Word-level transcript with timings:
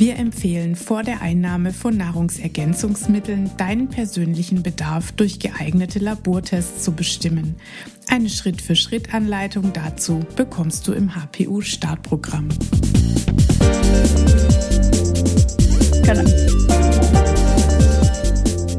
wir 0.00 0.16
empfehlen 0.16 0.76
vor 0.76 1.02
der 1.02 1.20
Einnahme 1.20 1.74
von 1.74 1.94
Nahrungsergänzungsmitteln 1.94 3.50
deinen 3.58 3.88
persönlichen 3.88 4.62
Bedarf 4.62 5.12
durch 5.12 5.38
geeignete 5.38 5.98
Labortests 5.98 6.82
zu 6.82 6.92
bestimmen. 6.92 7.56
Eine 8.08 8.30
Schritt-für-Schritt-Anleitung 8.30 9.74
dazu 9.74 10.24
bekommst 10.36 10.88
du 10.88 10.94
im 10.94 11.14
HPU-Startprogramm. 11.14 12.48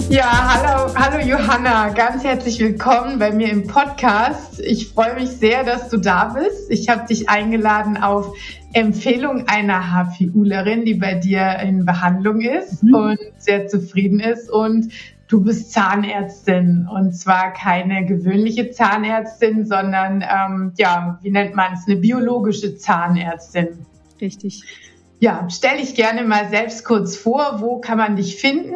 Ja, 0.09 0.25
hallo, 0.25 0.95
hallo 0.95 1.23
Johanna, 1.23 1.89
ganz 1.89 2.23
herzlich 2.23 2.59
willkommen 2.59 3.19
bei 3.19 3.31
mir 3.31 3.49
im 3.49 3.67
Podcast. 3.67 4.59
Ich 4.59 4.89
freue 4.89 5.13
mich 5.13 5.29
sehr, 5.29 5.63
dass 5.63 5.87
du 5.89 5.97
da 5.97 6.33
bist. 6.33 6.69
Ich 6.69 6.89
habe 6.89 7.05
dich 7.07 7.29
eingeladen 7.29 7.95
auf 7.95 8.35
Empfehlung 8.73 9.47
einer 9.47 9.91
HPUlerin, 9.91 10.85
die 10.85 10.95
bei 10.95 11.15
dir 11.15 11.59
in 11.59 11.85
Behandlung 11.85 12.41
ist 12.41 12.83
mhm. 12.83 12.95
und 12.95 13.19
sehr 13.37 13.67
zufrieden 13.67 14.19
ist 14.19 14.49
und 14.49 14.91
du 15.27 15.43
bist 15.43 15.71
Zahnärztin 15.71 16.87
und 16.91 17.13
zwar 17.13 17.53
keine 17.53 18.05
gewöhnliche 18.05 18.71
Zahnärztin, 18.71 19.65
sondern 19.65 20.23
ähm, 20.23 20.73
ja, 20.77 21.19
wie 21.21 21.31
nennt 21.31 21.55
man 21.55 21.73
es, 21.73 21.87
eine 21.87 21.97
biologische 21.97 22.77
Zahnärztin. 22.77 23.85
Richtig. 24.19 24.63
Ja, 25.19 25.47
stell 25.49 25.77
dich 25.77 25.95
gerne 25.95 26.23
mal 26.23 26.49
selbst 26.49 26.83
kurz 26.83 27.15
vor. 27.15 27.57
Wo 27.59 27.79
kann 27.79 27.97
man 27.97 28.15
dich 28.15 28.37
finden? 28.37 28.75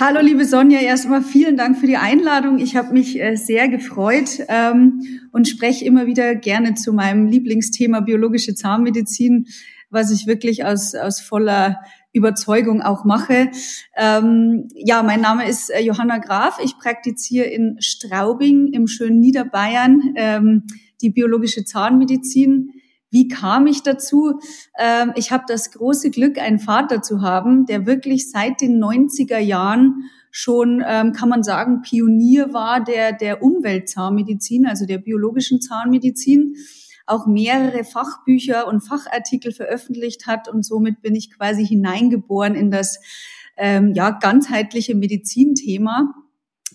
Hallo, 0.00 0.20
liebe 0.22 0.46
Sonja, 0.46 0.80
erstmal 0.80 1.20
vielen 1.20 1.58
Dank 1.58 1.76
für 1.76 1.86
die 1.86 1.98
Einladung. 1.98 2.58
Ich 2.58 2.76
habe 2.76 2.94
mich 2.94 3.20
äh, 3.20 3.36
sehr 3.36 3.68
gefreut 3.68 4.38
ähm, 4.48 5.02
und 5.32 5.48
spreche 5.48 5.84
immer 5.84 6.06
wieder 6.06 6.34
gerne 6.34 6.72
zu 6.72 6.94
meinem 6.94 7.26
Lieblingsthema 7.26 8.00
biologische 8.00 8.54
Zahnmedizin, 8.54 9.48
was 9.90 10.10
ich 10.10 10.26
wirklich 10.26 10.64
aus, 10.64 10.94
aus 10.94 11.20
voller 11.20 11.82
Überzeugung 12.14 12.80
auch 12.80 13.04
mache. 13.04 13.50
Ähm, 13.94 14.68
ja, 14.74 15.02
mein 15.02 15.20
Name 15.20 15.46
ist 15.46 15.68
äh, 15.68 15.80
Johanna 15.80 16.16
Graf. 16.18 16.58
Ich 16.64 16.78
praktiziere 16.78 17.48
in 17.48 17.76
Straubing 17.80 18.68
im 18.68 18.86
schönen 18.86 19.20
Niederbayern 19.20 20.14
ähm, 20.16 20.62
die 21.02 21.10
biologische 21.10 21.66
Zahnmedizin. 21.66 22.72
Wie 23.12 23.28
kam 23.28 23.66
ich 23.66 23.82
dazu? 23.82 24.40
Ähm, 24.78 25.12
ich 25.16 25.30
habe 25.30 25.44
das 25.46 25.70
große 25.70 26.10
Glück, 26.10 26.38
einen 26.38 26.58
Vater 26.58 27.02
zu 27.02 27.20
haben, 27.20 27.66
der 27.66 27.86
wirklich 27.86 28.30
seit 28.30 28.62
den 28.62 28.82
90er 28.82 29.38
Jahren 29.38 30.10
schon, 30.30 30.82
ähm, 30.84 31.12
kann 31.12 31.28
man 31.28 31.42
sagen, 31.42 31.82
Pionier 31.82 32.54
war 32.54 32.82
der, 32.82 33.12
der 33.12 33.42
Umweltzahnmedizin, 33.42 34.66
also 34.66 34.86
der 34.86 34.96
biologischen 34.96 35.60
Zahnmedizin, 35.60 36.56
auch 37.06 37.26
mehrere 37.26 37.84
Fachbücher 37.84 38.66
und 38.66 38.80
Fachartikel 38.80 39.52
veröffentlicht 39.52 40.26
hat 40.26 40.48
und 40.48 40.64
somit 40.64 41.02
bin 41.02 41.14
ich 41.14 41.36
quasi 41.36 41.66
hineingeboren 41.66 42.54
in 42.54 42.70
das 42.70 42.98
ähm, 43.58 43.92
ja, 43.92 44.10
ganzheitliche 44.10 44.94
Medizinthema, 44.94 46.14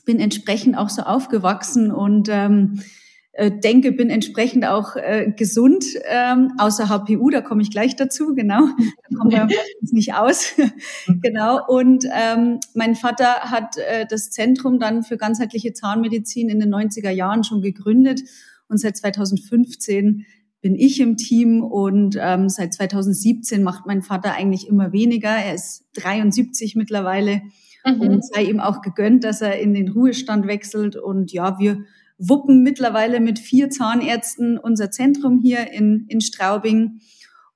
bin 0.05 0.19
entsprechend 0.19 0.77
auch 0.77 0.89
so 0.89 1.01
aufgewachsen 1.01 1.91
und 1.91 2.29
ähm, 2.29 2.79
äh, 2.79 3.06
denke, 3.37 3.91
bin 3.91 4.09
entsprechend 4.09 4.65
auch 4.65 4.95
äh, 4.95 5.31
gesund, 5.35 5.85
ähm, 6.05 6.53
außer 6.57 6.89
HPU, 6.89 7.29
da 7.29 7.41
komme 7.41 7.61
ich 7.61 7.71
gleich 7.71 7.95
dazu, 7.95 8.33
genau. 8.33 8.61
Da 9.09 9.17
kommen 9.17 9.31
wir 9.31 9.47
nicht 9.91 10.15
aus. 10.15 10.53
genau. 11.21 11.59
Und 11.67 12.05
ähm, 12.11 12.59
mein 12.73 12.95
Vater 12.95 13.51
hat 13.51 13.77
äh, 13.77 14.05
das 14.09 14.31
Zentrum 14.31 14.79
dann 14.79 15.03
für 15.03 15.17
ganzheitliche 15.17 15.73
Zahnmedizin 15.73 16.49
in 16.49 16.59
den 16.59 16.73
90er 16.73 17.11
Jahren 17.11 17.43
schon 17.43 17.61
gegründet 17.61 18.21
und 18.69 18.79
seit 18.79 18.97
2015 18.97 20.25
bin 20.61 20.75
ich 20.75 20.99
im 20.99 21.17
Team 21.17 21.63
und 21.63 22.17
ähm, 22.19 22.49
seit 22.49 22.73
2017 22.73 23.63
macht 23.63 23.85
mein 23.85 24.01
Vater 24.01 24.33
eigentlich 24.33 24.67
immer 24.67 24.91
weniger. 24.91 25.29
Er 25.29 25.53
ist 25.53 25.85
73 25.93 26.75
mittlerweile 26.75 27.41
mhm. 27.85 28.01
und 28.01 28.25
sei 28.25 28.43
ihm 28.43 28.59
auch 28.59 28.81
gegönnt, 28.81 29.23
dass 29.23 29.41
er 29.41 29.59
in 29.59 29.73
den 29.73 29.89
Ruhestand 29.89 30.47
wechselt. 30.47 30.95
Und 30.95 31.31
ja, 31.31 31.59
wir 31.59 31.85
wuppen 32.17 32.63
mittlerweile 32.63 33.19
mit 33.19 33.39
vier 33.39 33.69
Zahnärzten 33.69 34.57
unser 34.57 34.91
Zentrum 34.91 35.39
hier 35.39 35.71
in, 35.71 36.05
in 36.07 36.21
Straubing 36.21 36.99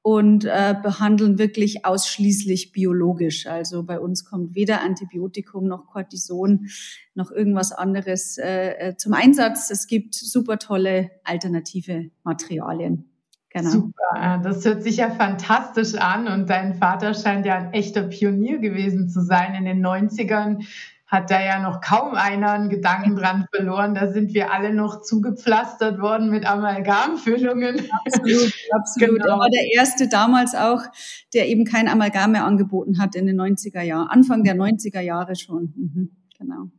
und 0.04 0.46
äh, 0.46 0.76
behandeln 0.82 1.38
wirklich 1.38 1.86
ausschließlich 1.86 2.72
biologisch. 2.72 3.46
Also 3.46 3.84
bei 3.84 4.00
uns 4.00 4.26
kommt 4.26 4.56
weder 4.56 4.82
Antibiotikum 4.82 5.68
noch 5.68 5.86
Cortison 5.88 6.68
noch 7.14 7.32
irgendwas 7.32 7.72
anderes 7.72 8.38
äh, 8.38 8.90
äh 8.90 8.96
zum 8.98 9.14
Einsatz. 9.14 9.70
Es 9.70 9.88
gibt 9.88 10.16
super 10.16 10.58
tolle 10.58 11.12
alternative 11.24 12.10
Materialien. 12.24 13.06
Genau. 13.54 13.70
Super, 13.70 14.40
das 14.44 14.64
hört 14.64 14.82
sich 14.82 14.98
ja 14.98 15.12
fantastisch 15.12 15.96
an 15.96 16.28
und 16.28 16.50
dein 16.50 16.76
Vater 16.76 17.14
scheint 17.14 17.46
ja 17.46 17.58
ein 17.58 17.74
echter 17.74 18.04
Pionier 18.04 18.60
gewesen 18.60 19.10
zu 19.10 19.22
sein 19.22 19.56
in 19.56 19.66
den 19.66 19.86
90ern 19.86 20.66
hat 21.12 21.30
da 21.30 21.44
ja 21.44 21.60
noch 21.60 21.82
kaum 21.82 22.16
einer 22.16 22.52
einen 22.52 22.70
Gedanken 22.70 23.18
dran 23.18 23.46
verloren. 23.54 23.94
Da 23.94 24.14
sind 24.14 24.34
wir 24.34 24.54
alle 24.54 24.74
noch 24.74 25.02
zugepflastert 25.02 26.00
worden 26.00 26.30
mit 26.30 26.50
Amalgamfüllungen. 26.50 27.82
Absolut, 28.06 28.54
absolut. 28.72 29.20
Genau. 29.20 29.34
Er 29.34 29.40
war 29.40 29.50
der 29.50 29.74
erste 29.76 30.08
damals 30.08 30.56
auch, 30.56 30.82
der 31.34 31.50
eben 31.50 31.66
kein 31.66 31.90
Amalgam 31.90 32.32
mehr 32.32 32.46
angeboten 32.46 32.98
hat 32.98 33.16
in 33.16 33.28
den 33.28 33.40
90er 33.40 33.82
Jahren, 33.82 34.08
Anfang 34.08 34.46
der 34.46 34.56
90er 34.56 35.02
Jahre 35.02 35.36
schon. 35.36 35.74
Mhm, 35.76 36.12
genau. 36.40 36.70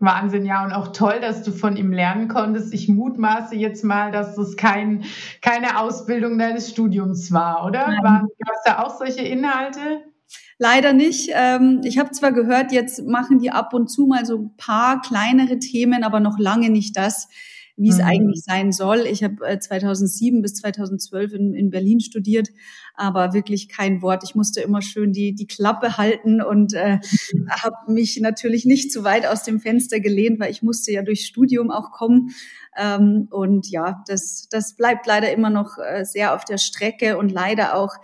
Wahnsinn, 0.00 0.44
ja, 0.44 0.64
und 0.64 0.72
auch 0.72 0.88
toll, 0.88 1.20
dass 1.20 1.42
du 1.44 1.52
von 1.52 1.76
ihm 1.76 1.92
lernen 1.92 2.28
konntest. 2.28 2.74
Ich 2.74 2.88
mutmaße 2.88 3.54
jetzt 3.54 3.84
mal, 3.84 4.10
dass 4.10 4.34
das 4.34 4.56
kein, 4.56 5.04
keine 5.40 5.78
Ausbildung 5.80 6.38
deines 6.38 6.70
Studiums 6.70 7.32
war, 7.32 7.64
oder? 7.64 7.96
Gab 8.02 8.26
es 8.28 8.62
da 8.64 8.82
auch 8.82 8.96
solche 8.96 9.22
Inhalte? 9.22 10.02
Leider 10.58 10.92
nicht. 10.92 11.30
Ähm, 11.34 11.82
ich 11.84 11.98
habe 11.98 12.10
zwar 12.10 12.32
gehört, 12.32 12.72
jetzt 12.72 13.06
machen 13.06 13.38
die 13.38 13.50
ab 13.50 13.72
und 13.74 13.88
zu 13.88 14.06
mal 14.06 14.26
so 14.26 14.36
ein 14.36 14.56
paar 14.56 15.00
kleinere 15.00 15.60
Themen, 15.60 16.02
aber 16.02 16.18
noch 16.18 16.38
lange 16.38 16.68
nicht 16.68 16.96
das, 16.96 17.28
wie 17.76 17.90
es 17.90 17.98
mhm. 17.98 18.04
eigentlich 18.04 18.42
sein 18.42 18.72
soll. 18.72 19.06
Ich 19.08 19.22
habe 19.22 19.58
2007 19.58 20.42
bis 20.42 20.54
2012 20.54 21.32
in, 21.34 21.54
in, 21.54 21.70
Berlin 21.70 22.00
studiert, 22.00 22.48
aber 22.94 23.32
wirklich 23.34 23.68
kein 23.68 24.02
Wort. 24.02 24.24
Ich 24.24 24.34
musste 24.34 24.60
immer 24.60 24.82
schön 24.82 25.12
die, 25.12 25.32
die 25.32 25.46
Klappe 25.46 25.96
halten 25.96 26.42
und 26.42 26.74
äh, 26.74 26.98
habe 27.50 27.92
mich 27.92 28.18
natürlich 28.20 28.64
nicht 28.64 28.90
zu 28.90 29.04
weit 29.04 29.26
aus 29.26 29.44
dem 29.44 29.60
Fenster 29.60 30.00
gelehnt, 30.00 30.40
weil 30.40 30.50
ich 30.50 30.64
musste 30.64 30.90
ja 30.90 31.02
durchs 31.02 31.24
Studium 31.24 31.70
auch 31.70 31.92
kommen. 31.92 32.30
Ähm, 32.76 33.28
und 33.30 33.70
ja, 33.70 34.02
das, 34.08 34.48
das 34.50 34.74
bleibt 34.74 35.06
leider 35.06 35.32
immer 35.32 35.50
noch 35.50 35.78
äh, 35.78 36.04
sehr 36.04 36.34
auf 36.34 36.44
der 36.44 36.58
Strecke 36.58 37.16
und 37.16 37.30
leider 37.30 37.76
auch 37.76 37.94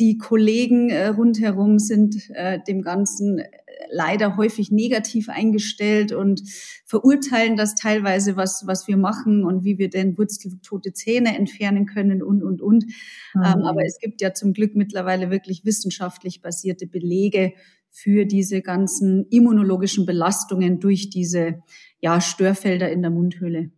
die 0.00 0.16
Kollegen 0.16 0.88
äh, 0.88 1.08
rundherum 1.08 1.78
sind 1.78 2.30
äh, 2.30 2.58
dem 2.66 2.80
Ganzen 2.80 3.38
äh, 3.38 3.48
leider 3.92 4.38
häufig 4.38 4.70
negativ 4.72 5.28
eingestellt 5.28 6.12
und 6.12 6.42
verurteilen 6.86 7.56
das 7.56 7.74
teilweise, 7.74 8.34
was, 8.36 8.64
was 8.66 8.88
wir 8.88 8.96
machen 8.96 9.44
und 9.44 9.62
wie 9.62 9.78
wir 9.78 9.90
denn 9.90 10.16
wurzeltote 10.16 10.94
Zähne 10.94 11.36
entfernen 11.36 11.84
können 11.84 12.22
und, 12.22 12.42
und, 12.42 12.62
und. 12.62 12.86
Mhm. 13.34 13.42
Ähm, 13.44 13.62
aber 13.62 13.84
es 13.84 13.98
gibt 14.00 14.22
ja 14.22 14.32
zum 14.32 14.54
Glück 14.54 14.74
mittlerweile 14.74 15.30
wirklich 15.30 15.66
wissenschaftlich 15.66 16.40
basierte 16.40 16.86
Belege 16.86 17.52
für 17.90 18.24
diese 18.24 18.62
ganzen 18.62 19.26
immunologischen 19.30 20.06
Belastungen 20.06 20.80
durch 20.80 21.10
diese 21.10 21.62
ja, 22.00 22.20
Störfelder 22.20 22.90
in 22.90 23.02
der 23.02 23.10
Mundhöhle. 23.10 23.70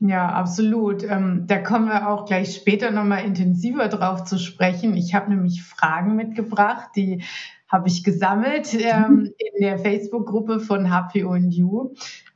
Ja, 0.00 0.28
absolut. 0.28 1.02
Ähm, 1.02 1.44
da 1.46 1.58
kommen 1.58 1.88
wir 1.88 2.08
auch 2.08 2.24
gleich 2.24 2.54
später 2.54 2.92
nochmal 2.92 3.24
intensiver 3.24 3.88
drauf 3.88 4.24
zu 4.24 4.38
sprechen. 4.38 4.96
Ich 4.96 5.14
habe 5.14 5.30
nämlich 5.30 5.62
Fragen 5.62 6.14
mitgebracht, 6.14 6.90
die 6.94 7.24
habe 7.66 7.88
ich 7.88 8.04
gesammelt 8.04 8.74
ähm, 8.74 9.10
mhm. 9.10 9.34
in 9.38 9.62
der 9.62 9.78
Facebook-Gruppe 9.78 10.60
von 10.60 10.88
HPO 10.88 11.30
und 11.32 11.50
You. 11.50 11.94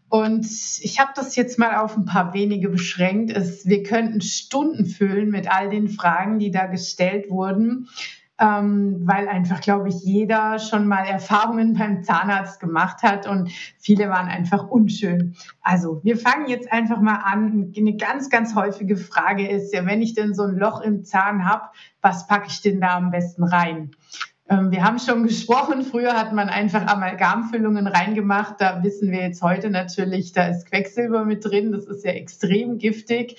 Und 0.09 0.45
ich 0.45 0.99
habe 1.01 1.13
das 1.15 1.37
jetzt 1.37 1.59
mal 1.59 1.77
auf 1.77 1.97
ein 1.97 2.05
paar 2.05 2.35
wenige 2.35 2.69
beschränkt. 2.69 3.35
Es, 3.35 3.65
wir 3.65 3.83
könnten 3.83 4.21
Stunden 4.21 4.85
füllen 4.85 5.31
mit 5.31 5.51
all 5.51 5.71
den 5.71 5.89
Fragen, 5.89 6.39
die 6.39 6.51
da 6.51 6.67
gestellt 6.67 7.31
wurden 7.31 7.89
ähm, 8.43 9.03
weil 9.05 9.29
einfach, 9.29 9.61
glaube 9.61 9.89
ich, 9.89 10.03
jeder 10.03 10.59
schon 10.59 10.89
mal 10.89 11.05
Erfahrungen 11.05 11.75
beim 11.75 12.03
Zahnarzt 12.03 12.59
gemacht 12.59 13.05
hat 13.05 13.29
und 13.29 13.51
viele 13.79 14.09
waren 14.09 14.27
einfach 14.27 14.67
unschön. 14.67 15.37
Also 15.63 16.01
wir 16.03 16.17
fangen 16.17 16.49
jetzt 16.49 16.73
einfach 16.73 17.01
mal 17.01 17.21
an. 17.23 17.73
Eine 17.77 17.97
ganz, 17.97 18.31
ganz 18.31 18.57
häufige 18.57 18.97
Frage 18.97 19.49
ist 19.49 19.73
ja, 19.73 19.87
wenn 19.87 20.03
ich 20.03 20.15
denn 20.15 20.35
so 20.35 20.43
ein 20.43 20.57
Loch 20.57 20.81
im 20.81 21.05
Zahn 21.05 21.49
habe, 21.49 21.69
was 22.01 22.27
packe 22.27 22.49
ich 22.49 22.61
denn 22.61 22.81
da 22.81 22.97
am 22.97 23.13
besten 23.13 23.45
rein? 23.45 23.93
Ähm, 24.49 24.73
wir 24.73 24.83
haben 24.83 24.99
schon 24.99 25.23
gesprochen, 25.23 25.85
früher 25.85 26.15
hat 26.15 26.33
man 26.33 26.49
einfach 26.49 26.89
Amalgamfüllungen 26.89 27.87
reingemacht. 27.87 28.57
Da 28.59 28.83
wissen 28.83 29.13
wir 29.13 29.21
jetzt 29.21 29.43
heute 29.43 29.71
natürlich, 29.71 30.33
da 30.33 30.49
ist 30.49 30.67
Quecksilber 30.67 31.25
mit 31.25 31.45
drin. 31.45 31.71
Das 31.71 31.85
ist 31.85 32.05
ja 32.05 32.11
extrem 32.11 32.79
giftig. 32.79 33.37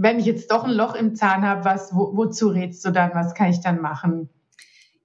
Wenn 0.00 0.20
ich 0.20 0.26
jetzt 0.26 0.50
doch 0.52 0.64
ein 0.64 0.70
Loch 0.70 0.94
im 0.94 1.16
Zahn 1.16 1.42
habe, 1.42 1.64
was, 1.64 1.92
wo, 1.92 2.16
wozu 2.16 2.48
rätst 2.48 2.84
du 2.84 2.90
dann? 2.90 3.10
Was 3.14 3.34
kann 3.34 3.50
ich 3.50 3.60
dann 3.60 3.80
machen? 3.80 4.28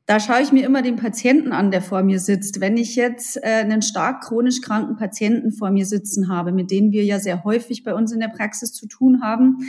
Da 0.06 0.20
schaue 0.20 0.42
ich 0.42 0.52
mir 0.52 0.66
immer 0.66 0.82
den 0.82 0.98
Patienten 0.98 1.52
an, 1.52 1.72
der 1.72 1.82
vor 1.82 2.04
mir 2.04 2.20
sitzt. 2.20 2.62
Wenn 2.62 2.78
ich 2.78 2.96
jetzt 2.96 3.38
äh, 3.38 3.62
einen 3.62 3.82
stark 3.82 4.22
chronisch 4.22 4.62
kranken 4.62 4.96
Patienten 4.96 5.52
vor 5.52 5.72
mir 5.72 5.86
sitzen 5.86 6.28
habe, 6.28 6.52
mit 6.52 6.70
denen 6.70 6.92
wir 6.92 7.04
ja 7.06 7.20
sehr 7.20 7.44
häufig 7.44 7.84
bei 7.84 7.96
uns 7.96 8.12
in 8.12 8.20
der 8.20 8.28
Praxis 8.28 8.74
zu 8.74 8.88
tun 8.88 9.22
haben, 9.24 9.60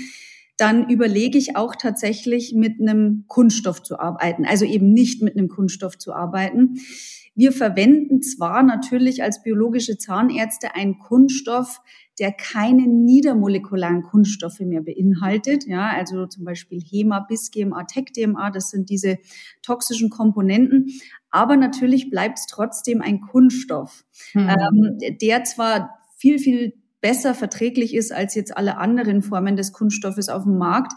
dann 0.57 0.91
überlege 0.91 1.39
ich 1.39 1.57
auch 1.57 1.75
tatsächlich 1.75 2.53
mit 2.55 2.81
einem 2.81 3.25
Kunststoff 3.27 3.83
zu 3.83 3.99
arbeiten, 3.99 4.45
also 4.45 4.65
eben 4.65 4.93
nicht 4.93 5.23
mit 5.23 5.37
einem 5.37 5.49
Kunststoff 5.49 5.99
zu 5.99 6.13
arbeiten. 6.13 6.81
Wir 7.35 7.51
verwenden 7.51 8.23
zwar 8.23 8.63
natürlich 8.63 9.23
als 9.23 9.43
biologische 9.43 9.99
Zahnärzte 9.99 10.75
einen 10.75 10.99
Kunststoff, 10.99 11.81
der 12.19 12.33
keine 12.33 12.87
niedermolekularen 12.87 14.03
Kunststoffe 14.03 14.61
mehr 14.61 14.83
beinhaltet. 14.83 15.67
Ja, 15.67 15.91
also 15.91 16.27
zum 16.27 16.45
Beispiel 16.45 16.81
HEMA, 16.81 17.21
BIS-GMA, 17.21 17.85
TEC-DMA, 17.85 18.51
das 18.51 18.71
sind 18.71 18.91
diese 18.91 19.19
toxischen 19.63 20.11
Komponenten. 20.11 20.87
Aber 21.31 21.57
natürlich 21.57 22.11
bleibt 22.11 22.39
es 22.39 22.47
trotzdem 22.47 23.01
ein 23.01 23.21
Kunststoff, 23.21 24.05
mhm. 24.35 24.49
ähm, 24.49 24.99
der 25.21 25.45
zwar 25.45 25.99
viel, 26.17 26.39
viel 26.39 26.75
besser 27.01 27.35
verträglich 27.35 27.95
ist 27.95 28.13
als 28.13 28.35
jetzt 28.35 28.57
alle 28.57 28.79
anderen 28.79 29.21
Formen 29.21 29.57
des 29.57 29.73
Kunststoffes 29.73 30.31
auf 30.31 30.45
dem 30.45 30.57
Markt. 30.57 30.93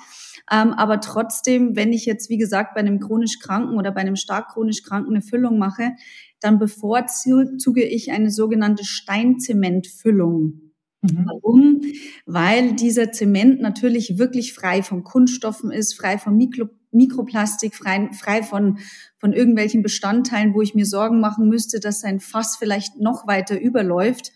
Ähm, 0.50 0.72
aber 0.72 1.02
trotzdem, 1.02 1.76
wenn 1.76 1.92
ich 1.92 2.06
jetzt, 2.06 2.30
wie 2.30 2.38
gesagt, 2.38 2.76
bei 2.76 2.80
einem 2.80 3.02
chronisch 3.02 3.40
Kranken 3.40 3.78
oder 3.78 3.92
bei 3.92 4.00
einem 4.00 4.16
stark 4.16 4.54
chronisch 4.54 4.84
Kranken 4.84 5.12
eine 5.12 5.22
Füllung 5.22 5.58
mache, 5.58 5.92
dann 6.40 6.60
bevorzuge 6.60 7.84
ich 7.84 8.12
eine 8.12 8.32
sogenannte 8.32 8.86
Steinzementfüllung. 8.86 10.67
Mhm. 11.02 11.26
Warum? 11.26 11.82
Weil 12.26 12.74
dieser 12.74 13.12
Zement 13.12 13.62
natürlich 13.62 14.18
wirklich 14.18 14.54
frei 14.54 14.84
von 14.84 15.04
Kunststoffen 15.04 15.72
ist, 15.72 15.94
frei 15.94 16.18
von 16.18 16.36
Mikro 16.36 16.70
Mikroplastik, 16.92 17.76
frei, 17.76 18.10
frei 18.14 18.42
von, 18.44 18.80
von 19.18 19.34
irgendwelchen 19.34 19.84
Bestandteilen, 19.84 20.54
wo 20.54 20.62
ich 20.62 20.74
mir 20.74 20.86
Sorgen 20.86 21.20
machen 21.20 21.50
müsste, 21.50 21.80
dass 21.80 22.00
sein 22.00 22.22
Fass 22.22 22.56
vielleicht 22.58 23.00
noch 23.00 23.28
weiter 23.28 23.60
überläuft. 23.60 24.32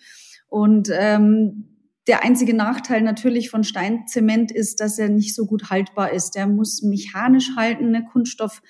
Und 0.47 0.89
ähm, 0.91 1.71
der 2.07 2.23
einzige 2.23 2.53
Nachteil 2.53 3.01
natürlich 3.01 3.49
von 3.49 3.63
Steinzement 3.63 4.51
ist, 4.51 4.79
dass 4.79 4.99
er 4.99 5.09
nicht 5.09 5.33
so 5.33 5.45
gut 5.45 5.69
haltbar 5.69 6.11
ist. 6.11 6.35
Der 6.35 6.45
muss 6.45 6.81
mechanisch 6.81 7.51
halten. 7.55 7.93
Der 7.93 8.03
Kunststoff 8.03 8.61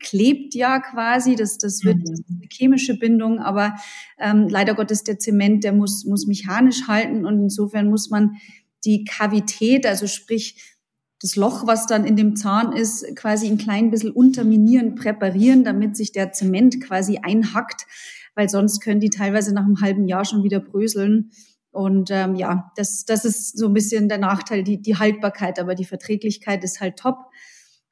klebt 0.00 0.54
ja 0.54 0.80
quasi, 0.80 1.36
das, 1.36 1.58
das 1.58 1.84
wird 1.84 1.98
mhm. 1.98 2.24
eine 2.28 2.48
chemische 2.50 2.98
Bindung, 2.98 3.38
aber 3.38 3.76
ähm, 4.18 4.48
leider 4.48 4.74
Gottes 4.74 5.04
der 5.04 5.18
Zement, 5.18 5.62
der 5.62 5.72
muss, 5.72 6.04
muss 6.04 6.26
mechanisch 6.26 6.88
halten 6.88 7.26
und 7.26 7.38
insofern 7.38 7.88
muss 7.88 8.10
man 8.10 8.36
die 8.84 9.04
Kavität, 9.04 9.86
also 9.86 10.06
sprich 10.06 10.76
das 11.20 11.36
Loch, 11.36 11.66
was 11.66 11.86
dann 11.86 12.06
in 12.06 12.16
dem 12.16 12.34
Zahn 12.34 12.72
ist, 12.72 13.14
quasi 13.14 13.46
ein 13.46 13.58
klein 13.58 13.90
bisschen 13.90 14.10
unterminieren, 14.10 14.94
präparieren, 14.94 15.64
damit 15.64 15.96
sich 15.96 16.12
der 16.12 16.32
Zement 16.32 16.82
quasi 16.82 17.18
einhackt, 17.18 17.86
weil 18.34 18.48
sonst 18.48 18.80
können 18.80 19.00
die 19.00 19.10
teilweise 19.10 19.52
nach 19.52 19.64
einem 19.64 19.82
halben 19.82 20.08
Jahr 20.08 20.24
schon 20.24 20.42
wieder 20.42 20.60
bröseln. 20.60 21.30
Und 21.72 22.10
ähm, 22.10 22.34
ja, 22.36 22.72
das, 22.76 23.04
das 23.04 23.26
ist 23.26 23.58
so 23.58 23.66
ein 23.66 23.74
bisschen 23.74 24.08
der 24.08 24.18
Nachteil, 24.18 24.64
die, 24.64 24.80
die 24.80 24.96
Haltbarkeit, 24.96 25.58
aber 25.58 25.74
die 25.74 25.84
Verträglichkeit 25.84 26.64
ist 26.64 26.80
halt 26.80 26.96
top. 26.96 27.18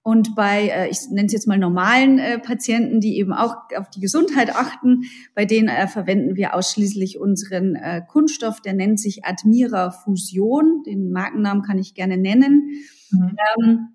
Und 0.08 0.34
bei, 0.34 0.68
äh, 0.68 0.88
ich 0.88 1.10
nenne 1.10 1.26
es 1.26 1.34
jetzt 1.34 1.46
mal 1.46 1.58
normalen 1.58 2.18
äh, 2.18 2.38
Patienten, 2.38 2.98
die 2.98 3.18
eben 3.18 3.34
auch 3.34 3.56
auf 3.76 3.90
die 3.90 4.00
Gesundheit 4.00 4.56
achten, 4.56 5.02
bei 5.34 5.44
denen 5.44 5.68
äh, 5.68 5.86
verwenden 5.86 6.34
wir 6.34 6.54
ausschließlich 6.54 7.18
unseren 7.18 7.74
äh, 7.74 8.00
Kunststoff, 8.08 8.62
der 8.62 8.72
nennt 8.72 8.98
sich 8.98 9.26
Admira 9.26 9.90
Fusion. 9.90 10.82
Den 10.86 11.12
Markennamen 11.12 11.62
kann 11.62 11.76
ich 11.76 11.92
gerne 11.92 12.16
nennen. 12.16 12.70
Mhm. 13.10 13.36
Ähm, 13.60 13.88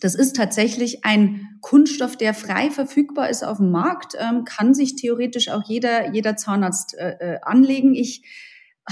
das 0.00 0.16
ist 0.16 0.34
tatsächlich 0.34 1.04
ein 1.04 1.46
Kunststoff, 1.60 2.16
der 2.16 2.34
frei 2.34 2.72
verfügbar 2.72 3.30
ist 3.30 3.44
auf 3.44 3.58
dem 3.58 3.70
Markt, 3.70 4.16
ähm, 4.18 4.42
kann 4.44 4.74
sich 4.74 4.96
theoretisch 4.96 5.50
auch 5.50 5.62
jeder, 5.64 6.12
jeder 6.12 6.34
Zahnarzt 6.34 6.96
äh, 6.98 7.38
anlegen. 7.42 7.94
Ich 7.94 8.24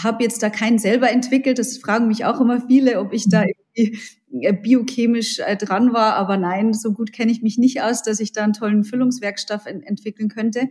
habe 0.00 0.22
jetzt 0.22 0.44
da 0.44 0.48
keinen 0.48 0.78
selber 0.78 1.10
entwickelt. 1.10 1.58
Das 1.58 1.76
fragen 1.78 2.06
mich 2.06 2.24
auch 2.24 2.40
immer 2.40 2.60
viele, 2.68 3.00
ob 3.00 3.12
ich 3.12 3.28
da 3.28 3.40
mhm. 3.40 3.50
Biochemisch 4.30 5.38
äh, 5.40 5.56
dran 5.56 5.92
war. 5.92 6.14
Aber 6.14 6.36
nein, 6.36 6.72
so 6.72 6.92
gut 6.92 7.12
kenne 7.12 7.32
ich 7.32 7.42
mich 7.42 7.58
nicht 7.58 7.82
aus, 7.82 8.02
dass 8.02 8.20
ich 8.20 8.32
da 8.32 8.44
einen 8.44 8.52
tollen 8.52 8.84
Füllungswerkstoff 8.84 9.66
entwickeln 9.66 10.28
könnte. 10.28 10.68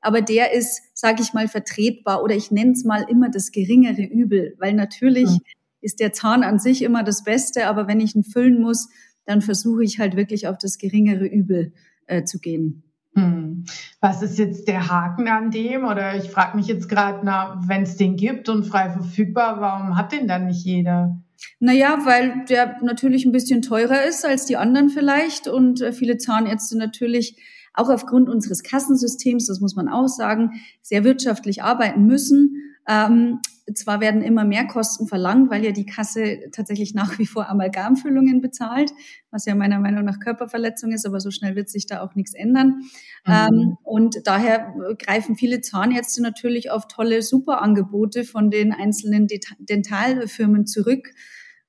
Aber 0.00 0.22
der 0.22 0.52
ist, 0.52 0.80
sage 0.94 1.22
ich 1.22 1.32
mal, 1.32 1.48
vertretbar 1.48 2.22
oder 2.22 2.34
ich 2.34 2.50
nenne 2.50 2.72
es 2.72 2.84
mal 2.84 3.04
immer 3.08 3.28
das 3.30 3.52
geringere 3.52 4.02
Übel, 4.02 4.54
weil 4.58 4.72
natürlich 4.72 5.28
ja. 5.28 5.38
ist 5.82 6.00
der 6.00 6.12
Zahn 6.12 6.42
an 6.42 6.58
sich 6.58 6.82
immer 6.82 7.02
das 7.02 7.22
Beste, 7.22 7.66
aber 7.66 7.86
wenn 7.86 8.00
ich 8.00 8.14
ihn 8.14 8.24
füllen 8.24 8.60
muss, 8.60 8.88
dann 9.26 9.42
versuche 9.42 9.84
ich 9.84 9.98
halt 9.98 10.16
wirklich 10.16 10.48
auf 10.48 10.56
das 10.56 10.78
geringere 10.78 11.26
Übel 11.26 11.74
äh, 12.06 12.24
zu 12.24 12.38
gehen. 12.38 12.82
Hm. 13.14 13.64
Was 14.00 14.22
ist 14.22 14.38
jetzt 14.38 14.68
der 14.68 14.88
Haken 14.88 15.28
an 15.28 15.50
dem? 15.50 15.84
Oder 15.84 16.16
ich 16.16 16.30
frage 16.30 16.56
mich 16.56 16.66
jetzt 16.66 16.88
gerade, 16.88 17.26
wenn 17.66 17.82
es 17.82 17.96
den 17.96 18.16
gibt 18.16 18.48
und 18.48 18.64
frei 18.64 18.90
verfügbar, 18.90 19.60
warum 19.60 19.96
hat 19.96 20.12
den 20.12 20.28
dann 20.28 20.46
nicht 20.46 20.64
jeder? 20.64 21.20
Naja, 21.58 21.98
weil 22.04 22.44
der 22.48 22.78
natürlich 22.82 23.24
ein 23.24 23.32
bisschen 23.32 23.62
teurer 23.62 24.04
ist 24.04 24.24
als 24.24 24.46
die 24.46 24.56
anderen 24.56 24.88
vielleicht 24.88 25.48
und 25.48 25.80
äh, 25.80 25.92
viele 25.92 26.18
Zahnärzte 26.18 26.76
natürlich 26.76 27.36
auch 27.74 27.88
aufgrund 27.88 28.28
unseres 28.28 28.62
Kassensystems, 28.62 29.46
das 29.46 29.60
muss 29.60 29.76
man 29.76 29.88
auch 29.88 30.08
sagen, 30.08 30.60
sehr 30.82 31.04
wirtschaftlich 31.04 31.62
arbeiten 31.62 32.04
müssen. 32.06 32.74
Ähm, 32.88 33.38
zwar 33.74 34.00
werden 34.00 34.22
immer 34.22 34.44
mehr 34.44 34.66
Kosten 34.66 35.06
verlangt, 35.06 35.50
weil 35.50 35.64
ja 35.64 35.72
die 35.72 35.86
Kasse 35.86 36.50
tatsächlich 36.52 36.94
nach 36.94 37.18
wie 37.18 37.26
vor 37.26 37.48
Amalgamfüllungen 37.48 38.40
bezahlt, 38.40 38.92
was 39.30 39.46
ja 39.46 39.54
meiner 39.54 39.78
Meinung 39.78 40.04
nach 40.04 40.20
Körperverletzung 40.20 40.92
ist, 40.92 41.06
aber 41.06 41.20
so 41.20 41.30
schnell 41.30 41.56
wird 41.56 41.68
sich 41.68 41.86
da 41.86 42.02
auch 42.02 42.14
nichts 42.14 42.34
ändern. 42.34 42.82
Mhm. 43.26 43.32
Ähm, 43.32 43.76
und 43.82 44.16
daher 44.24 44.74
greifen 44.98 45.36
viele 45.36 45.60
Zahnärzte 45.60 46.22
natürlich 46.22 46.70
auf 46.70 46.88
tolle 46.88 47.22
Superangebote 47.22 48.24
von 48.24 48.50
den 48.50 48.72
einzelnen 48.72 49.26
Dentalfirmen 49.58 50.66
zurück 50.66 51.12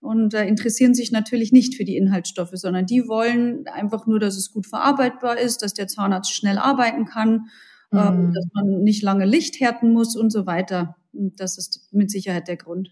und 0.01 0.33
äh, 0.33 0.45
interessieren 0.45 0.95
sich 0.95 1.11
natürlich 1.11 1.51
nicht 1.51 1.75
für 1.75 1.85
die 1.85 1.95
Inhaltsstoffe, 1.95 2.53
sondern 2.53 2.87
die 2.87 3.07
wollen 3.07 3.67
einfach 3.67 4.07
nur, 4.07 4.19
dass 4.19 4.35
es 4.35 4.51
gut 4.51 4.65
verarbeitbar 4.65 5.37
ist, 5.39 5.61
dass 5.61 5.75
der 5.75 5.87
Zahnarzt 5.87 6.33
schnell 6.33 6.57
arbeiten 6.57 7.05
kann, 7.05 7.49
ähm, 7.93 8.27
mhm. 8.27 8.33
dass 8.33 8.45
man 8.53 8.83
nicht 8.83 9.03
lange 9.03 9.25
Licht 9.25 9.59
härten 9.59 9.93
muss 9.93 10.15
und 10.15 10.31
so 10.31 10.47
weiter. 10.47 10.95
Und 11.13 11.39
das 11.39 11.57
ist 11.57 11.89
mit 11.91 12.11
Sicherheit 12.11 12.47
der 12.47 12.57
Grund. 12.57 12.89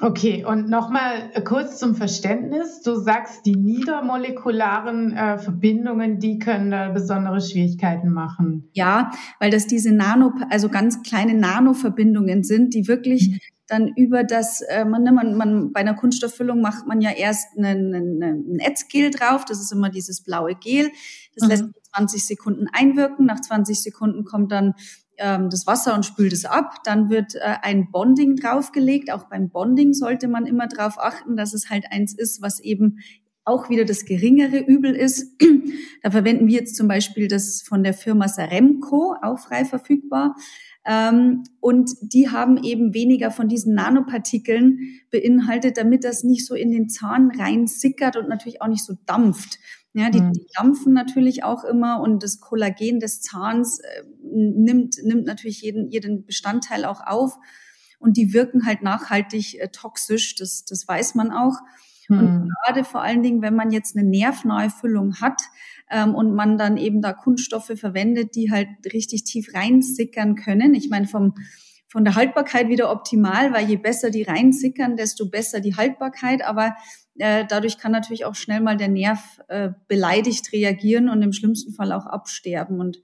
Okay, 0.00 0.44
und 0.44 0.68
nochmal 0.68 1.30
kurz 1.44 1.78
zum 1.78 1.94
Verständnis. 1.94 2.80
Du 2.82 2.96
sagst, 2.96 3.46
die 3.46 3.54
niedermolekularen 3.54 5.12
äh, 5.12 5.38
Verbindungen, 5.38 6.18
die 6.18 6.38
können 6.38 6.72
da 6.72 6.88
besondere 6.88 7.40
Schwierigkeiten 7.40 8.10
machen. 8.10 8.68
Ja, 8.72 9.12
weil 9.38 9.50
das 9.50 9.66
diese 9.66 9.92
Nano, 9.92 10.32
also 10.50 10.68
ganz 10.68 11.02
kleine 11.02 11.34
Nanoverbindungen 11.34 12.42
sind, 12.42 12.74
die 12.74 12.88
wirklich 12.88 13.28
mhm. 13.28 13.38
dann 13.68 13.92
über 13.94 14.24
das, 14.24 14.62
äh, 14.62 14.84
man, 14.84 15.04
ne, 15.04 15.12
man, 15.12 15.36
man, 15.36 15.72
bei 15.72 15.80
einer 15.80 15.94
Kunststofffüllung 15.94 16.60
macht 16.60 16.86
man 16.88 17.00
ja 17.00 17.10
erst 17.10 17.56
einen, 17.56 17.94
einen, 17.94 18.22
ein 18.22 18.58
Ätzgel 18.58 19.10
drauf, 19.10 19.44
das 19.44 19.60
ist 19.60 19.72
immer 19.72 19.90
dieses 19.90 20.22
blaue 20.22 20.56
Gel. 20.56 20.90
Das 21.36 21.44
mhm. 21.44 21.48
lässt 21.50 21.64
20 21.94 22.26
Sekunden 22.26 22.66
einwirken. 22.72 23.26
Nach 23.26 23.40
20 23.40 23.80
Sekunden 23.80 24.24
kommt 24.24 24.50
dann 24.50 24.74
ähm, 25.18 25.50
das 25.50 25.66
Wasser 25.66 25.94
und 25.94 26.06
spült 26.06 26.32
es 26.32 26.44
ab. 26.44 26.82
Dann 26.84 27.10
wird 27.10 27.34
äh, 27.34 27.56
ein 27.62 27.90
Bonding 27.90 28.36
draufgelegt. 28.36 29.12
Auch 29.12 29.28
beim 29.28 29.50
Bonding 29.50 29.92
sollte 29.92 30.28
man 30.28 30.46
immer 30.46 30.68
darauf 30.68 30.98
achten, 30.98 31.36
dass 31.36 31.54
es 31.54 31.70
halt 31.70 31.84
eins 31.90 32.14
ist, 32.14 32.42
was 32.42 32.60
eben 32.60 32.98
auch 33.44 33.70
wieder 33.70 33.84
das 33.84 34.04
geringere 34.04 34.58
Übel 34.58 34.94
ist. 34.94 35.36
da 36.02 36.10
verwenden 36.10 36.46
wir 36.46 36.60
jetzt 36.60 36.76
zum 36.76 36.88
Beispiel 36.88 37.28
das 37.28 37.62
von 37.62 37.82
der 37.82 37.94
Firma 37.94 38.28
Saremco, 38.28 39.16
auch 39.20 39.38
frei 39.38 39.64
verfügbar. 39.64 40.36
Ähm, 40.84 41.44
und 41.60 41.90
die 42.00 42.28
haben 42.28 42.62
eben 42.62 42.92
weniger 42.92 43.30
von 43.30 43.48
diesen 43.48 43.74
Nanopartikeln 43.74 44.78
beinhaltet, 45.10 45.76
damit 45.76 46.04
das 46.04 46.24
nicht 46.24 46.46
so 46.46 46.54
in 46.54 46.70
den 46.70 46.88
Zahn 46.88 47.30
rein 47.30 47.66
sickert 47.66 48.16
und 48.16 48.28
natürlich 48.28 48.60
auch 48.62 48.68
nicht 48.68 48.84
so 48.84 48.94
dampft. 49.06 49.58
Ja, 49.94 50.08
die, 50.08 50.22
mhm. 50.22 50.32
die 50.32 50.46
dampfen 50.56 50.94
natürlich 50.94 51.44
auch 51.44 51.64
immer 51.64 52.00
und 52.00 52.22
das 52.22 52.40
Kollagen 52.40 52.98
des 52.98 53.20
Zahns 53.20 53.78
äh, 53.80 54.02
nimmt, 54.32 54.96
nimmt 55.04 55.26
natürlich 55.26 55.62
jeden, 55.62 55.90
jeden 55.90 56.24
Bestandteil 56.24 56.84
auch 56.84 57.00
auf 57.06 57.38
und 57.98 58.16
die 58.16 58.32
wirken 58.32 58.66
halt 58.66 58.82
nachhaltig 58.82 59.60
äh, 59.60 59.68
toxisch, 59.68 60.34
das, 60.36 60.64
das 60.64 60.86
weiß 60.88 61.14
man 61.14 61.30
auch. 61.30 61.54
Mhm. 62.08 62.18
Und 62.18 62.50
gerade 62.64 62.84
vor 62.84 63.02
allen 63.02 63.22
Dingen, 63.22 63.42
wenn 63.42 63.54
man 63.54 63.70
jetzt 63.70 63.96
eine 63.96 64.08
nervnahe 64.08 64.70
Füllung 64.70 65.20
hat 65.20 65.40
ähm, 65.90 66.14
und 66.14 66.34
man 66.34 66.58
dann 66.58 66.76
eben 66.76 67.00
da 67.00 67.12
Kunststoffe 67.12 67.72
verwendet, 67.76 68.34
die 68.34 68.50
halt 68.50 68.68
richtig 68.92 69.24
tief 69.24 69.54
reinsickern 69.54 70.34
können. 70.34 70.74
Ich 70.74 70.88
meine, 70.90 71.06
vom 71.06 71.34
von 71.88 72.04
der 72.04 72.14
Haltbarkeit 72.14 72.70
wieder 72.70 72.90
optimal, 72.90 73.52
weil 73.52 73.68
je 73.68 73.76
besser 73.76 74.08
die 74.08 74.22
reinsickern, 74.22 74.96
desto 74.96 75.28
besser 75.28 75.60
die 75.60 75.76
Haltbarkeit. 75.76 76.42
Aber 76.42 76.74
Äh, 77.18 77.44
dadurch 77.46 77.76
kann 77.76 77.92
natürlich 77.92 78.24
auch 78.24 78.34
schnell 78.34 78.62
mal 78.62 78.78
der 78.78 78.88
Nerv 78.88 79.38
äh, 79.48 79.68
beleidigt 79.86 80.50
reagieren 80.52 81.10
und 81.10 81.20
im 81.20 81.34
schlimmsten 81.34 81.74
Fall 81.74 81.92
auch 81.92 82.06
absterben. 82.06 82.80
Und 82.80 83.02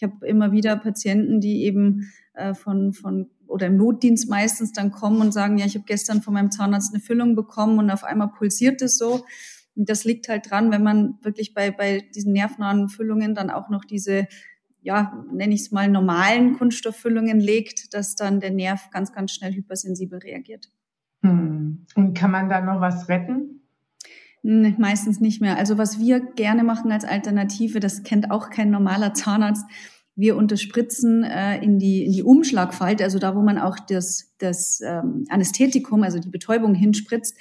ich 0.00 0.08
habe 0.08 0.26
immer 0.26 0.50
wieder 0.50 0.76
Patienten, 0.76 1.40
die 1.40 1.64
eben 1.64 2.10
äh, 2.32 2.54
von, 2.54 2.94
von 2.94 3.28
oder 3.46 3.66
im 3.66 3.76
Notdienst 3.76 4.30
meistens 4.30 4.72
dann 4.72 4.92
kommen 4.92 5.20
und 5.20 5.32
sagen, 5.32 5.58
ja, 5.58 5.66
ich 5.66 5.74
habe 5.74 5.84
gestern 5.84 6.22
von 6.22 6.32
meinem 6.32 6.50
Zahnarzt 6.50 6.94
eine 6.94 7.02
Füllung 7.02 7.34
bekommen 7.34 7.78
und 7.78 7.90
auf 7.90 8.02
einmal 8.04 8.28
pulsiert 8.28 8.80
es 8.80 8.96
so. 8.96 9.24
Und 9.76 9.90
das 9.90 10.04
liegt 10.04 10.28
halt 10.28 10.50
dran, 10.50 10.70
wenn 10.70 10.82
man 10.82 11.18
wirklich 11.22 11.52
bei, 11.52 11.70
bei 11.70 12.02
diesen 12.14 12.32
nervnahen 12.32 12.88
Füllungen 12.88 13.34
dann 13.34 13.50
auch 13.50 13.68
noch 13.68 13.84
diese, 13.84 14.26
ja, 14.80 15.22
nenne 15.30 15.52
ich 15.52 15.62
es 15.62 15.70
mal, 15.70 15.88
normalen 15.90 16.56
Kunststofffüllungen 16.56 17.38
legt, 17.38 17.92
dass 17.92 18.16
dann 18.16 18.40
der 18.40 18.52
Nerv 18.52 18.88
ganz, 18.90 19.12
ganz 19.12 19.32
schnell 19.32 19.52
hypersensibel 19.52 20.18
reagiert. 20.18 20.70
Hm. 21.22 21.84
Und 21.94 22.14
kann 22.14 22.30
man 22.30 22.48
da 22.48 22.62
noch 22.62 22.80
was 22.80 23.10
retten? 23.10 23.59
Meistens 24.42 25.20
nicht 25.20 25.40
mehr. 25.40 25.58
Also 25.58 25.76
was 25.76 25.98
wir 25.98 26.20
gerne 26.20 26.64
machen 26.64 26.90
als 26.92 27.04
Alternative, 27.04 27.78
das 27.78 28.02
kennt 28.02 28.30
auch 28.30 28.50
kein 28.50 28.70
normaler 28.70 29.12
Zahnarzt. 29.12 29.66
Wir 30.16 30.36
unterspritzen 30.36 31.24
äh, 31.24 31.62
in, 31.62 31.78
die, 31.78 32.04
in 32.04 32.12
die 32.12 32.22
Umschlagfalte, 32.22 33.04
also 33.04 33.18
da, 33.18 33.36
wo 33.36 33.42
man 33.42 33.58
auch 33.58 33.78
das, 33.78 34.34
das 34.38 34.80
ähm, 34.80 35.24
Anästhetikum, 35.28 36.02
also 36.02 36.18
die 36.18 36.30
Betäubung 36.30 36.74
hinspritzt, 36.74 37.36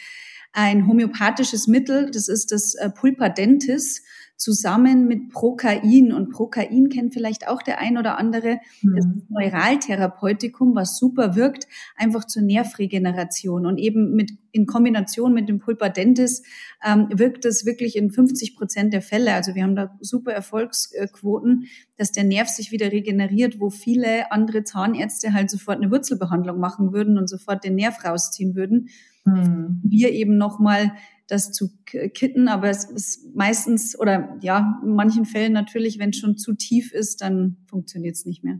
ein 0.52 0.88
homöopathisches 0.88 1.68
Mittel, 1.68 2.10
das 2.12 2.28
ist 2.28 2.52
das 2.52 2.76
äh, 2.76 2.90
Pulpa 2.90 3.30
dentis 3.30 4.04
zusammen 4.40 5.06
mit 5.06 5.30
Prokain. 5.30 6.14
Und 6.14 6.32
Prokain 6.32 6.88
kennt 6.90 7.14
vielleicht 7.14 7.48
auch 7.48 7.62
der 7.62 7.80
ein 7.80 7.98
oder 7.98 8.18
andere. 8.18 8.60
Das 8.82 9.06
ist 9.06 9.08
mhm. 9.08 9.24
Neuraltherapeutikum, 9.30 10.76
was 10.76 10.98
super 10.98 11.36
wirkt, 11.36 11.68
einfach 11.98 12.26
zur 12.26 12.44
Nervregeneration. 12.44 13.66
Und 13.66 13.78
eben 13.78 14.16
mit, 14.16 14.32
in 14.54 14.66
Kombination 14.66 15.34
mit 15.34 15.50
dem 15.50 15.60
Pulpadentis 15.60 16.44
ähm, 16.84 17.10
wirkt 17.12 17.44
es 17.44 17.66
wirklich 17.66 17.98
in 17.98 18.12
50 18.12 18.56
Prozent 18.56 18.94
der 18.94 19.02
Fälle. 19.02 19.34
Also 19.34 19.56
wir 19.56 19.64
haben 19.64 19.76
da 19.76 19.94
super 20.00 20.32
Erfolgsquoten, 20.32 21.66
dass 21.98 22.14
der 22.14 22.24
Nerv 22.24 22.48
sich 22.48 22.72
wieder 22.72 22.94
regeneriert, 22.94 23.60
wo 23.60 23.70
viele 23.70 24.32
andere 24.32 24.64
Zahnärzte 24.64 25.34
halt 25.34 25.50
sofort 25.50 25.80
eine 25.80 25.92
Wurzelbehandlung 25.92 26.60
machen 26.60 26.94
würden 26.94 27.18
und 27.18 27.28
sofort 27.28 27.66
den 27.66 27.76
Nerv 27.76 28.06
rausziehen 28.06 28.56
würden. 28.56 28.88
Mhm. 29.26 29.82
Wir 29.84 30.14
eben 30.14 30.38
nochmal 30.38 30.94
das 31.30 31.52
zu 31.52 31.70
kitten, 31.86 32.48
aber 32.48 32.70
es 32.70 32.86
ist 32.86 33.36
meistens 33.36 33.98
oder 33.98 34.38
ja, 34.42 34.80
in 34.84 34.94
manchen 34.94 35.26
Fällen 35.26 35.54
natürlich, 35.54 36.00
wenn 36.00 36.10
es 36.10 36.18
schon 36.18 36.38
zu 36.38 36.54
tief 36.56 36.92
ist, 36.92 37.22
dann 37.22 37.58
funktioniert 37.68 38.16
es 38.16 38.26
nicht 38.26 38.44
mehr. 38.44 38.60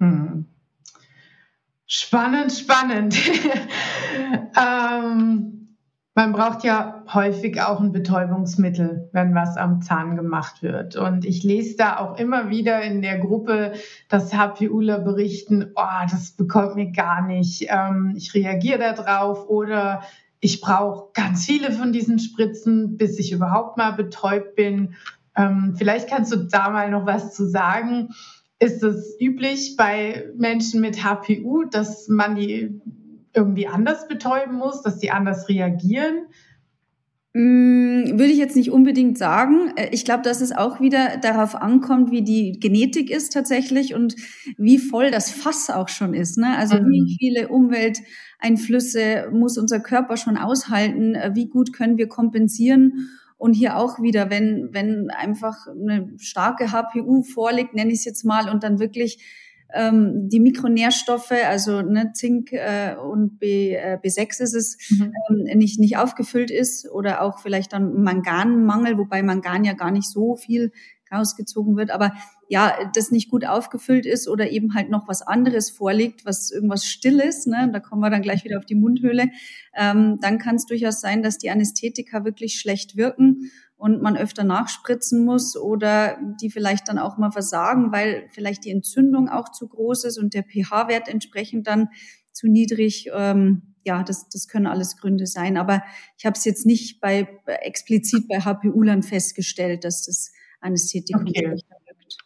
Hm. 0.00 0.46
Spannend, 1.86 2.52
spannend. 2.52 3.16
ähm, 4.60 5.58
man 6.18 6.32
braucht 6.32 6.64
ja 6.64 7.04
häufig 7.14 7.62
auch 7.62 7.80
ein 7.80 7.92
Betäubungsmittel, 7.92 9.08
wenn 9.12 9.36
was 9.36 9.56
am 9.56 9.80
Zahn 9.82 10.16
gemacht 10.16 10.64
wird. 10.64 10.96
Und 10.96 11.24
ich 11.24 11.44
lese 11.44 11.76
da 11.76 11.98
auch 11.98 12.18
immer 12.18 12.50
wieder 12.50 12.82
in 12.82 13.02
der 13.02 13.18
Gruppe, 13.18 13.72
dass 14.08 14.34
HPUler 14.34 14.98
berichten, 14.98 15.70
oh, 15.76 16.06
das 16.10 16.32
bekommt 16.32 16.74
mir 16.74 16.90
gar 16.90 17.24
nicht, 17.24 17.68
ähm, 17.68 18.14
ich 18.16 18.34
reagiere 18.34 18.80
da 18.80 18.92
drauf 18.94 19.48
oder 19.48 20.02
ich 20.40 20.60
brauche 20.60 21.10
ganz 21.14 21.44
viele 21.46 21.72
von 21.72 21.92
diesen 21.92 22.18
Spritzen, 22.18 22.96
bis 22.96 23.18
ich 23.18 23.32
überhaupt 23.32 23.76
mal 23.76 23.92
betäubt 23.92 24.54
bin. 24.54 24.94
Ähm, 25.36 25.74
vielleicht 25.76 26.08
kannst 26.08 26.32
du 26.32 26.36
da 26.36 26.70
mal 26.70 26.90
noch 26.90 27.06
was 27.06 27.34
zu 27.34 27.48
sagen. 27.48 28.10
Ist 28.58 28.82
es 28.82 29.16
üblich 29.20 29.76
bei 29.76 30.30
Menschen 30.36 30.80
mit 30.80 31.04
HPU, 31.04 31.64
dass 31.64 32.08
man 32.08 32.36
die 32.36 32.80
irgendwie 33.34 33.68
anders 33.68 34.08
betäuben 34.08 34.56
muss, 34.56 34.82
dass 34.82 34.98
die 34.98 35.10
anders 35.10 35.48
reagieren? 35.48 36.26
Mm, 37.40 38.18
würde 38.18 38.32
ich 38.32 38.38
jetzt 38.38 38.56
nicht 38.56 38.72
unbedingt 38.72 39.16
sagen. 39.16 39.70
Äh, 39.76 39.90
ich 39.92 40.04
glaube, 40.04 40.24
dass 40.24 40.40
es 40.40 40.50
auch 40.50 40.80
wieder 40.80 41.18
darauf 41.18 41.54
ankommt, 41.54 42.10
wie 42.10 42.22
die 42.22 42.58
Genetik 42.58 43.10
ist 43.10 43.32
tatsächlich 43.32 43.94
und 43.94 44.16
wie 44.56 44.78
voll 44.78 45.12
das 45.12 45.30
Fass 45.30 45.70
auch 45.70 45.88
schon 45.88 46.14
ist. 46.14 46.36
Ne? 46.36 46.56
Also 46.56 46.80
mhm. 46.80 46.90
wie 46.90 47.16
viele 47.16 47.46
Umwelteinflüsse 47.46 49.28
muss 49.30 49.56
unser 49.56 49.78
Körper 49.78 50.16
schon 50.16 50.36
aushalten? 50.36 51.14
Äh, 51.14 51.30
wie 51.34 51.46
gut 51.46 51.72
können 51.72 51.96
wir 51.96 52.08
kompensieren? 52.08 53.08
Und 53.36 53.52
hier 53.52 53.76
auch 53.76 54.02
wieder, 54.02 54.30
wenn, 54.30 54.70
wenn 54.72 55.08
einfach 55.10 55.68
eine 55.68 56.10
starke 56.18 56.72
HPU 56.72 57.22
vorliegt, 57.22 57.72
nenne 57.72 57.92
ich 57.92 58.00
es 58.00 58.04
jetzt 58.04 58.24
mal, 58.24 58.50
und 58.50 58.64
dann 58.64 58.80
wirklich 58.80 59.22
ähm, 59.74 60.28
die 60.28 60.40
Mikronährstoffe, 60.40 61.32
also 61.46 61.82
ne, 61.82 62.12
Zink 62.14 62.52
äh, 62.52 62.94
und 62.96 63.38
B, 63.38 63.74
äh, 63.74 63.98
B6 64.02 64.42
ist 64.42 64.54
es, 64.54 64.78
mhm. 64.90 65.12
ähm, 65.30 65.58
nicht, 65.58 65.78
nicht 65.78 65.96
aufgefüllt 65.96 66.50
ist 66.50 66.90
oder 66.90 67.22
auch 67.22 67.40
vielleicht 67.40 67.72
dann 67.72 68.02
Manganmangel, 68.02 68.96
wobei 68.98 69.22
Mangan 69.22 69.64
ja 69.64 69.74
gar 69.74 69.90
nicht 69.90 70.08
so 70.08 70.36
viel 70.36 70.72
rausgezogen 71.12 71.76
wird, 71.76 71.90
aber 71.90 72.12
ja, 72.48 72.74
das 72.94 73.10
nicht 73.10 73.30
gut 73.30 73.44
aufgefüllt 73.44 74.06
ist 74.06 74.28
oder 74.28 74.50
eben 74.50 74.74
halt 74.74 74.90
noch 74.90 75.08
was 75.08 75.22
anderes 75.22 75.70
vorliegt, 75.70 76.24
was 76.24 76.50
irgendwas 76.50 76.86
Stilles, 76.86 77.46
ne, 77.46 77.70
da 77.72 77.80
kommen 77.80 78.00
wir 78.00 78.10
dann 78.10 78.22
gleich 78.22 78.44
wieder 78.44 78.58
auf 78.58 78.66
die 78.66 78.74
Mundhöhle, 78.74 79.30
ähm, 79.76 80.18
dann 80.20 80.38
kann 80.38 80.56
es 80.56 80.66
durchaus 80.66 81.00
sein, 81.00 81.22
dass 81.22 81.38
die 81.38 81.50
Anästhetika 81.50 82.24
wirklich 82.24 82.58
schlecht 82.58 82.96
wirken 82.96 83.50
und 83.76 84.02
man 84.02 84.16
öfter 84.16 84.44
nachspritzen 84.44 85.24
muss 85.24 85.56
oder 85.56 86.18
die 86.40 86.50
vielleicht 86.50 86.88
dann 86.88 86.98
auch 86.98 87.16
mal 87.16 87.30
versagen, 87.30 87.92
weil 87.92 88.28
vielleicht 88.30 88.64
die 88.64 88.70
Entzündung 88.70 89.28
auch 89.28 89.50
zu 89.50 89.68
groß 89.68 90.04
ist 90.04 90.18
und 90.18 90.34
der 90.34 90.42
pH-Wert 90.42 91.08
entsprechend 91.08 91.66
dann 91.68 91.88
zu 92.32 92.48
niedrig. 92.48 93.08
Ähm, 93.14 93.74
ja, 93.84 94.02
das, 94.02 94.28
das 94.28 94.48
können 94.48 94.66
alles 94.66 94.96
Gründe 94.96 95.26
sein. 95.26 95.56
Aber 95.56 95.82
ich 96.18 96.26
habe 96.26 96.36
es 96.36 96.44
jetzt 96.44 96.66
nicht 96.66 97.00
bei 97.00 97.28
explizit 97.46 98.28
bei 98.28 98.40
HPU-Lern 98.40 99.02
festgestellt, 99.02 99.84
dass 99.84 100.04
das 100.04 100.32
Anästhetikum 100.60 101.22
okay. 101.22 101.56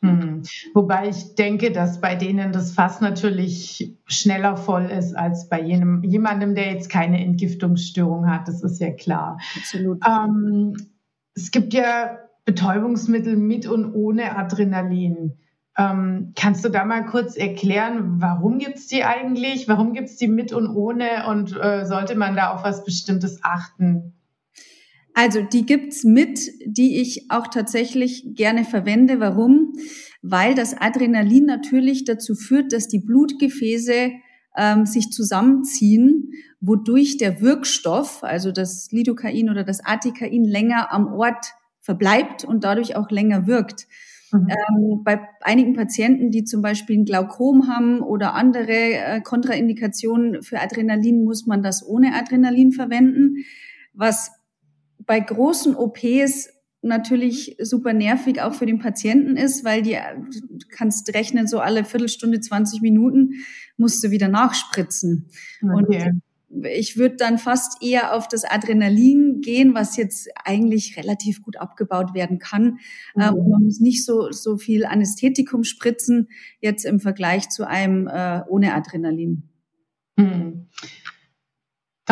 Mhm. 0.01 0.43
Wobei 0.75 1.09
ich 1.09 1.35
denke, 1.35 1.71
dass 1.71 2.01
bei 2.01 2.15
denen 2.15 2.53
das 2.53 2.73
Fass 2.73 3.01
natürlich 3.01 3.97
schneller 4.07 4.57
voll 4.57 4.87
ist 4.87 5.15
als 5.15 5.49
bei 5.49 5.61
jenem, 5.61 6.03
jemandem, 6.03 6.55
der 6.55 6.73
jetzt 6.73 6.89
keine 6.89 7.23
Entgiftungsstörung 7.23 8.29
hat. 8.31 8.49
Das 8.49 8.63
ist 8.63 8.81
ja 8.81 8.91
klar. 8.91 9.39
Absolut. 9.57 10.01
Ähm, 10.07 10.77
es 11.35 11.51
gibt 11.51 11.73
ja 11.75 12.19
Betäubungsmittel 12.45 13.37
mit 13.37 13.67
und 13.67 13.93
ohne 13.95 14.37
Adrenalin. 14.37 15.39
Ähm, 15.79 16.33
kannst 16.37 16.65
du 16.65 16.69
da 16.69 16.85
mal 16.85 17.07
kurz 17.07 17.37
erklären, 17.37 18.21
warum 18.21 18.59
gibt 18.59 18.77
es 18.77 18.89
die 18.89 19.05
eigentlich? 19.05 19.69
Warum 19.69 19.95
gibt 19.95 20.09
es 20.09 20.17
die 20.17 20.29
mit 20.29 20.53
und 20.53 20.69
ohne? 20.69 21.27
Und 21.29 21.57
äh, 21.57 21.87
sollte 21.87 22.15
man 22.15 22.37
da 22.37 22.53
auf 22.53 22.65
was 22.65 22.85
Bestimmtes 22.85 23.43
achten? 23.43 24.15
Also 25.15 25.43
die 25.43 25.67
gibt's 25.67 26.05
mit, 26.05 26.41
die 26.65 27.01
ich 27.01 27.31
auch 27.31 27.49
tatsächlich 27.49 28.35
gerne 28.35 28.65
verwende. 28.65 29.21
Warum? 29.21 29.75
Weil 30.23 30.55
das 30.55 30.75
Adrenalin 30.75 31.45
natürlich 31.47 32.05
dazu 32.05 32.35
führt, 32.35 32.73
dass 32.73 32.89
die 32.89 33.01
Blutgefäße 33.01 34.13
ähm, 34.57 34.87
sich 34.87 35.11
zusammenziehen, 35.11 36.33
wodurch 36.61 37.17
der 37.19 37.41
Wirkstoff, 37.41 38.23
also 38.23 38.53
das 38.53 38.91
Lidocain 38.91 39.51
oder 39.51 39.65
das 39.65 39.85
Atikain, 39.85 40.45
länger 40.45 40.93
am 40.93 41.13
Ort 41.13 41.55
verbleibt 41.81 42.45
und 42.45 42.65
dadurch 42.65 42.97
auch 42.97 43.11
länger 43.11 43.47
wirkt. 43.47 43.87
Mhm. 44.33 44.49
Ähm, 44.49 45.01
bei 45.05 45.21
einigen 45.41 45.75
Patienten, 45.75 46.31
die 46.31 46.45
zum 46.45 46.63
Beispiel 46.63 46.99
ein 46.99 47.05
Glaukom 47.05 47.69
haben 47.69 48.01
oder 48.01 48.35
andere 48.35 48.73
äh, 48.73 49.21
Kontraindikationen 49.21 50.43
für 50.43 50.61
Adrenalin, 50.61 51.25
muss 51.25 51.47
man 51.47 51.63
das 51.63 51.87
ohne 51.87 52.15
Adrenalin 52.15 52.73
verwenden. 52.73 53.45
Was 53.93 54.31
bei 55.13 55.21
großen 55.21 55.77
OPs 55.77 56.49
natürlich 56.81 57.59
super 57.61 57.93
nervig 57.93 58.41
auch 58.41 58.55
für 58.55 58.65
den 58.65 58.79
Patienten 58.79 59.37
ist, 59.37 59.63
weil 59.63 59.83
die 59.83 59.93
du 59.93 60.67
kannst 60.71 61.15
rechnen, 61.15 61.47
so 61.47 61.59
alle 61.59 61.85
Viertelstunde, 61.85 62.41
20 62.41 62.81
Minuten 62.81 63.35
musst 63.77 64.03
du 64.03 64.11
wieder 64.11 64.29
nachspritzen. 64.29 65.29
Okay. 65.63 66.13
Und 66.51 66.65
ich 66.65 66.97
würde 66.97 67.17
dann 67.17 67.37
fast 67.37 67.83
eher 67.83 68.15
auf 68.15 68.27
das 68.27 68.45
Adrenalin 68.45 69.43
gehen, 69.43 69.75
was 69.75 69.99
jetzt 69.99 70.31
eigentlich 70.47 70.97
relativ 70.97 71.43
gut 71.43 71.59
abgebaut 71.59 72.15
werden 72.15 72.39
kann. 72.39 72.79
Mhm. 73.15 73.23
Ähm, 73.23 73.35
man 73.51 73.65
muss 73.65 73.81
nicht 73.81 74.07
so, 74.07 74.31
so 74.31 74.57
viel 74.57 74.87
Anästhetikum 74.87 75.63
spritzen, 75.65 76.31
jetzt 76.63 76.87
im 76.87 77.01
Vergleich 77.01 77.51
zu 77.51 77.69
einem 77.69 78.09
äh, 78.09 78.41
ohne 78.49 78.73
Adrenalin. 78.73 79.43
Mhm. 80.17 80.69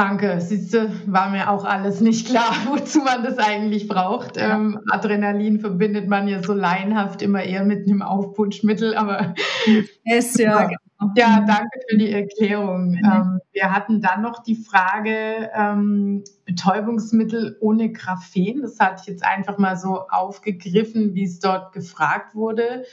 Danke, 0.01 0.41
siehste, 0.41 0.91
war 1.05 1.29
mir 1.29 1.51
auch 1.51 1.67
alles 1.67 2.01
nicht 2.01 2.27
klar, 2.27 2.55
wozu 2.71 3.01
man 3.01 3.23
das 3.23 3.37
eigentlich 3.37 3.87
braucht. 3.87 4.39
Ja. 4.39 4.55
Ähm, 4.55 4.81
Adrenalin 4.89 5.61
verbindet 5.61 6.09
man 6.09 6.27
ja 6.27 6.43
so 6.43 6.55
laienhaft 6.55 7.21
immer 7.21 7.43
eher 7.43 7.67
mit 7.67 7.87
einem 7.87 8.01
Aufputschmittel, 8.01 8.95
aber 8.95 9.35
es, 10.07 10.39
ja, 10.39 10.69
genau. 10.69 11.13
ja, 11.17 11.45
danke 11.47 11.81
für 11.87 11.99
die 11.99 12.13
Erklärung. 12.13 12.93
Mhm. 12.93 13.05
Ähm, 13.05 13.41
wir 13.53 13.75
hatten 13.75 14.01
dann 14.01 14.23
noch 14.23 14.43
die 14.43 14.55
Frage 14.55 15.51
ähm, 15.55 16.25
Betäubungsmittel 16.47 17.59
ohne 17.61 17.93
Graphen. 17.93 18.63
Das 18.63 18.81
hatte 18.81 19.03
ich 19.03 19.07
jetzt 19.07 19.23
einfach 19.23 19.59
mal 19.59 19.77
so 19.77 20.09
aufgegriffen, 20.09 21.15
wie 21.15 21.25
es 21.25 21.41
dort 21.41 21.75
gefragt 21.75 22.35
wurde. 22.35 22.85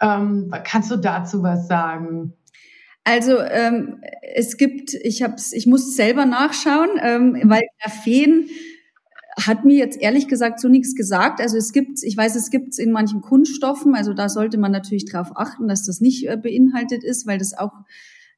Ähm, 0.00 0.50
kannst 0.64 0.90
du 0.90 0.96
dazu 0.96 1.42
was 1.42 1.68
sagen? 1.68 2.32
Also 3.08 3.38
ähm, 3.40 4.02
es 4.34 4.58
gibt, 4.58 4.92
ich 4.92 5.22
hab's, 5.22 5.54
ich 5.54 5.66
muss 5.66 5.96
selber 5.96 6.26
nachschauen, 6.26 6.90
ähm, 7.00 7.40
weil 7.44 7.62
Graphen 7.80 8.50
hat 9.40 9.64
mir 9.64 9.78
jetzt 9.78 9.98
ehrlich 9.98 10.28
gesagt 10.28 10.60
so 10.60 10.68
nichts 10.68 10.94
gesagt. 10.94 11.40
Also 11.40 11.56
es 11.56 11.72
gibt, 11.72 12.02
ich 12.02 12.14
weiß, 12.14 12.36
es 12.36 12.50
gibt 12.50 12.74
es 12.74 12.78
in 12.78 12.92
manchen 12.92 13.22
Kunststoffen, 13.22 13.94
also 13.94 14.12
da 14.12 14.28
sollte 14.28 14.58
man 14.58 14.72
natürlich 14.72 15.06
darauf 15.06 15.34
achten, 15.36 15.68
dass 15.68 15.86
das 15.86 16.02
nicht 16.02 16.28
äh, 16.28 16.36
beinhaltet 16.36 17.02
ist, 17.02 17.26
weil 17.26 17.38
das 17.38 17.56
auch 17.56 17.72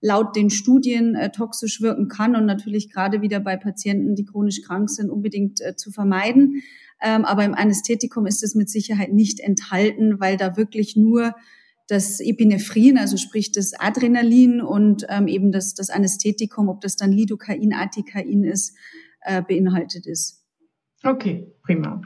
laut 0.00 0.36
den 0.36 0.50
Studien 0.50 1.16
äh, 1.16 1.32
toxisch 1.32 1.80
wirken 1.80 2.06
kann 2.06 2.36
und 2.36 2.46
natürlich 2.46 2.92
gerade 2.92 3.22
wieder 3.22 3.40
bei 3.40 3.56
Patienten, 3.56 4.14
die 4.14 4.24
chronisch 4.24 4.62
krank 4.62 4.88
sind, 4.88 5.10
unbedingt 5.10 5.60
äh, 5.60 5.74
zu 5.74 5.90
vermeiden. 5.90 6.62
Ähm, 7.02 7.24
aber 7.24 7.44
im 7.44 7.56
Anästhetikum 7.56 8.24
ist 8.24 8.44
es 8.44 8.54
mit 8.54 8.70
Sicherheit 8.70 9.12
nicht 9.12 9.40
enthalten, 9.40 10.20
weil 10.20 10.36
da 10.36 10.56
wirklich 10.56 10.94
nur 10.94 11.34
das 11.90 12.20
Epinephrin, 12.20 12.98
also 12.98 13.16
sprich 13.16 13.52
das 13.52 13.72
Adrenalin 13.78 14.60
und 14.60 15.06
ähm, 15.08 15.26
eben 15.26 15.50
das, 15.50 15.74
das 15.74 15.90
Anästhetikum, 15.90 16.68
ob 16.68 16.80
das 16.80 16.96
dann 16.96 17.10
Lidocain, 17.10 17.72
Atikain 17.72 18.44
ist, 18.44 18.76
äh, 19.22 19.42
beinhaltet 19.42 20.06
ist. 20.06 20.44
Okay, 21.02 21.52
prima. 21.62 22.00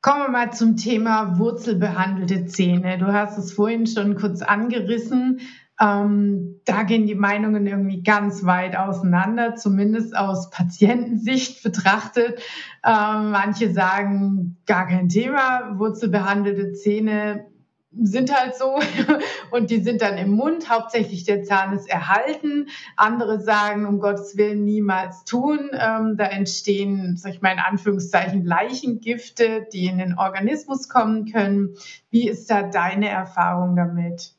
Kommen 0.00 0.20
wir 0.20 0.30
mal 0.30 0.52
zum 0.52 0.76
Thema 0.76 1.38
wurzelbehandelte 1.38 2.46
Zähne. 2.46 2.96
Du 2.96 3.12
hast 3.12 3.36
es 3.36 3.52
vorhin 3.52 3.86
schon 3.86 4.16
kurz 4.16 4.40
angerissen. 4.40 5.40
Ähm, 5.78 6.60
da 6.64 6.84
gehen 6.84 7.06
die 7.06 7.14
Meinungen 7.14 7.66
irgendwie 7.66 8.02
ganz 8.02 8.44
weit 8.44 8.76
auseinander, 8.76 9.56
zumindest 9.56 10.16
aus 10.16 10.50
Patientensicht 10.50 11.62
betrachtet. 11.62 12.40
Ähm, 12.84 13.30
manche 13.30 13.72
sagen, 13.72 14.58
gar 14.66 14.86
kein 14.86 15.08
Thema, 15.08 15.78
wurzelbehandelte 15.78 16.72
Zähne 16.72 17.49
sind 17.92 18.32
halt 18.34 18.54
so 18.54 18.78
und 19.50 19.70
die 19.70 19.82
sind 19.82 20.00
dann 20.00 20.16
im 20.16 20.30
Mund. 20.30 20.70
Hauptsächlich 20.70 21.24
der 21.24 21.42
Zahn 21.42 21.72
ist 21.74 21.88
erhalten. 21.88 22.68
Andere 22.96 23.40
sagen, 23.40 23.86
um 23.86 23.98
Gottes 23.98 24.36
Willen 24.36 24.64
niemals 24.64 25.24
tun. 25.24 25.70
Ähm, 25.72 26.16
da 26.16 26.26
entstehen, 26.26 27.16
sag 27.16 27.34
ich 27.34 27.42
mal 27.42 27.52
in 27.52 27.58
Anführungszeichen, 27.58 28.44
Leichengifte, 28.44 29.66
die 29.72 29.86
in 29.86 29.98
den 29.98 30.16
Organismus 30.16 30.88
kommen 30.88 31.30
können. 31.30 31.74
Wie 32.10 32.28
ist 32.28 32.50
da 32.50 32.62
deine 32.62 33.08
Erfahrung 33.08 33.76
damit? 33.76 34.34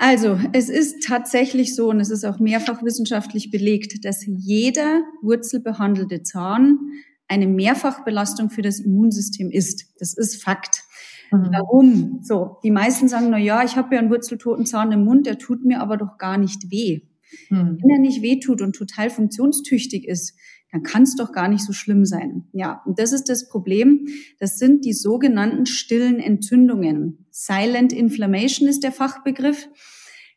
Also, 0.00 0.38
es 0.52 0.68
ist 0.68 1.04
tatsächlich 1.04 1.74
so, 1.74 1.88
und 1.88 1.98
es 1.98 2.10
ist 2.10 2.24
auch 2.24 2.38
mehrfach 2.38 2.84
wissenschaftlich 2.84 3.50
belegt, 3.50 4.04
dass 4.04 4.24
jeder 4.24 5.02
wurzelbehandelte 5.22 6.22
Zahn 6.22 6.78
eine 7.26 7.48
Mehrfachbelastung 7.48 8.48
für 8.48 8.62
das 8.62 8.78
Immunsystem 8.78 9.50
ist. 9.50 9.86
Das 9.98 10.16
ist 10.16 10.42
Fakt. 10.42 10.84
Mhm. 11.30 11.48
Warum? 11.52 12.20
So, 12.22 12.58
die 12.62 12.70
meisten 12.70 13.08
sagen, 13.08 13.30
na 13.30 13.38
ja, 13.38 13.64
ich 13.64 13.76
habe 13.76 13.94
ja 13.94 14.00
einen 14.00 14.10
wurzeltoten 14.10 14.66
Zahn 14.66 14.92
im 14.92 15.04
Mund, 15.04 15.26
der 15.26 15.38
tut 15.38 15.64
mir 15.64 15.80
aber 15.80 15.96
doch 15.96 16.18
gar 16.18 16.38
nicht 16.38 16.70
weh. 16.70 17.02
Mhm. 17.50 17.78
Wenn 17.80 17.90
er 17.90 17.98
nicht 17.98 18.22
weh 18.22 18.40
tut 18.40 18.62
und 18.62 18.74
total 18.74 19.10
funktionstüchtig 19.10 20.06
ist, 20.06 20.34
dann 20.72 20.82
kann 20.82 21.02
es 21.02 21.16
doch 21.16 21.32
gar 21.32 21.48
nicht 21.48 21.64
so 21.64 21.72
schlimm 21.72 22.04
sein. 22.04 22.46
Ja, 22.52 22.82
und 22.84 22.98
das 22.98 23.12
ist 23.12 23.28
das 23.28 23.48
Problem. 23.48 24.06
Das 24.38 24.58
sind 24.58 24.84
die 24.84 24.92
sogenannten 24.92 25.66
stillen 25.66 26.20
Entzündungen. 26.20 27.26
Silent 27.30 27.92
Inflammation 27.92 28.68
ist 28.68 28.82
der 28.82 28.92
Fachbegriff. 28.92 29.68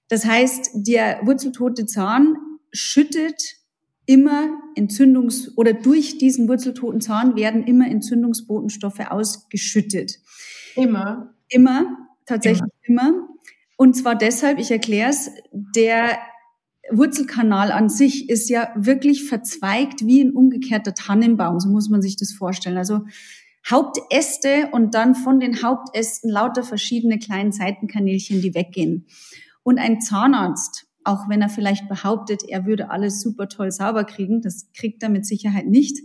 Das 0.08 0.26
heißt, 0.26 0.72
der 0.76 1.22
wurzeltote 1.24 1.86
Zahn 1.86 2.36
schüttet 2.72 3.58
immer 4.06 4.58
Entzündungs- 4.78 5.56
oder 5.56 5.74
durch 5.74 6.18
diesen 6.18 6.48
wurzeltoten 6.48 7.02
Zahn 7.02 7.36
werden 7.36 7.64
immer 7.64 7.88
Entzündungsbotenstoffe 7.88 9.00
ausgeschüttet. 9.10 10.20
Immer? 10.76 11.34
Immer, 11.50 11.98
tatsächlich 12.26 12.72
immer. 12.84 13.02
immer. 13.10 13.28
Und 13.78 13.96
zwar 13.96 14.16
deshalb, 14.16 14.60
ich 14.60 14.72
erkläre 14.72 15.10
es, 15.10 15.32
der 15.52 16.20
Wurzelkanal 16.92 17.72
an 17.72 17.90
sich 17.90 18.30
ist 18.30 18.50
ja 18.50 18.72
wirklich 18.76 19.24
verzweigt 19.28 20.06
wie 20.06 20.24
ein 20.24 20.32
umgekehrter 20.32 20.94
Tannenbaum, 20.94 21.60
so 21.60 21.70
muss 21.70 21.90
man 21.90 22.02
sich 22.02 22.16
das 22.16 22.32
vorstellen. 22.32 22.78
Also 22.78 23.02
Hauptäste 23.70 24.70
und 24.72 24.96
dann 24.96 25.14
von 25.16 25.40
den 25.40 25.62
Hauptästen 25.62 26.30
lauter 26.30 26.64
verschiedene 26.64 27.20
kleinen 27.20 27.52
Seitenkanälchen, 27.52 28.42
die 28.42 28.56
weggehen. 28.56 29.06
Und 29.64 29.78
ein 29.78 30.02
Zahnarzt, 30.02 30.88
auch 31.04 31.30
wenn 31.30 31.42
er 31.42 31.50
vielleicht 31.50 31.88
behauptet, 31.88 32.44
er 32.48 32.66
würde 32.66 32.90
alles 32.90 33.22
super 33.22 33.48
toll 33.48 33.72
sauber 33.72 34.04
kriegen, 34.04 34.42
das 34.42 34.72
kriegt 34.74 35.04
er 35.04 35.10
mit 35.10 35.26
Sicherheit 35.26 35.68
nicht, 35.68 36.00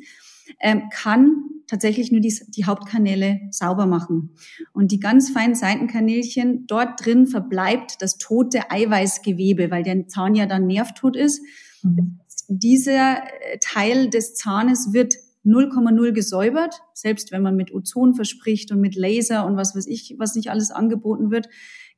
kann 0.90 1.44
tatsächlich 1.66 2.12
nur 2.12 2.20
die, 2.20 2.34
die 2.48 2.64
Hauptkanäle 2.64 3.40
sauber 3.50 3.86
machen. 3.86 4.30
Und 4.72 4.92
die 4.92 5.00
ganz 5.00 5.30
feinen 5.30 5.54
Seitenkanälchen, 5.54 6.66
dort 6.66 7.04
drin 7.04 7.26
verbleibt 7.26 8.00
das 8.00 8.18
tote 8.18 8.70
Eiweißgewebe, 8.70 9.70
weil 9.70 9.82
der 9.82 10.06
Zahn 10.08 10.34
ja 10.34 10.46
dann 10.46 10.66
nervtot 10.66 11.16
ist. 11.16 11.40
Mhm. 11.82 12.20
Dieser 12.48 13.18
äh, 13.18 13.58
Teil 13.60 14.10
des 14.10 14.34
Zahnes 14.34 14.92
wird 14.92 15.14
0,0 15.44 16.12
gesäubert, 16.12 16.82
selbst 16.92 17.30
wenn 17.30 17.42
man 17.42 17.56
mit 17.56 17.72
Ozon 17.72 18.14
verspricht 18.14 18.72
und 18.72 18.80
mit 18.80 18.96
Laser 18.96 19.46
und 19.46 19.56
was 19.56 19.76
weiß 19.76 19.86
ich, 19.86 20.16
was 20.18 20.34
nicht 20.34 20.50
alles 20.50 20.72
angeboten 20.72 21.30
wird, 21.30 21.48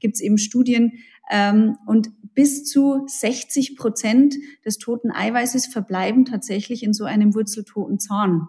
gibt 0.00 0.16
es 0.16 0.20
eben 0.20 0.38
Studien. 0.38 0.92
Ähm, 1.30 1.76
und 1.86 2.10
bis 2.34 2.64
zu 2.64 3.04
60 3.06 3.76
Prozent 3.76 4.36
des 4.64 4.78
toten 4.78 5.10
Eiweißes 5.10 5.66
verbleiben 5.66 6.24
tatsächlich 6.24 6.82
in 6.82 6.92
so 6.92 7.04
einem 7.04 7.34
wurzeltoten 7.34 7.98
Zahn. 7.98 8.48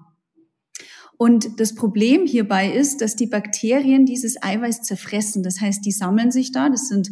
Und 1.17 1.59
das 1.59 1.75
Problem 1.75 2.25
hierbei 2.25 2.71
ist, 2.71 3.01
dass 3.01 3.15
die 3.15 3.27
Bakterien 3.27 4.05
dieses 4.05 4.41
Eiweiß 4.41 4.83
zerfressen. 4.83 5.43
Das 5.43 5.59
heißt, 5.59 5.85
die 5.85 5.91
sammeln 5.91 6.31
sich 6.31 6.53
da. 6.53 6.69
Das 6.69 6.87
sind 6.87 7.09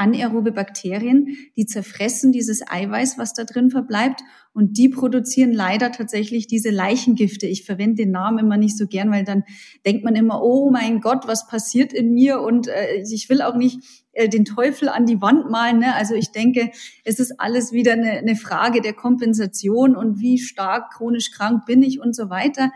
anaerobe 0.00 0.52
Bakterien, 0.52 1.36
die 1.56 1.66
zerfressen 1.66 2.32
dieses 2.32 2.62
Eiweiß, 2.66 3.18
was 3.18 3.34
da 3.34 3.44
drin 3.44 3.70
verbleibt. 3.70 4.22
Und 4.54 4.78
die 4.78 4.88
produzieren 4.88 5.52
leider 5.52 5.92
tatsächlich 5.92 6.46
diese 6.46 6.70
Leichengifte. 6.70 7.46
Ich 7.46 7.64
verwende 7.64 8.04
den 8.04 8.12
Namen 8.12 8.38
immer 8.38 8.56
nicht 8.56 8.78
so 8.78 8.86
gern, 8.86 9.10
weil 9.10 9.24
dann 9.24 9.44
denkt 9.84 10.04
man 10.04 10.16
immer, 10.16 10.42
oh 10.42 10.70
mein 10.70 11.00
Gott, 11.00 11.28
was 11.28 11.46
passiert 11.46 11.92
in 11.92 12.14
mir? 12.14 12.40
Und 12.40 12.66
äh, 12.68 13.02
ich 13.02 13.28
will 13.28 13.42
auch 13.42 13.56
nicht 13.56 13.80
äh, 14.20 14.28
den 14.28 14.44
Teufel 14.44 14.88
an 14.88 15.06
die 15.06 15.20
Wand 15.20 15.50
malen. 15.50 15.78
Ne? 15.78 15.94
Also 15.94 16.14
ich 16.14 16.30
denke, 16.30 16.70
es 17.04 17.18
ist 17.18 17.40
alles 17.40 17.72
wieder 17.72 17.92
eine, 17.92 18.12
eine 18.12 18.36
Frage 18.36 18.80
der 18.80 18.92
Kompensation 18.92 19.96
und 19.96 20.20
wie 20.20 20.38
stark 20.38 20.92
chronisch 20.92 21.30
krank 21.30 21.64
bin 21.66 21.82
ich 21.82 22.00
und 22.00 22.14
so 22.14 22.30
weiter 22.30 22.70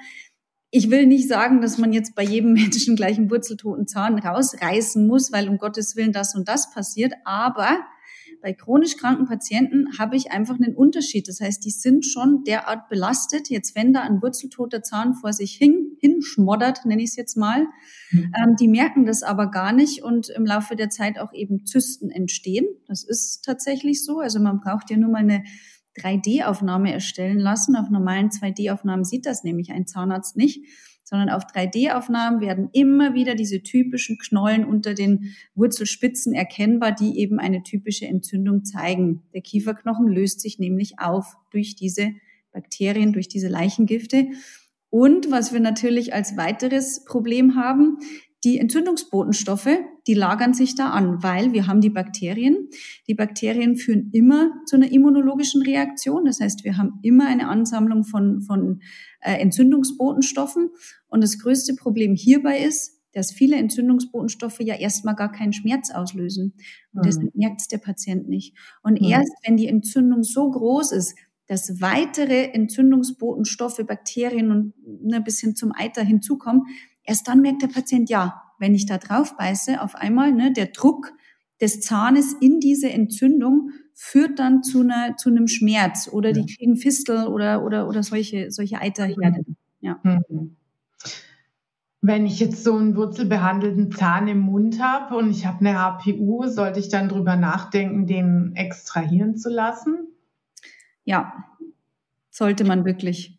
ich 0.76 0.90
will 0.90 1.06
nicht 1.06 1.28
sagen, 1.28 1.60
dass 1.60 1.78
man 1.78 1.92
jetzt 1.92 2.16
bei 2.16 2.24
jedem 2.24 2.52
Menschen 2.54 2.96
gleich 2.96 3.16
einen 3.16 3.30
wurzeltoten 3.30 3.86
Zahn 3.86 4.18
rausreißen 4.18 5.06
muss, 5.06 5.30
weil 5.30 5.48
um 5.48 5.58
Gottes 5.58 5.94
Willen 5.94 6.10
das 6.10 6.34
und 6.34 6.48
das 6.48 6.72
passiert. 6.72 7.12
Aber 7.24 7.78
bei 8.44 8.52
chronisch 8.52 8.98
kranken 8.98 9.24
Patienten 9.24 9.98
habe 9.98 10.16
ich 10.16 10.30
einfach 10.30 10.56
einen 10.56 10.76
Unterschied. 10.76 11.28
Das 11.28 11.40
heißt, 11.40 11.64
die 11.64 11.70
sind 11.70 12.04
schon 12.04 12.44
derart 12.44 12.90
belastet. 12.90 13.48
Jetzt, 13.48 13.74
wenn 13.74 13.94
da 13.94 14.02
ein 14.02 14.20
wurzeltoter 14.20 14.82
Zahn 14.82 15.14
vor 15.14 15.32
sich 15.32 15.54
hin, 15.54 15.96
hinschmoddert, 15.98 16.84
nenne 16.84 17.02
ich 17.02 17.08
es 17.08 17.16
jetzt 17.16 17.38
mal, 17.38 17.66
mhm. 18.12 18.32
ähm, 18.36 18.56
die 18.60 18.68
merken 18.68 19.06
das 19.06 19.22
aber 19.22 19.50
gar 19.50 19.72
nicht 19.72 20.02
und 20.02 20.28
im 20.28 20.44
Laufe 20.44 20.76
der 20.76 20.90
Zeit 20.90 21.18
auch 21.18 21.32
eben 21.32 21.64
Zysten 21.64 22.10
entstehen. 22.10 22.66
Das 22.86 23.02
ist 23.02 23.46
tatsächlich 23.46 24.04
so. 24.04 24.20
Also 24.20 24.40
man 24.40 24.60
braucht 24.60 24.90
ja 24.90 24.98
nur 24.98 25.10
mal 25.10 25.22
eine 25.22 25.42
3D-Aufnahme 25.98 26.92
erstellen 26.92 27.38
lassen. 27.38 27.76
Auf 27.76 27.88
normalen 27.88 28.28
2D-Aufnahmen 28.28 29.04
sieht 29.04 29.24
das 29.24 29.42
nämlich 29.42 29.72
ein 29.72 29.86
Zahnarzt 29.86 30.36
nicht, 30.36 30.60
sondern 31.04 31.28
auf 31.28 31.44
3D-Aufnahmen 31.44 32.40
werden 32.40 32.70
immer 32.72 33.14
wieder 33.14 33.34
diese 33.34 33.62
typischen 33.62 34.18
Knollen 34.18 34.64
unter 34.64 34.94
den 34.94 35.34
Wurzelspitzen 35.54 36.32
erkennbar, 36.32 36.92
die 36.92 37.18
eben 37.18 37.38
eine 37.38 37.62
typische 37.62 38.06
Entzündung 38.06 38.64
zeigen. 38.64 39.22
Der 39.34 39.42
Kieferknochen 39.42 40.08
löst 40.08 40.40
sich 40.40 40.58
nämlich 40.58 40.98
auf 40.98 41.36
durch 41.50 41.76
diese 41.76 42.10
Bakterien, 42.52 43.12
durch 43.12 43.28
diese 43.28 43.48
Leichengifte. 43.48 44.28
Und 44.88 45.30
was 45.30 45.52
wir 45.52 45.60
natürlich 45.60 46.14
als 46.14 46.36
weiteres 46.36 47.04
Problem 47.04 47.56
haben, 47.56 47.98
die 48.44 48.58
Entzündungsbotenstoffe, 48.58 49.78
die 50.06 50.14
lagern 50.14 50.52
sich 50.52 50.74
da 50.74 50.90
an, 50.90 51.22
weil 51.22 51.52
wir 51.52 51.66
haben 51.66 51.80
die 51.80 51.90
Bakterien. 51.90 52.68
Die 53.08 53.14
Bakterien 53.14 53.76
führen 53.76 54.10
immer 54.12 54.52
zu 54.66 54.76
einer 54.76 54.92
immunologischen 54.92 55.62
Reaktion. 55.62 56.26
Das 56.26 56.40
heißt, 56.40 56.62
wir 56.62 56.76
haben 56.76 56.98
immer 57.02 57.26
eine 57.26 57.48
Ansammlung 57.48 58.04
von, 58.04 58.42
von 58.42 58.82
äh, 59.20 59.34
Entzündungsbotenstoffen. 59.38 60.70
Und 61.08 61.24
das 61.24 61.38
größte 61.38 61.74
Problem 61.74 62.14
hierbei 62.14 62.58
ist, 62.58 63.00
dass 63.14 63.32
viele 63.32 63.56
Entzündungsbotenstoffe 63.56 64.60
ja 64.60 64.74
erstmal 64.74 65.14
gar 65.14 65.32
keinen 65.32 65.52
Schmerz 65.52 65.90
auslösen. 65.90 66.54
Und 66.92 67.06
das 67.06 67.18
mhm. 67.18 67.30
merkt 67.34 67.70
der 67.72 67.78
Patient 67.78 68.28
nicht. 68.28 68.56
Und 68.82 69.00
mhm. 69.00 69.08
erst 69.08 69.32
wenn 69.46 69.56
die 69.56 69.68
Entzündung 69.68 70.22
so 70.22 70.50
groß 70.50 70.92
ist, 70.92 71.16
dass 71.46 71.80
weitere 71.80 72.50
Entzündungsbotenstoffe, 72.52 73.80
Bakterien 73.86 74.50
und 74.50 74.74
ne, 75.02 75.16
ein 75.16 75.24
bisschen 75.24 75.56
zum 75.56 75.72
Eiter 75.74 76.02
hinzukommen, 76.02 76.62
Erst 77.04 77.28
dann 77.28 77.40
merkt 77.40 77.62
der 77.62 77.68
Patient, 77.68 78.08
ja, 78.08 78.42
wenn 78.58 78.74
ich 78.74 78.86
da 78.86 78.98
drauf 78.98 79.36
beiße, 79.36 79.80
auf 79.80 79.94
einmal, 79.94 80.32
ne, 80.32 80.52
der 80.52 80.66
Druck 80.66 81.12
des 81.60 81.80
Zahnes 81.80 82.34
in 82.40 82.60
diese 82.60 82.90
Entzündung 82.90 83.70
führt 83.94 84.38
dann 84.38 84.62
zu 84.62 84.80
einer, 84.80 85.16
zu 85.16 85.30
einem 85.30 85.46
Schmerz 85.46 86.08
oder 86.10 86.30
ja. 86.30 86.42
die 86.42 86.54
kriegen 86.54 86.76
Fistel 86.76 87.26
oder, 87.26 87.64
oder, 87.64 87.88
oder 87.88 88.02
solche, 88.02 88.50
solche 88.50 88.80
Eiterherde. 88.80 89.44
Ja. 89.80 90.00
Mhm. 90.02 90.56
Wenn 92.00 92.26
ich 92.26 92.38
jetzt 92.38 92.64
so 92.64 92.76
einen 92.76 92.96
wurzelbehandelten 92.96 93.90
Zahn 93.90 94.28
im 94.28 94.40
Mund 94.40 94.82
habe 94.82 95.16
und 95.16 95.30
ich 95.30 95.46
habe 95.46 95.60
eine 95.60 95.78
HPU, 95.78 96.46
sollte 96.48 96.80
ich 96.80 96.90
dann 96.90 97.08
drüber 97.08 97.36
nachdenken, 97.36 98.06
den 98.06 98.54
extrahieren 98.56 99.36
zu 99.36 99.48
lassen? 99.48 100.08
Ja, 101.04 101.44
sollte 102.30 102.64
man 102.64 102.84
wirklich. 102.84 103.38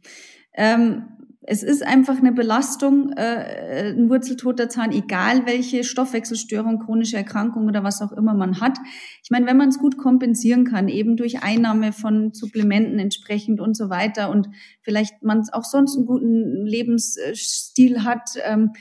Ähm, 0.54 1.04
es 1.48 1.62
ist 1.62 1.86
einfach 1.86 2.18
eine 2.18 2.32
Belastung, 2.32 3.12
äh, 3.14 3.94
ein 3.96 4.10
wurzeltoter 4.10 4.68
Zahn, 4.68 4.92
egal 4.92 5.46
welche 5.46 5.84
Stoffwechselstörung, 5.84 6.80
chronische 6.80 7.18
Erkrankung 7.18 7.68
oder 7.68 7.84
was 7.84 8.02
auch 8.02 8.12
immer 8.12 8.34
man 8.34 8.60
hat. 8.62 8.78
Ich 9.24 9.30
meine, 9.30 9.46
wenn 9.46 9.58
man 9.58 9.70
es 9.70 9.78
gut 9.78 9.98
kompensieren 9.98 10.66
kann, 10.66 10.88
eben 10.88 11.18
durch 11.18 11.44
Einnahme 11.44 11.94
von 11.94 12.34
Supplementen 12.34 12.98
entsprechend 12.98 13.60
und 13.60 13.78
so 13.78 13.92
weiter 13.92 14.32
und 14.32 14.50
vielleicht 14.82 15.22
man 15.22 15.44
auch 15.52 15.66
sonst 15.66 15.96
einen 15.96 16.08
guten 16.08 16.66
Lebensstil 16.66 18.04
hat, 18.04 18.32
ähm, 18.44 18.72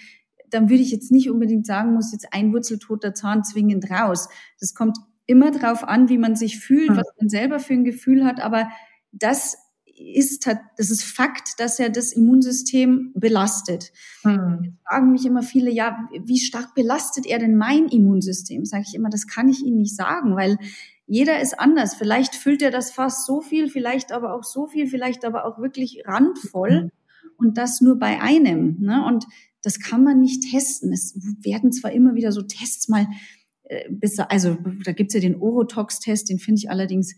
dann 0.48 0.70
würde 0.70 0.82
ich 0.82 0.90
jetzt 0.90 1.12
nicht 1.12 1.28
unbedingt 1.30 1.66
sagen, 1.66 1.92
muss 1.92 2.12
jetzt 2.12 2.28
ein 2.32 2.52
wurzeltoter 2.52 3.12
Zahn 3.12 3.44
zwingend 3.44 3.90
raus. 3.90 4.28
Das 4.58 4.74
kommt 4.74 4.96
immer 5.26 5.50
drauf 5.50 5.84
an, 5.84 6.08
wie 6.08 6.18
man 6.18 6.34
sich 6.34 6.60
fühlt, 6.60 6.90
hm. 6.90 6.96
was 6.96 7.12
man 7.20 7.28
selber 7.28 7.58
für 7.58 7.74
ein 7.74 7.84
Gefühl 7.84 8.24
hat, 8.24 8.40
aber 8.40 8.68
das 9.12 9.56
ist, 10.12 10.46
das 10.46 10.90
ist 10.90 11.02
Fakt, 11.02 11.58
dass 11.58 11.78
er 11.78 11.90
das 11.90 12.12
Immunsystem 12.12 13.12
belastet. 13.14 13.92
Hm. 14.22 14.78
Fragen 14.86 15.12
mich 15.12 15.24
immer 15.24 15.42
viele, 15.42 15.70
ja, 15.70 16.08
wie 16.24 16.38
stark 16.38 16.74
belastet 16.74 17.26
er 17.26 17.38
denn 17.38 17.56
mein 17.56 17.88
Immunsystem? 17.88 18.64
Sage 18.64 18.84
ich 18.86 18.94
immer, 18.94 19.10
das 19.10 19.26
kann 19.26 19.48
ich 19.48 19.62
Ihnen 19.62 19.78
nicht 19.78 19.96
sagen, 19.96 20.36
weil 20.36 20.58
jeder 21.06 21.40
ist 21.40 21.58
anders. 21.58 21.94
Vielleicht 21.94 22.34
füllt 22.34 22.62
er 22.62 22.70
das 22.70 22.90
fast 22.90 23.26
so 23.26 23.40
viel, 23.40 23.68
vielleicht 23.68 24.12
aber 24.12 24.34
auch 24.34 24.44
so 24.44 24.66
viel, 24.66 24.86
vielleicht 24.86 25.24
aber 25.24 25.44
auch 25.44 25.58
wirklich 25.58 26.02
randvoll 26.04 26.82
hm. 26.82 26.90
und 27.36 27.58
das 27.58 27.80
nur 27.80 27.98
bei 27.98 28.20
einem. 28.20 28.80
Ne? 28.80 29.04
Und 29.06 29.26
das 29.62 29.80
kann 29.80 30.04
man 30.04 30.20
nicht 30.20 30.50
testen. 30.50 30.92
Es 30.92 31.18
werden 31.40 31.72
zwar 31.72 31.92
immer 31.92 32.14
wieder 32.14 32.32
so 32.32 32.42
Tests 32.42 32.88
mal, 32.88 33.06
äh, 33.64 33.88
also 34.28 34.56
da 34.84 34.92
gibt's 34.92 35.14
ja 35.14 35.20
den 35.20 35.36
Orotox-Test, 35.36 36.28
den 36.28 36.38
finde 36.38 36.58
ich 36.58 36.70
allerdings 36.70 37.14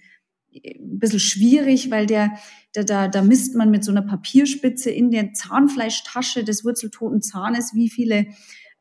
ein 0.64 0.99
bisschen 0.99 1.20
schwierig, 1.20 1.90
weil 1.90 2.07
der, 2.07 2.38
der 2.77 2.85
da, 2.85 3.09
da 3.09 3.23
misst 3.23 3.55
man 3.55 3.71
mit 3.71 3.83
so 3.85 3.91
einer 3.91 4.03
Papierspitze 4.03 4.91
in 4.91 5.11
der 5.11 5.33
Zahnfleischtasche 5.33 6.45
des 6.45 6.65
wurzeltoten 6.65 7.23
Zahnes, 7.23 7.73
wie 7.75 7.91
viele 7.91 8.27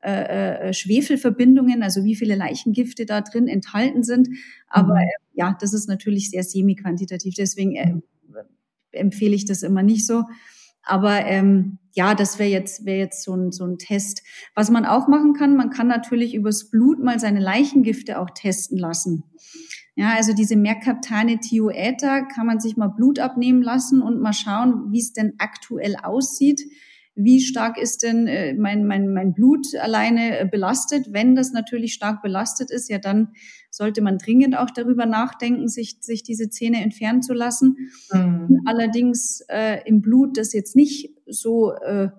äh, 0.06 0.68
äh, 0.70 0.74
Schwefelverbindungen, 0.74 1.82
also 1.82 2.04
wie 2.04 2.16
viele 2.16 2.36
Leichengifte 2.36 3.08
da 3.08 3.22
drin 3.22 3.48
enthalten 3.48 4.04
sind. 4.04 4.28
Aber 4.68 4.96
mhm. 4.96 5.02
äh, 5.02 5.08
ja, 5.34 5.58
das 5.60 5.74
ist 5.74 5.88
natürlich 5.88 6.30
sehr 6.30 6.44
semi-quantitativ, 6.44 7.34
deswegen 7.36 7.76
äh, 7.76 7.96
empfehle 8.92 9.34
ich 9.34 9.46
das 9.46 9.64
immer 9.64 9.82
nicht 9.82 10.06
so. 10.06 10.24
Aber 10.84 11.26
ähm, 11.26 11.80
ja, 11.94 12.14
das 12.14 12.38
wäre 12.38 12.50
jetzt, 12.50 12.86
wäre 12.86 13.00
jetzt 13.00 13.24
so 13.24 13.36
ein, 13.36 13.52
so 13.52 13.66
ein 13.66 13.78
Test. 13.78 14.22
Was 14.54 14.70
man 14.70 14.86
auch 14.86 15.08
machen 15.08 15.34
kann, 15.34 15.56
man 15.56 15.72
kann 15.72 15.88
natürlich 15.88 16.36
übers 16.36 16.70
Blut 16.70 17.04
mal 17.04 17.20
seine 17.20 17.40
Leichengifte 17.40 18.20
auch 18.20 18.30
testen 18.30 18.78
lassen. 18.78 19.24
Ja, 19.96 20.14
also 20.16 20.34
diese 20.34 20.58
Mercaptane 20.58 21.40
Thioether 21.40 22.24
kann 22.24 22.46
man 22.46 22.60
sich 22.60 22.76
mal 22.76 22.90
Blut 22.90 23.18
abnehmen 23.18 23.62
lassen 23.62 24.02
und 24.02 24.20
mal 24.20 24.34
schauen, 24.34 24.92
wie 24.92 25.00
es 25.00 25.14
denn 25.14 25.34
aktuell 25.38 25.96
aussieht. 26.04 26.62
Wie 27.18 27.40
stark 27.40 27.78
ist 27.78 28.04
denn 28.04 28.28
äh, 28.28 28.54
mein, 28.56 28.86
mein, 28.86 29.14
mein 29.14 29.34
Blut 29.34 29.68
alleine 29.80 30.38
äh, 30.38 30.46
belastet? 30.46 31.08
Wenn 31.14 31.34
das 31.34 31.54
natürlich 31.54 31.94
stark 31.94 32.22
belastet 32.22 32.72
ist, 32.72 32.90
ja, 32.90 32.98
dann 32.98 33.30
sollte 33.72 34.02
man 34.02 34.18
dringend 34.18 34.58
auch 34.58 34.70
darüber 34.70 35.06
nachdenken, 35.06 35.70
sich, 35.70 36.00
sich 36.02 36.24
diese 36.24 36.50
Zähne 36.50 36.82
entfernen 36.82 37.22
zu 37.22 37.34
lassen. 37.34 37.78
Mhm. 38.12 38.64
Allerdings 38.66 39.46
äh, 39.48 39.80
im 39.86 40.02
Blut, 40.02 40.38
das 40.38 40.52
jetzt 40.52 40.76
nicht 40.76 41.16
so 41.26 41.72
äh, 41.72 42.10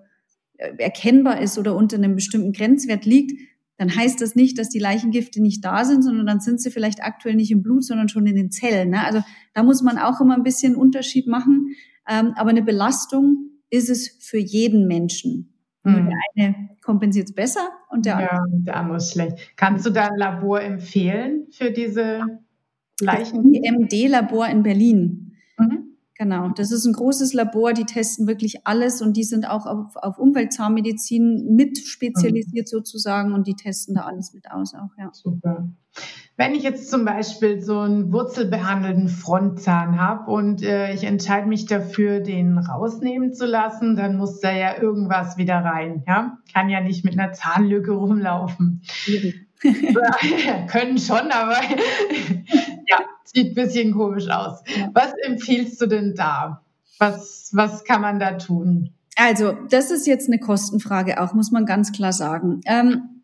erkennbar 0.57 1.41
ist 1.41 1.59
oder 1.59 1.75
unter 1.75 1.97
einem 1.97 2.15
bestimmten 2.15 2.51
Grenzwert 2.51 3.05
liegt, 3.05 3.39
dann 3.77 3.95
heißt 3.95 4.21
das 4.21 4.35
nicht, 4.35 4.57
dass 4.57 4.69
die 4.69 4.79
Leichengifte 4.79 5.41
nicht 5.41 5.63
da 5.63 5.85
sind, 5.85 6.01
sondern 6.01 6.25
dann 6.25 6.39
sind 6.39 6.59
sie 6.59 6.71
vielleicht 6.71 7.03
aktuell 7.03 7.35
nicht 7.35 7.51
im 7.51 7.61
Blut, 7.61 7.83
sondern 7.85 8.09
schon 8.09 8.25
in 8.25 8.35
den 8.35 8.51
Zellen. 8.51 8.89
Ne? 8.89 9.05
Also 9.05 9.23
da 9.53 9.63
muss 9.63 9.83
man 9.83 9.99
auch 9.99 10.19
immer 10.19 10.35
ein 10.35 10.43
bisschen 10.43 10.75
Unterschied 10.75 11.27
machen. 11.27 11.75
Ähm, 12.09 12.33
aber 12.35 12.49
eine 12.49 12.63
Belastung 12.63 13.51
ist 13.69 13.89
es 13.89 14.17
für 14.19 14.39
jeden 14.39 14.87
Menschen. 14.87 15.53
Hm. 15.83 16.09
Der 16.09 16.17
eine 16.35 16.69
kompensiert 16.81 17.29
es 17.29 17.35
besser 17.35 17.69
und 17.89 18.05
der 18.05 18.17
andere. 18.17 18.35
Ja, 18.35 18.45
der 18.49 18.75
andere 18.77 18.97
ist 18.97 19.11
schlecht. 19.11 19.37
Kannst 19.55 19.85
du 19.85 19.91
da 19.91 20.07
ein 20.07 20.17
Labor 20.17 20.61
empfehlen 20.61 21.47
für 21.51 21.71
diese 21.71 22.21
Leichen? 22.99 23.53
IMD-Labor 23.53 24.47
in 24.47 24.63
Berlin. 24.63 25.33
Mhm. 25.57 25.86
Genau, 26.19 26.49
das 26.49 26.71
ist 26.71 26.85
ein 26.85 26.93
großes 26.93 27.33
Labor, 27.33 27.73
die 27.73 27.85
testen 27.85 28.25
wirklich 28.25 28.65
alles 28.65 29.03
und 29.03 29.15
die 29.15 29.23
sind 29.23 29.47
auch 29.47 29.67
auf, 29.67 29.95
auf 29.95 30.17
Umweltzahnmedizin 30.17 31.53
mit 31.55 31.77
spezialisiert 31.77 32.67
sozusagen 32.67 33.33
und 33.33 33.45
die 33.45 33.53
testen 33.53 33.93
da 33.93 34.01
alles 34.01 34.33
mit 34.33 34.49
aus 34.49 34.73
auch, 34.73 34.89
ja. 34.97 35.09
Super. 35.13 35.69
Wenn 36.35 36.55
ich 36.55 36.63
jetzt 36.63 36.89
zum 36.89 37.05
Beispiel 37.05 37.61
so 37.61 37.79
einen 37.79 38.11
wurzelbehandelten 38.11 39.09
Frontzahn 39.09 39.99
habe 39.99 40.31
und 40.31 40.63
äh, 40.63 40.91
ich 40.93 41.03
entscheide 41.03 41.47
mich 41.47 41.67
dafür, 41.67 42.19
den 42.19 42.57
rausnehmen 42.57 43.33
zu 43.33 43.45
lassen, 43.45 43.95
dann 43.95 44.17
muss 44.17 44.39
da 44.39 44.51
ja 44.51 44.81
irgendwas 44.81 45.37
wieder 45.37 45.57
rein. 45.57 46.03
Ja, 46.07 46.37
kann 46.51 46.69
ja 46.69 46.81
nicht 46.81 47.05
mit 47.05 47.17
einer 47.17 47.31
Zahnlücke 47.33 47.91
rumlaufen. 47.91 48.81
Können 50.67 50.97
schon, 50.99 51.31
aber 51.31 51.57
ja, 52.87 52.99
sieht 53.27 53.49
ein 53.49 53.53
bisschen 53.55 53.93
komisch 53.93 54.29
aus. 54.29 54.59
Was 54.93 55.13
empfiehlst 55.25 55.81
du 55.81 55.87
denn 55.87 56.15
da? 56.15 56.63
Was, 56.99 57.51
was 57.53 57.83
kann 57.83 58.01
man 58.01 58.19
da 58.19 58.33
tun? 58.33 58.93
Also, 59.15 59.53
das 59.69 59.91
ist 59.91 60.07
jetzt 60.07 60.27
eine 60.27 60.39
Kostenfrage 60.39 61.21
auch, 61.21 61.33
muss 61.33 61.51
man 61.51 61.65
ganz 61.65 61.91
klar 61.91 62.13
sagen. 62.13 62.61
Ähm, 62.65 63.23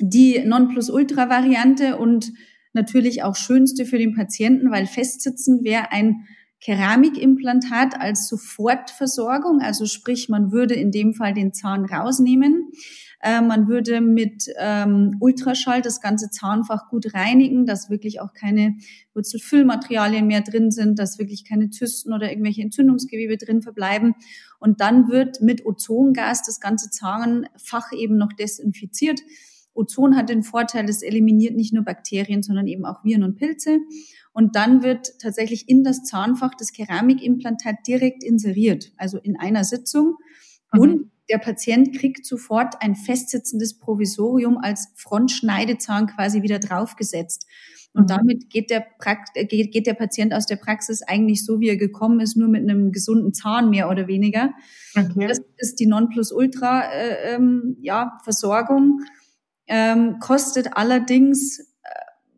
die 0.00 0.42
Nonplusultra-Variante 0.44 1.96
und 1.98 2.32
natürlich 2.72 3.22
auch 3.22 3.36
schönste 3.36 3.84
für 3.84 3.98
den 3.98 4.14
Patienten, 4.14 4.70
weil 4.70 4.86
festsitzen 4.86 5.62
wäre 5.62 5.92
ein 5.92 6.26
Keramikimplantat 6.60 8.00
als 8.00 8.26
Sofortversorgung, 8.28 9.60
also 9.60 9.84
sprich, 9.84 10.30
man 10.30 10.50
würde 10.50 10.74
in 10.74 10.90
dem 10.90 11.12
Fall 11.12 11.34
den 11.34 11.52
Zahn 11.52 11.84
rausnehmen. 11.84 12.70
Äh, 13.24 13.40
man 13.40 13.68
würde 13.68 14.02
mit 14.02 14.52
ähm, 14.58 15.16
Ultraschall 15.18 15.80
das 15.80 16.02
ganze 16.02 16.28
Zahnfach 16.28 16.90
gut 16.90 17.14
reinigen, 17.14 17.64
dass 17.64 17.88
wirklich 17.88 18.20
auch 18.20 18.34
keine 18.34 18.76
Wurzelfüllmaterialien 19.14 20.26
mehr 20.26 20.42
drin 20.42 20.70
sind, 20.70 20.98
dass 20.98 21.18
wirklich 21.18 21.46
keine 21.48 21.70
Zysten 21.70 22.12
oder 22.12 22.28
irgendwelche 22.28 22.60
Entzündungsgewebe 22.60 23.38
drin 23.38 23.62
verbleiben. 23.62 24.14
Und 24.58 24.82
dann 24.82 25.08
wird 25.08 25.40
mit 25.40 25.64
Ozongas 25.64 26.42
das 26.42 26.60
ganze 26.60 26.90
Zahnfach 26.90 27.92
eben 27.92 28.18
noch 28.18 28.34
desinfiziert. 28.34 29.20
Ozon 29.72 30.16
hat 30.16 30.28
den 30.28 30.42
Vorteil, 30.42 30.86
es 30.90 31.02
eliminiert 31.02 31.56
nicht 31.56 31.72
nur 31.72 31.82
Bakterien, 31.82 32.42
sondern 32.42 32.66
eben 32.66 32.84
auch 32.84 33.04
Viren 33.04 33.22
und 33.22 33.36
Pilze. 33.36 33.78
Und 34.34 34.54
dann 34.54 34.82
wird 34.82 35.18
tatsächlich 35.18 35.66
in 35.66 35.82
das 35.82 36.04
Zahnfach 36.04 36.54
das 36.58 36.72
Keramikimplantat 36.72 37.76
direkt 37.86 38.22
inseriert, 38.22 38.92
also 38.98 39.16
in 39.16 39.38
einer 39.40 39.64
Sitzung. 39.64 40.16
Mhm. 40.72 40.80
Und 40.80 41.10
der 41.30 41.38
Patient 41.38 41.96
kriegt 41.98 42.26
sofort 42.26 42.82
ein 42.82 42.94
festsitzendes 42.94 43.78
Provisorium 43.78 44.58
als 44.58 44.92
Frontschneidezahn 44.96 46.06
quasi 46.08 46.42
wieder 46.42 46.58
draufgesetzt. 46.58 47.46
Und 47.94 48.04
mhm. 48.04 48.08
damit 48.08 48.50
geht 48.50 48.70
der, 48.70 48.86
äh, 49.34 49.46
geht, 49.46 49.72
geht 49.72 49.86
der 49.86 49.94
Patient 49.94 50.34
aus 50.34 50.46
der 50.46 50.56
Praxis 50.56 51.02
eigentlich 51.02 51.44
so, 51.44 51.60
wie 51.60 51.68
er 51.68 51.76
gekommen 51.76 52.20
ist, 52.20 52.36
nur 52.36 52.48
mit 52.48 52.62
einem 52.62 52.92
gesunden 52.92 53.32
Zahn 53.32 53.70
mehr 53.70 53.88
oder 53.88 54.08
weniger. 54.08 54.52
Okay. 54.96 55.28
Das 55.28 55.40
ist 55.56 55.78
die 55.80 55.86
Nonplusultra 55.86 56.92
äh, 56.92 57.34
ähm, 57.34 57.76
ja, 57.80 58.18
Versorgung. 58.24 59.00
Ähm, 59.66 60.18
kostet 60.18 60.76
allerdings 60.76 61.60
äh, 61.60 61.64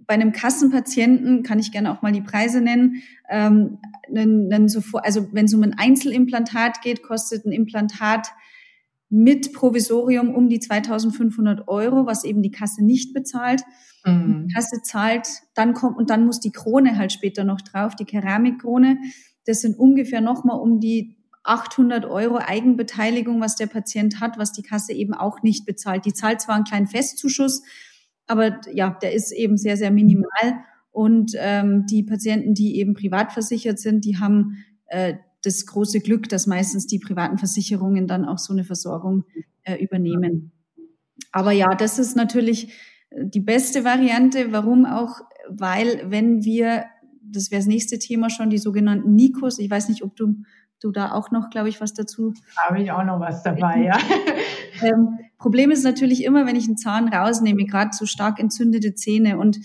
bei 0.06 0.14
einem 0.14 0.32
Kassenpatienten, 0.32 1.42
kann 1.42 1.58
ich 1.58 1.72
gerne 1.72 1.90
auch 1.90 2.02
mal 2.02 2.12
die 2.12 2.20
Preise 2.20 2.60
nennen, 2.60 3.02
ähm, 3.28 3.78
einen, 4.08 4.52
einen 4.52 4.68
sofort, 4.68 5.04
also 5.04 5.26
wenn 5.32 5.46
es 5.46 5.54
um 5.54 5.62
ein 5.62 5.74
Einzelimplantat 5.76 6.82
geht, 6.82 7.02
kostet 7.02 7.46
ein 7.46 7.52
Implantat 7.52 8.28
mit 9.08 9.52
Provisorium 9.52 10.34
um 10.34 10.48
die 10.48 10.58
2500 10.58 11.68
Euro, 11.68 12.06
was 12.06 12.24
eben 12.24 12.42
die 12.42 12.50
Kasse 12.50 12.84
nicht 12.84 13.14
bezahlt. 13.14 13.62
Mhm. 14.04 14.46
Die 14.48 14.54
Kasse 14.54 14.82
zahlt, 14.82 15.28
dann 15.54 15.74
kommt, 15.74 15.96
und 15.96 16.10
dann 16.10 16.26
muss 16.26 16.40
die 16.40 16.52
Krone 16.52 16.96
halt 16.96 17.12
später 17.12 17.44
noch 17.44 17.60
drauf, 17.60 17.94
die 17.94 18.04
Keramikkrone. 18.04 18.98
Das 19.44 19.60
sind 19.60 19.78
ungefähr 19.78 20.20
nochmal 20.20 20.58
um 20.60 20.80
die 20.80 21.16
800 21.44 22.04
Euro 22.04 22.38
Eigenbeteiligung, 22.38 23.40
was 23.40 23.54
der 23.54 23.66
Patient 23.66 24.20
hat, 24.20 24.38
was 24.38 24.52
die 24.52 24.62
Kasse 24.62 24.92
eben 24.92 25.14
auch 25.14 25.42
nicht 25.42 25.64
bezahlt. 25.64 26.04
Die 26.04 26.12
zahlt 26.12 26.40
zwar 26.40 26.56
einen 26.56 26.64
kleinen 26.64 26.88
Festzuschuss, 26.88 27.62
aber 28.26 28.60
ja, 28.72 28.90
der 28.90 29.12
ist 29.12 29.30
eben 29.30 29.56
sehr, 29.56 29.76
sehr 29.76 29.92
minimal. 29.92 30.64
Und 30.90 31.32
ähm, 31.36 31.86
die 31.86 32.02
Patienten, 32.02 32.54
die 32.54 32.78
eben 32.78 32.94
privat 32.94 33.32
versichert 33.32 33.78
sind, 33.78 34.04
die 34.04 34.18
haben 34.18 34.64
äh, 34.86 35.14
das 35.46 35.64
große 35.64 36.00
Glück, 36.00 36.28
dass 36.28 36.46
meistens 36.46 36.86
die 36.86 36.98
privaten 36.98 37.38
Versicherungen 37.38 38.06
dann 38.06 38.24
auch 38.24 38.38
so 38.38 38.52
eine 38.52 38.64
Versorgung 38.64 39.24
äh, 39.62 39.76
übernehmen. 39.82 40.52
Aber 41.32 41.52
ja, 41.52 41.74
das 41.74 41.98
ist 41.98 42.16
natürlich 42.16 42.72
äh, 43.10 43.24
die 43.26 43.40
beste 43.40 43.84
Variante. 43.84 44.52
Warum 44.52 44.84
auch? 44.84 45.20
Weil 45.48 46.10
wenn 46.10 46.44
wir, 46.44 46.86
das 47.22 47.50
wäre 47.50 47.60
das 47.60 47.68
nächste 47.68 47.98
Thema 47.98 48.28
schon, 48.28 48.50
die 48.50 48.58
sogenannten 48.58 49.14
Nikos, 49.14 49.58
ich 49.58 49.70
weiß 49.70 49.88
nicht, 49.88 50.02
ob 50.02 50.16
du, 50.16 50.42
du 50.80 50.90
da 50.90 51.12
auch 51.12 51.30
noch, 51.30 51.48
glaube 51.50 51.68
ich, 51.68 51.80
was 51.80 51.94
dazu. 51.94 52.34
Habe 52.66 52.82
ich 52.82 52.90
auch 52.90 53.04
noch 53.04 53.20
was 53.20 53.42
dabei, 53.42 53.84
ja. 53.84 53.98
ähm, 54.82 55.18
Problem 55.38 55.70
ist 55.70 55.84
natürlich 55.84 56.24
immer, 56.24 56.46
wenn 56.46 56.56
ich 56.56 56.66
einen 56.66 56.76
Zahn 56.76 57.08
rausnehme, 57.08 57.64
gerade 57.66 57.90
so 57.92 58.06
stark 58.06 58.40
entzündete 58.40 58.94
Zähne 58.94 59.38
und 59.38 59.60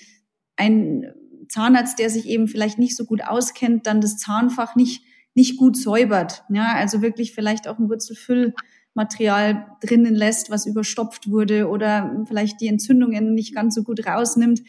ein 0.57 1.11
Zahnarzt, 1.49 1.97
der 1.99 2.09
sich 2.09 2.27
eben 2.27 2.47
vielleicht 2.47 2.77
nicht 2.77 2.95
so 2.95 3.05
gut 3.05 3.23
auskennt, 3.23 3.87
dann 3.87 3.99
das 3.99 4.17
Zahnfach 4.17 4.75
nicht 4.75 5.03
nicht 5.33 5.57
gut 5.57 5.77
säubert. 5.77 6.43
Ja, 6.49 6.73
also 6.75 7.01
wirklich 7.01 7.33
vielleicht 7.33 7.67
auch 7.67 7.79
ein 7.79 7.89
Wurzelfüllmaterial 7.89 9.67
drinnen 9.81 10.15
lässt, 10.15 10.49
was 10.49 10.65
überstopft 10.65 11.29
wurde 11.29 11.69
oder 11.69 12.23
vielleicht 12.27 12.61
die 12.61 12.67
Entzündungen 12.67 13.33
nicht 13.33 13.55
ganz 13.55 13.75
so 13.75 13.83
gut 13.83 14.05
rausnimmt. 14.05 14.61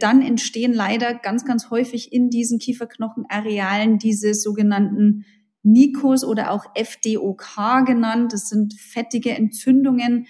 Dann 0.00 0.22
entstehen 0.22 0.72
leider 0.72 1.14
ganz, 1.14 1.44
ganz 1.44 1.70
häufig 1.70 2.12
in 2.12 2.30
diesen 2.30 2.58
Kieferknochenarealen 2.58 3.98
diese 3.98 4.34
sogenannten 4.34 5.24
Nikos 5.62 6.24
oder 6.24 6.50
auch 6.50 6.64
FDOK 6.74 7.84
genannt. 7.86 8.32
Das 8.32 8.48
sind 8.48 8.74
fettige 8.74 9.30
Entzündungen, 9.30 10.26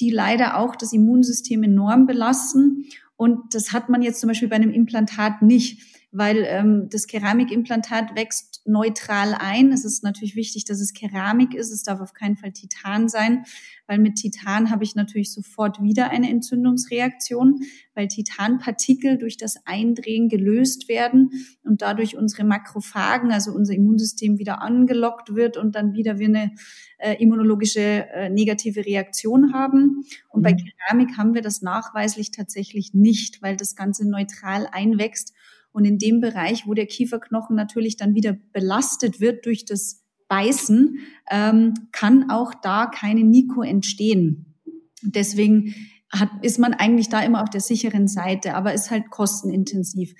die 0.00 0.10
leider 0.10 0.58
auch 0.58 0.76
das 0.76 0.92
Immunsystem 0.92 1.62
enorm 1.62 2.06
belasten. 2.06 2.86
Und 3.16 3.54
das 3.54 3.72
hat 3.72 3.88
man 3.88 4.02
jetzt 4.02 4.20
zum 4.20 4.28
Beispiel 4.28 4.48
bei 4.48 4.56
einem 4.56 4.72
Implantat 4.72 5.42
nicht 5.42 5.80
weil 6.12 6.44
ähm, 6.46 6.88
das 6.90 7.06
Keramikimplantat 7.06 8.14
wächst 8.14 8.51
neutral 8.64 9.34
ein. 9.34 9.72
Es 9.72 9.84
ist 9.84 10.04
natürlich 10.04 10.36
wichtig, 10.36 10.64
dass 10.64 10.80
es 10.80 10.92
Keramik 10.92 11.54
ist. 11.54 11.72
Es 11.72 11.82
darf 11.82 12.00
auf 12.00 12.12
keinen 12.12 12.36
Fall 12.36 12.52
Titan 12.52 13.08
sein, 13.08 13.44
weil 13.86 13.98
mit 13.98 14.16
Titan 14.16 14.70
habe 14.70 14.84
ich 14.84 14.94
natürlich 14.94 15.32
sofort 15.32 15.82
wieder 15.82 16.10
eine 16.10 16.30
Entzündungsreaktion, 16.30 17.60
weil 17.94 18.08
Titanpartikel 18.08 19.18
durch 19.18 19.36
das 19.36 19.56
Eindrehen 19.64 20.28
gelöst 20.28 20.88
werden 20.88 21.30
und 21.64 21.82
dadurch 21.82 22.16
unsere 22.16 22.44
Makrophagen, 22.44 23.32
also 23.32 23.52
unser 23.52 23.74
Immunsystem 23.74 24.38
wieder 24.38 24.62
angelockt 24.62 25.34
wird 25.34 25.56
und 25.56 25.74
dann 25.74 25.92
wieder 25.92 26.18
wir 26.18 26.28
eine 26.28 26.52
äh, 26.98 27.20
immunologische 27.20 27.80
äh, 27.80 28.30
negative 28.30 28.86
Reaktion 28.86 29.52
haben. 29.52 30.04
Und 30.28 30.40
mhm. 30.40 30.42
bei 30.42 30.54
Keramik 30.54 31.16
haben 31.18 31.34
wir 31.34 31.42
das 31.42 31.62
nachweislich 31.62 32.30
tatsächlich 32.30 32.94
nicht, 32.94 33.42
weil 33.42 33.56
das 33.56 33.74
Ganze 33.74 34.08
neutral 34.08 34.68
einwächst 34.70 35.34
und 35.72 35.84
in 35.84 35.98
dem 35.98 36.20
Bereich, 36.20 36.66
wo 36.66 36.74
der 36.74 36.86
Kieferknochen 36.86 37.56
natürlich 37.56 37.96
dann 37.96 38.14
wieder 38.14 38.36
belastet 38.52 39.20
wird 39.20 39.46
durch 39.46 39.64
das 39.64 40.02
Beißen, 40.28 40.98
ähm, 41.30 41.74
kann 41.92 42.30
auch 42.30 42.54
da 42.54 42.86
keine 42.86 43.24
Niko 43.24 43.62
entstehen. 43.62 44.54
Deswegen 45.02 45.74
hat, 46.10 46.30
ist 46.42 46.58
man 46.58 46.74
eigentlich 46.74 47.08
da 47.08 47.22
immer 47.22 47.42
auf 47.42 47.50
der 47.50 47.60
sicheren 47.60 48.08
Seite, 48.08 48.54
aber 48.54 48.72
ist 48.72 48.90
halt 48.90 49.10
kostenintensiv. 49.10 50.14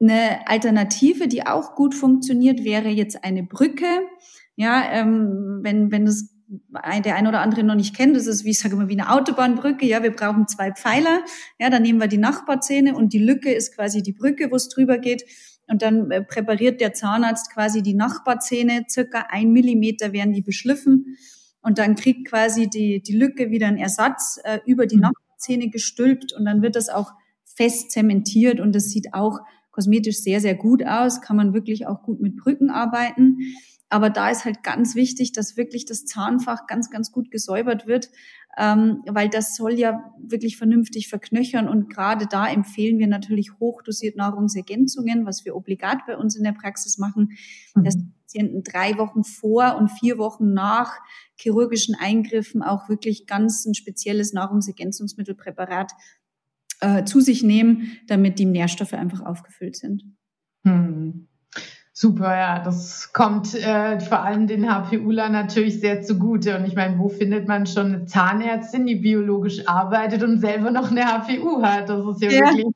Eine 0.00 0.46
Alternative, 0.48 1.28
die 1.28 1.46
auch 1.46 1.74
gut 1.74 1.94
funktioniert, 1.94 2.64
wäre 2.64 2.88
jetzt 2.88 3.24
eine 3.24 3.42
Brücke. 3.42 3.86
Ja, 4.56 4.92
ähm, 4.92 5.60
wenn, 5.62 5.90
wenn 5.90 6.04
das 6.04 6.33
der 7.04 7.16
ein 7.16 7.26
oder 7.26 7.40
andere 7.40 7.64
noch 7.64 7.74
nicht 7.74 7.96
kennt, 7.96 8.16
das 8.16 8.26
ist, 8.26 8.44
wie 8.44 8.50
ich 8.50 8.58
sage 8.58 8.74
immer, 8.74 8.88
wie 8.88 9.00
eine 9.00 9.12
Autobahnbrücke. 9.12 9.86
Ja, 9.86 10.02
wir 10.02 10.14
brauchen 10.14 10.46
zwei 10.46 10.72
Pfeiler. 10.72 11.24
Ja, 11.58 11.70
dann 11.70 11.82
nehmen 11.82 12.00
wir 12.00 12.08
die 12.08 12.18
Nachbarzähne 12.18 12.94
und 12.94 13.12
die 13.12 13.18
Lücke 13.18 13.52
ist 13.52 13.74
quasi 13.74 14.02
die 14.02 14.12
Brücke, 14.12 14.50
wo 14.50 14.56
es 14.56 14.68
drüber 14.68 14.98
geht. 14.98 15.24
Und 15.66 15.82
dann 15.82 16.10
äh, 16.10 16.22
präpariert 16.22 16.80
der 16.80 16.92
Zahnarzt 16.92 17.52
quasi 17.52 17.82
die 17.82 17.94
Nachbarzähne, 17.94 18.84
circa 18.88 19.26
ein 19.30 19.52
Millimeter 19.52 20.12
werden 20.12 20.32
die 20.32 20.42
beschliffen. 20.42 21.16
Und 21.62 21.78
dann 21.78 21.94
kriegt 21.94 22.28
quasi 22.28 22.68
die, 22.68 23.02
die 23.02 23.16
Lücke 23.16 23.50
wieder 23.50 23.66
einen 23.66 23.78
Ersatz 23.78 24.38
äh, 24.44 24.60
über 24.66 24.86
die 24.86 24.96
mhm. 24.96 25.02
Nachbarzähne 25.02 25.70
gestülpt 25.70 26.32
und 26.34 26.44
dann 26.44 26.60
wird 26.60 26.76
das 26.76 26.90
auch 26.90 27.12
fest 27.56 27.90
zementiert 27.90 28.60
und 28.60 28.74
das 28.74 28.90
sieht 28.90 29.14
auch 29.14 29.40
kosmetisch 29.70 30.18
sehr, 30.18 30.40
sehr 30.40 30.54
gut 30.54 30.84
aus, 30.86 31.20
kann 31.20 31.36
man 31.36 31.54
wirklich 31.54 31.86
auch 31.86 32.02
gut 32.02 32.20
mit 32.20 32.36
Brücken 32.36 32.70
arbeiten. 32.70 33.38
Aber 33.94 34.10
da 34.10 34.28
ist 34.28 34.44
halt 34.44 34.64
ganz 34.64 34.96
wichtig, 34.96 35.30
dass 35.30 35.56
wirklich 35.56 35.84
das 35.84 36.04
Zahnfach 36.04 36.66
ganz, 36.66 36.90
ganz 36.90 37.12
gut 37.12 37.30
gesäubert 37.30 37.86
wird, 37.86 38.10
ähm, 38.58 39.04
weil 39.06 39.28
das 39.28 39.54
soll 39.54 39.74
ja 39.74 40.12
wirklich 40.18 40.56
vernünftig 40.56 41.06
verknöchern. 41.06 41.68
Und 41.68 41.90
gerade 41.90 42.26
da 42.26 42.48
empfehlen 42.48 42.98
wir 42.98 43.06
natürlich 43.06 43.60
hochdosiert 43.60 44.16
Nahrungsergänzungen, 44.16 45.26
was 45.26 45.44
wir 45.44 45.54
obligat 45.54 46.06
bei 46.08 46.16
uns 46.16 46.34
in 46.34 46.42
der 46.42 46.54
Praxis 46.60 46.98
machen, 46.98 47.36
mhm. 47.76 47.84
dass 47.84 47.96
Patienten 48.22 48.64
drei 48.64 48.98
Wochen 48.98 49.22
vor 49.22 49.76
und 49.76 49.92
vier 49.92 50.18
Wochen 50.18 50.52
nach 50.52 50.98
chirurgischen 51.36 51.94
Eingriffen 51.94 52.64
auch 52.64 52.88
wirklich 52.88 53.28
ganz 53.28 53.64
ein 53.64 53.74
spezielles 53.74 54.32
Nahrungsergänzungsmittelpräparat 54.32 55.92
äh, 56.80 57.04
zu 57.04 57.20
sich 57.20 57.44
nehmen, 57.44 57.96
damit 58.08 58.40
die 58.40 58.44
Nährstoffe 58.44 58.94
einfach 58.94 59.20
aufgefüllt 59.20 59.76
sind. 59.76 60.02
Mhm. 60.64 61.28
Super, 61.96 62.36
ja, 62.36 62.58
das 62.58 63.12
kommt 63.12 63.54
äh, 63.54 64.00
vor 64.00 64.18
allem 64.18 64.48
den 64.48 64.68
HPUler 64.68 65.28
natürlich 65.28 65.78
sehr 65.78 66.02
zugute. 66.02 66.56
Und 66.58 66.66
ich 66.66 66.74
meine, 66.74 66.98
wo 66.98 67.08
findet 67.08 67.46
man 67.46 67.68
schon 67.68 67.86
eine 67.86 68.04
Zahnärztin, 68.04 68.84
die 68.84 68.96
biologisch 68.96 69.68
arbeitet 69.68 70.24
und 70.24 70.40
selber 70.40 70.72
noch 70.72 70.90
eine 70.90 71.04
HPU 71.04 71.62
hat? 71.62 71.88
Das 71.88 72.04
ist 72.04 72.20
ja, 72.20 72.30
ja. 72.32 72.40
wirklich 72.40 72.74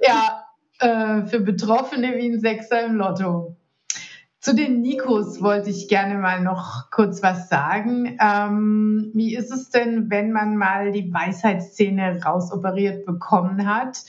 ja, 0.00 0.44
äh, 0.78 1.26
für 1.26 1.40
Betroffene 1.40 2.16
wie 2.16 2.30
ein 2.30 2.40
Sechser 2.40 2.86
im 2.86 2.96
Lotto. 2.96 3.58
Zu 4.40 4.54
den 4.54 4.80
Nikos 4.80 5.42
wollte 5.42 5.68
ich 5.68 5.88
gerne 5.88 6.14
mal 6.14 6.40
noch 6.40 6.90
kurz 6.90 7.22
was 7.22 7.50
sagen. 7.50 8.18
Ähm, 8.18 9.10
wie 9.12 9.36
ist 9.36 9.50
es 9.50 9.68
denn, 9.68 10.08
wenn 10.08 10.32
man 10.32 10.56
mal 10.56 10.90
die 10.90 11.12
Weisheitszähne 11.12 12.22
rausoperiert 12.24 13.04
bekommen 13.04 13.68
hat? 13.68 14.04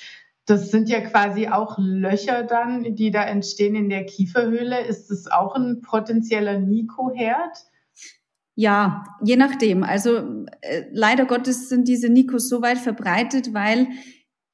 Das 0.46 0.70
sind 0.70 0.90
ja 0.90 1.02
quasi 1.02 1.48
auch 1.48 1.78
Löcher 1.80 2.44
dann, 2.44 2.96
die 2.96 3.10
da 3.10 3.24
entstehen 3.24 3.76
in 3.76 3.90
der 3.90 4.06
Kieferhöhle. 4.06 4.86
Ist 4.86 5.10
es 5.10 5.28
auch 5.32 5.56
ein 5.56 5.82
potenzieller 5.82 6.60
Niko-Herd? 6.60 7.66
Ja, 8.54 9.04
je 9.24 9.36
nachdem. 9.36 9.84
Also 9.84 10.46
äh, 10.62 10.84
leider 10.92 11.26
Gottes 11.26 11.68
sind 11.68 11.88
diese 11.88 12.10
Nikos 12.10 12.48
so 12.48 12.62
weit 12.62 12.78
verbreitet, 12.78 13.54
weil 13.54 13.88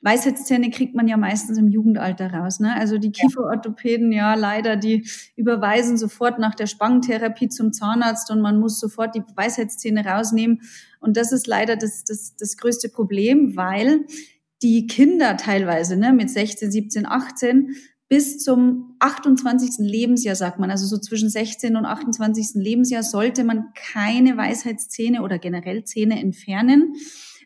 Weisheitszähne 0.02 0.72
kriegt 0.72 0.96
man 0.96 1.08
ja 1.08 1.16
meistens 1.16 1.60
im 1.60 1.68
Jugendalter 1.68 2.34
raus. 2.34 2.60
Ne? 2.60 2.76
Also 2.76 2.98
die 2.98 3.12
Kieferorthopäden, 3.12 4.12
ja 4.12 4.34
leider, 4.34 4.76
die 4.76 5.08
überweisen 5.36 5.98
sofort 5.98 6.40
nach 6.40 6.56
der 6.56 6.66
Spangentherapie 6.66 7.50
zum 7.50 7.72
Zahnarzt 7.72 8.32
und 8.32 8.42
man 8.42 8.60
muss 8.60 8.80
sofort 8.80 9.14
die 9.14 9.24
Weisheitszähne 9.36 10.04
rausnehmen. 10.04 10.62
Und 11.00 11.18
das 11.18 11.32
ist 11.32 11.46
leider 11.46 11.76
das, 11.76 12.04
das, 12.04 12.36
das 12.36 12.58
größte 12.58 12.90
Problem, 12.90 13.56
weil 13.56 14.06
die 14.64 14.88
Kinder 14.88 15.38
teilweise 15.38 15.98
ne, 15.98 16.14
mit 16.14 16.30
16, 16.30 16.72
17, 16.72 17.06
18 17.06 17.76
bis 18.08 18.40
zum 18.40 18.98
28. 19.00 19.76
Lebensjahr, 19.80 20.36
sagt 20.36 20.60
man, 20.60 20.70
also 20.70 20.86
so 20.86 20.98
zwischen 20.98 21.30
16 21.30 21.78
und 21.78 21.86
28. 21.86 22.56
Lebensjahr 22.56 23.04
sollte 23.04 23.46
man 23.46 23.72
keine 23.74 24.36
Weisheitszähne 24.36 25.22
oder 25.22 25.40
generell 25.40 25.86
Zähne 25.86 26.20
entfernen, 26.20 26.94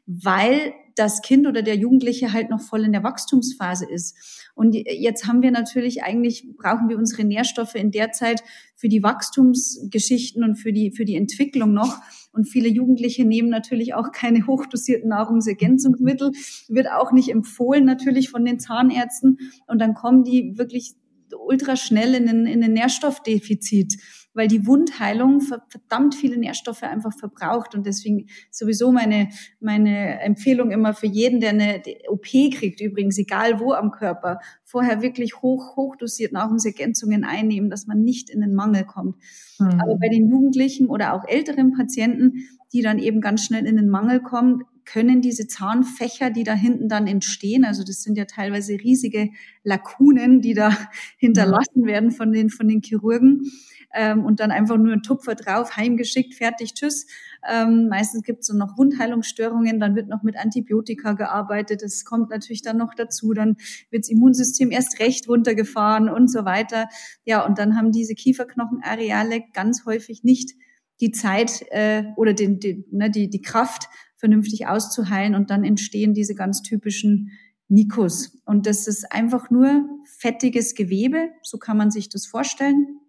weil 0.05 0.73
das 0.95 1.21
Kind 1.21 1.45
oder 1.45 1.61
der 1.61 1.75
Jugendliche 1.75 2.31
halt 2.31 2.49
noch 2.49 2.61
voll 2.61 2.85
in 2.85 2.93
der 2.93 3.03
Wachstumsphase 3.03 3.85
ist. 3.85 4.49
Und 4.55 4.73
jetzt 4.73 5.27
haben 5.27 5.41
wir 5.41 5.51
natürlich 5.51 6.03
eigentlich, 6.03 6.47
brauchen 6.57 6.87
wir 6.87 6.97
unsere 6.97 7.25
Nährstoffe 7.25 7.75
in 7.75 7.91
der 7.91 8.13
Zeit 8.13 8.43
für 8.75 8.87
die 8.87 9.03
Wachstumsgeschichten 9.03 10.43
und 10.43 10.55
für 10.55 10.71
die, 10.71 10.91
für 10.91 11.03
die 11.03 11.15
Entwicklung 11.15 11.73
noch. 11.73 11.97
Und 12.31 12.45
viele 12.45 12.69
Jugendliche 12.69 13.25
nehmen 13.25 13.49
natürlich 13.49 13.93
auch 13.93 14.11
keine 14.11 14.47
hochdosierten 14.47 15.09
Nahrungsergänzungsmittel, 15.09 16.31
wird 16.69 16.87
auch 16.89 17.11
nicht 17.11 17.29
empfohlen 17.29 17.85
natürlich 17.85 18.29
von 18.29 18.45
den 18.45 18.59
Zahnärzten. 18.59 19.39
Und 19.67 19.79
dann 19.79 19.93
kommen 19.93 20.23
die 20.23 20.57
wirklich 20.57 20.95
ultra 21.37 21.75
schnell 21.75 22.13
in 22.13 22.29
ein, 22.29 22.45
in 22.45 22.63
ein 22.63 22.73
Nährstoffdefizit 22.73 23.97
weil 24.35 24.47
die 24.47 24.67
Wundheilung 24.67 25.41
verdammt 25.41 26.13
viele 26.13 26.37
Nährstoffe 26.37 26.83
einfach 26.83 27.17
verbraucht. 27.17 27.73
Und 27.73 27.85
deswegen 27.85 28.27
sowieso 28.51 28.91
meine, 28.91 29.29
meine 29.59 30.19
Empfehlung 30.21 30.71
immer 30.71 30.93
für 30.93 31.07
jeden, 31.07 31.39
der 31.39 31.51
eine 31.51 31.81
OP 32.09 32.25
kriegt, 32.25 32.81
übrigens, 32.81 33.17
egal 33.17 33.59
wo 33.59 33.71
am 33.71 33.91
Körper, 33.91 34.39
vorher 34.63 35.01
wirklich 35.01 35.41
hoch, 35.41 35.75
hochdosiert 35.75 36.33
Nahrungsergänzungen 36.33 37.23
einnehmen, 37.23 37.69
dass 37.69 37.87
man 37.87 38.01
nicht 38.01 38.29
in 38.29 38.41
den 38.41 38.53
Mangel 38.53 38.83
kommt. 38.83 39.15
Mhm. 39.57 39.79
Aber 39.81 39.97
bei 39.97 40.09
den 40.09 40.29
Jugendlichen 40.29 40.87
oder 40.87 41.13
auch 41.13 41.25
älteren 41.27 41.71
Patienten, 41.71 42.47
die 42.73 42.81
dann 42.81 42.99
eben 42.99 43.21
ganz 43.21 43.45
schnell 43.45 43.65
in 43.65 43.77
den 43.77 43.87
Mangel 43.87 44.21
kommen, 44.21 44.63
können 44.85 45.21
diese 45.21 45.47
Zahnfächer, 45.47 46.29
die 46.29 46.43
da 46.43 46.53
hinten 46.53 46.89
dann 46.89 47.07
entstehen, 47.07 47.65
also 47.65 47.83
das 47.83 48.03
sind 48.03 48.17
ja 48.17 48.25
teilweise 48.25 48.73
riesige 48.73 49.29
Lakunen, 49.63 50.41
die 50.41 50.53
da 50.53 50.69
hinterlassen 51.17 51.85
werden 51.85 52.11
von 52.11 52.31
den, 52.31 52.49
von 52.49 52.67
den 52.67 52.81
Chirurgen, 52.81 53.51
ähm, 53.95 54.25
und 54.25 54.39
dann 54.39 54.51
einfach 54.51 54.77
nur 54.77 54.93
ein 54.93 55.01
Tupfer 55.01 55.35
drauf, 55.35 55.77
heimgeschickt, 55.77 56.35
fertig, 56.35 56.73
tschüss. 56.73 57.07
Ähm, 57.49 57.87
meistens 57.87 58.23
gibt 58.23 58.41
es 58.41 58.47
dann 58.47 58.57
noch 58.57 58.77
Wundheilungsstörungen, 58.77 59.79
dann 59.79 59.95
wird 59.95 60.09
noch 60.09 60.21
mit 60.21 60.37
Antibiotika 60.37 61.13
gearbeitet. 61.13 61.81
Das 61.81 62.03
kommt 62.03 62.29
natürlich 62.29 62.61
dann 62.61 62.77
noch 62.77 62.93
dazu. 62.93 63.33
Dann 63.33 63.55
wird 63.89 64.03
das 64.03 64.09
Immunsystem 64.09 64.71
erst 64.71 64.99
recht 64.99 65.27
runtergefahren 65.29 66.09
und 66.09 66.29
so 66.29 66.45
weiter. 66.45 66.89
Ja, 67.23 67.45
und 67.45 67.57
dann 67.57 67.77
haben 67.77 67.91
diese 67.91 68.15
Kieferknochenareale 68.15 69.43
ganz 69.53 69.85
häufig 69.85 70.23
nicht 70.23 70.51
die 70.99 71.11
Zeit 71.11 71.63
äh, 71.71 72.03
oder 72.17 72.33
den, 72.33 72.59
den, 72.59 72.85
ne, 72.91 73.09
die, 73.09 73.29
die 73.29 73.41
Kraft, 73.41 73.89
vernünftig 74.25 74.67
auszuheilen 74.67 75.35
und 75.35 75.49
dann 75.49 75.63
entstehen 75.63 76.13
diese 76.13 76.35
ganz 76.35 76.61
typischen 76.61 77.31
Nikos. 77.67 78.37
Und 78.45 78.67
das 78.67 78.87
ist 78.87 79.11
einfach 79.11 79.49
nur 79.49 79.87
fettiges 80.17 80.75
Gewebe, 80.75 81.29
so 81.41 81.57
kann 81.57 81.77
man 81.77 81.91
sich 81.91 82.09
das 82.09 82.25
vorstellen 82.25 82.99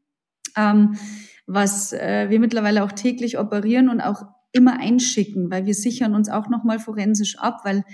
ähm, 0.57 0.96
was 1.46 1.92
äh, 1.92 2.26
wir 2.29 2.40
mittlerweile 2.40 2.83
auch 2.83 2.92
täglich 2.92 3.38
operieren 3.38 3.88
und 3.88 4.00
auch 4.00 4.22
immer 4.52 4.81
einschicken, 4.81 5.50
weil 5.50 5.66
wir 5.66 5.74
sichern 5.74 6.14
uns 6.14 6.29
auch 6.29 6.48
nochmal 6.48 6.79
forensisch 6.79 7.38
ab, 7.38 7.61
weil 7.64 7.85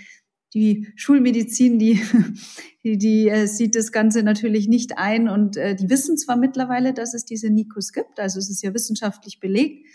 die 0.55 0.89
Schulmedizin, 0.97 1.79
die, 1.79 2.01
die, 2.85 2.99
die 2.99 3.29
äh, 3.29 3.47
sieht 3.47 3.75
das 3.75 3.93
Ganze 3.93 4.23
natürlich 4.23 4.69
nicht 4.69 4.97
ein 4.97 5.29
und 5.29 5.57
äh, 5.57 5.75
die 5.75 5.91
wissen 5.91 6.17
zwar 6.17 6.37
mittlerweile, 6.37 6.95
dass 6.95 7.15
es 7.15 7.25
diese 7.25 7.51
Nikos 7.51 7.93
gibt, 7.93 8.21
also 8.21 8.39
es 8.39 8.49
ist 8.49 8.63
ja 8.63 8.73
wissenschaftlich 8.73 9.41
belegt, 9.41 9.87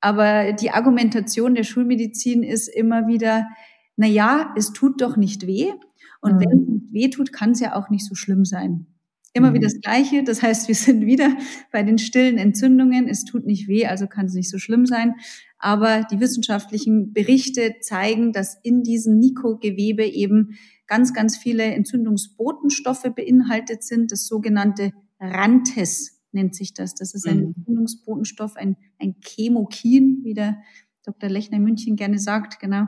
aber 0.00 0.52
die 0.52 0.70
Argumentation 0.70 1.54
der 1.54 1.64
Schulmedizin 1.64 2.42
ist 2.42 2.68
immer 2.68 3.06
wieder, 3.06 3.48
na 3.96 4.06
ja, 4.06 4.54
es 4.56 4.72
tut 4.72 5.00
doch 5.00 5.16
nicht 5.16 5.46
weh 5.46 5.72
und 6.20 6.34
mhm. 6.34 6.40
wenn 6.40 6.50
es 6.50 6.68
nicht 6.68 6.92
weh 6.92 7.10
tut, 7.10 7.32
kann 7.32 7.52
es 7.52 7.60
ja 7.60 7.74
auch 7.74 7.90
nicht 7.90 8.06
so 8.06 8.14
schlimm 8.14 8.44
sein. 8.44 8.86
Immer 9.34 9.52
wieder 9.52 9.68
mhm. 9.68 9.72
das 9.72 9.80
Gleiche. 9.80 10.24
Das 10.24 10.42
heißt, 10.42 10.68
wir 10.68 10.74
sind 10.74 11.04
wieder 11.04 11.36
bei 11.70 11.82
den 11.82 11.98
stillen 11.98 12.38
Entzündungen. 12.38 13.08
Es 13.08 13.24
tut 13.24 13.44
nicht 13.44 13.68
weh, 13.68 13.86
also 13.86 14.06
kann 14.06 14.26
es 14.26 14.34
nicht 14.34 14.50
so 14.50 14.58
schlimm 14.58 14.86
sein. 14.86 15.14
Aber 15.58 16.04
die 16.10 16.20
wissenschaftlichen 16.20 17.12
Berichte 17.12 17.76
zeigen, 17.80 18.32
dass 18.32 18.58
in 18.62 18.82
diesem 18.82 19.18
Nikogewebe 19.18 20.04
eben 20.06 20.58
ganz, 20.86 21.12
ganz 21.12 21.36
viele 21.36 21.64
Entzündungsbotenstoffe 21.64 23.10
beinhaltet 23.14 23.82
sind. 23.82 24.12
Das 24.12 24.26
sogenannte 24.26 24.92
Rantes 25.20 26.17
nennt 26.32 26.54
sich 26.54 26.74
das. 26.74 26.94
Das 26.94 27.14
ist 27.14 27.26
ein 27.26 27.38
mhm. 27.38 27.54
Entzündungsbotenstoff, 27.56 28.56
ein, 28.56 28.76
ein 28.98 29.16
Chemokin, 29.24 30.20
wie 30.22 30.34
der 30.34 30.58
Dr. 31.04 31.30
Lechner 31.30 31.56
in 31.56 31.64
München 31.64 31.96
gerne 31.96 32.18
sagt, 32.18 32.60
genau, 32.60 32.84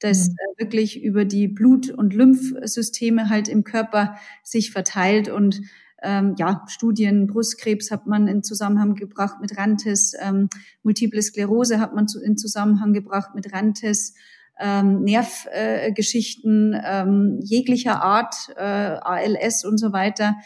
das 0.00 0.28
mhm. 0.28 0.34
Äh, 0.34 0.64
wirklich 0.64 1.02
über 1.02 1.24
die 1.24 1.48
Blut- 1.48 1.90
und 1.90 2.14
Lymphsysteme 2.14 3.28
halt 3.28 3.48
im 3.48 3.64
Körper 3.64 4.16
sich 4.42 4.72
verteilt 4.72 5.28
und 5.28 5.60
ähm, 6.02 6.34
ja, 6.38 6.64
Studien, 6.68 7.26
Brustkrebs 7.26 7.90
hat 7.90 8.06
man 8.06 8.26
in 8.26 8.42
Zusammenhang 8.42 8.94
gebracht 8.94 9.36
mit 9.40 9.56
Rantes, 9.58 10.14
ähm, 10.20 10.48
Multiple 10.82 11.20
Sklerose 11.20 11.78
hat 11.78 11.94
man 11.94 12.08
zu, 12.08 12.20
in 12.20 12.38
Zusammenhang 12.38 12.92
gebracht 12.92 13.34
mit 13.34 13.52
Rantes, 13.52 14.14
ähm, 14.58 15.02
Nervgeschichten 15.02 16.72
äh, 16.74 17.02
ähm, 17.02 17.40
jeglicher 17.42 18.02
Art, 18.02 18.34
äh, 18.56 18.62
ALS 18.62 19.64
und 19.64 19.78
so 19.78 19.92
weiter. 19.92 20.36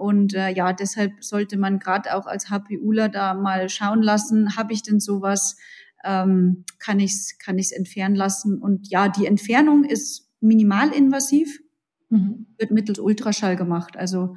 Und 0.00 0.32
äh, 0.34 0.48
ja, 0.48 0.72
deshalb 0.72 1.22
sollte 1.22 1.58
man 1.58 1.78
gerade 1.78 2.16
auch 2.16 2.26
als 2.26 2.48
HPUler 2.48 3.10
da 3.10 3.34
mal 3.34 3.68
schauen 3.68 4.02
lassen, 4.02 4.56
habe 4.56 4.72
ich 4.72 4.82
denn 4.82 4.98
sowas, 4.98 5.56
ähm, 6.04 6.64
kann 6.78 6.98
ich 7.00 7.12
es 7.12 7.38
kann 7.38 7.58
ich's 7.58 7.70
entfernen 7.70 8.14
lassen. 8.14 8.58
Und 8.58 8.88
ja, 8.88 9.08
die 9.08 9.26
Entfernung 9.26 9.84
ist 9.84 10.30
minimalinvasiv, 10.40 11.60
mhm. 12.08 12.46
wird 12.56 12.70
mittels 12.70 12.98
Ultraschall 12.98 13.56
gemacht. 13.56 13.98
Also 13.98 14.36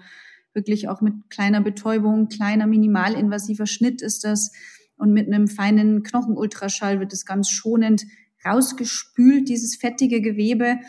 wirklich 0.53 0.89
auch 0.89 0.99
mit 0.99 1.13
kleiner 1.29 1.61
Betäubung, 1.61 2.27
kleiner 2.27 2.67
minimalinvasiver 2.67 3.65
Schnitt 3.65 4.01
ist 4.01 4.25
das. 4.25 4.51
Und 4.97 5.13
mit 5.13 5.27
einem 5.27 5.47
feinen 5.47 6.03
Knochenultraschall 6.03 6.99
wird 6.99 7.13
es 7.13 7.25
ganz 7.25 7.49
schonend 7.49 8.03
rausgespült, 8.45 9.47
dieses 9.47 9.77
fettige 9.77 10.19
Gewebe 10.19 10.79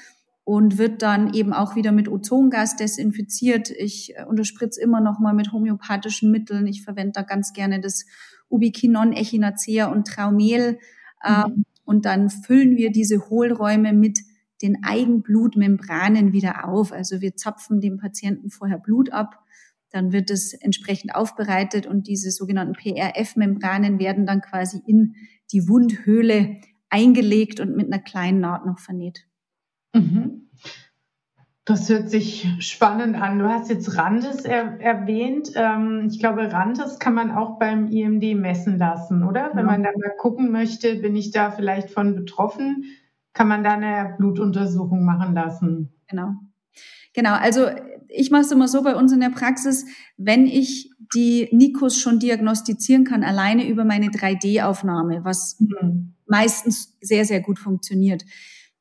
und 0.44 0.76
wird 0.76 1.00
dann 1.02 1.32
eben 1.32 1.52
auch 1.52 1.74
wieder 1.74 1.90
mit 1.90 2.08
Ozongas 2.08 2.76
desinfiziert. 2.76 3.70
Ich 3.70 4.14
äh, 4.16 4.24
unterspritze 4.24 4.80
immer 4.80 5.00
noch 5.00 5.18
mal 5.18 5.32
mit 5.32 5.52
homöopathischen 5.52 6.30
Mitteln. 6.30 6.66
Ich 6.66 6.82
verwende 6.82 7.12
da 7.12 7.22
ganz 7.22 7.52
gerne 7.52 7.80
das 7.80 8.04
Ubiquinon, 8.48 9.12
Echinacea 9.12 9.86
und 9.86 10.06
Traumel. 10.06 10.78
Ähm, 11.24 11.44
mhm. 11.46 11.64
Und 11.84 12.04
dann 12.04 12.30
füllen 12.30 12.76
wir 12.76 12.92
diese 12.92 13.28
Hohlräume 13.28 13.92
mit 13.92 14.20
den 14.62 14.84
Eigenblutmembranen 14.84 16.32
wieder 16.32 16.68
auf. 16.68 16.92
Also 16.92 17.20
wir 17.20 17.36
zapfen 17.36 17.80
dem 17.80 17.98
Patienten 17.98 18.50
vorher 18.50 18.78
Blut 18.78 19.12
ab, 19.12 19.40
dann 19.90 20.12
wird 20.12 20.30
es 20.30 20.54
entsprechend 20.54 21.14
aufbereitet 21.14 21.86
und 21.86 22.08
diese 22.08 22.30
sogenannten 22.30 22.74
PRF-Membranen 22.74 24.00
werden 24.00 24.26
dann 24.26 24.40
quasi 24.40 24.82
in 24.86 25.14
die 25.52 25.68
Wundhöhle 25.68 26.56
eingelegt 26.88 27.60
und 27.60 27.76
mit 27.76 27.92
einer 27.92 28.02
kleinen 28.02 28.40
Naht 28.40 28.66
noch 28.66 28.80
vernäht. 28.80 29.26
Mhm. 29.94 30.48
Das 31.66 31.88
hört 31.88 32.10
sich 32.10 32.46
spannend 32.58 33.16
an. 33.16 33.38
Du 33.38 33.48
hast 33.48 33.70
jetzt 33.70 33.96
Randes 33.96 34.44
er 34.44 34.78
erwähnt. 34.82 35.52
Ähm, 35.54 36.08
ich 36.10 36.18
glaube, 36.18 36.52
Randes 36.52 36.98
kann 36.98 37.14
man 37.14 37.30
auch 37.30 37.58
beim 37.58 37.88
IMD 37.88 38.38
messen 38.38 38.76
lassen, 38.76 39.22
oder? 39.22 39.50
Wenn 39.54 39.64
man 39.64 39.82
da 39.82 39.90
mal 39.92 40.14
gucken 40.18 40.52
möchte, 40.52 40.96
bin 40.96 41.16
ich 41.16 41.30
da 41.30 41.50
vielleicht 41.50 41.90
von 41.90 42.14
betroffen, 42.14 42.84
kann 43.32 43.48
man 43.48 43.64
da 43.64 43.72
eine 43.72 44.14
Blutuntersuchung 44.18 45.06
machen 45.06 45.34
lassen. 45.34 45.94
Genau. 46.06 46.34
Genau, 47.14 47.32
also 47.32 47.68
ich 48.08 48.30
mache 48.30 48.42
es 48.42 48.52
immer 48.52 48.68
so 48.68 48.82
bei 48.82 48.94
uns 48.94 49.12
in 49.12 49.20
der 49.20 49.30
Praxis, 49.30 49.86
wenn 50.18 50.46
ich 50.46 50.90
die 51.14 51.48
Nikos 51.52 51.98
schon 51.98 52.18
diagnostizieren 52.18 53.04
kann, 53.04 53.22
alleine 53.22 53.66
über 53.66 53.84
meine 53.84 54.08
3D-Aufnahme, 54.08 55.24
was 55.24 55.58
mhm. 55.60 56.14
meistens 56.26 56.96
sehr, 57.00 57.24
sehr 57.24 57.40
gut 57.40 57.58
funktioniert, 57.58 58.24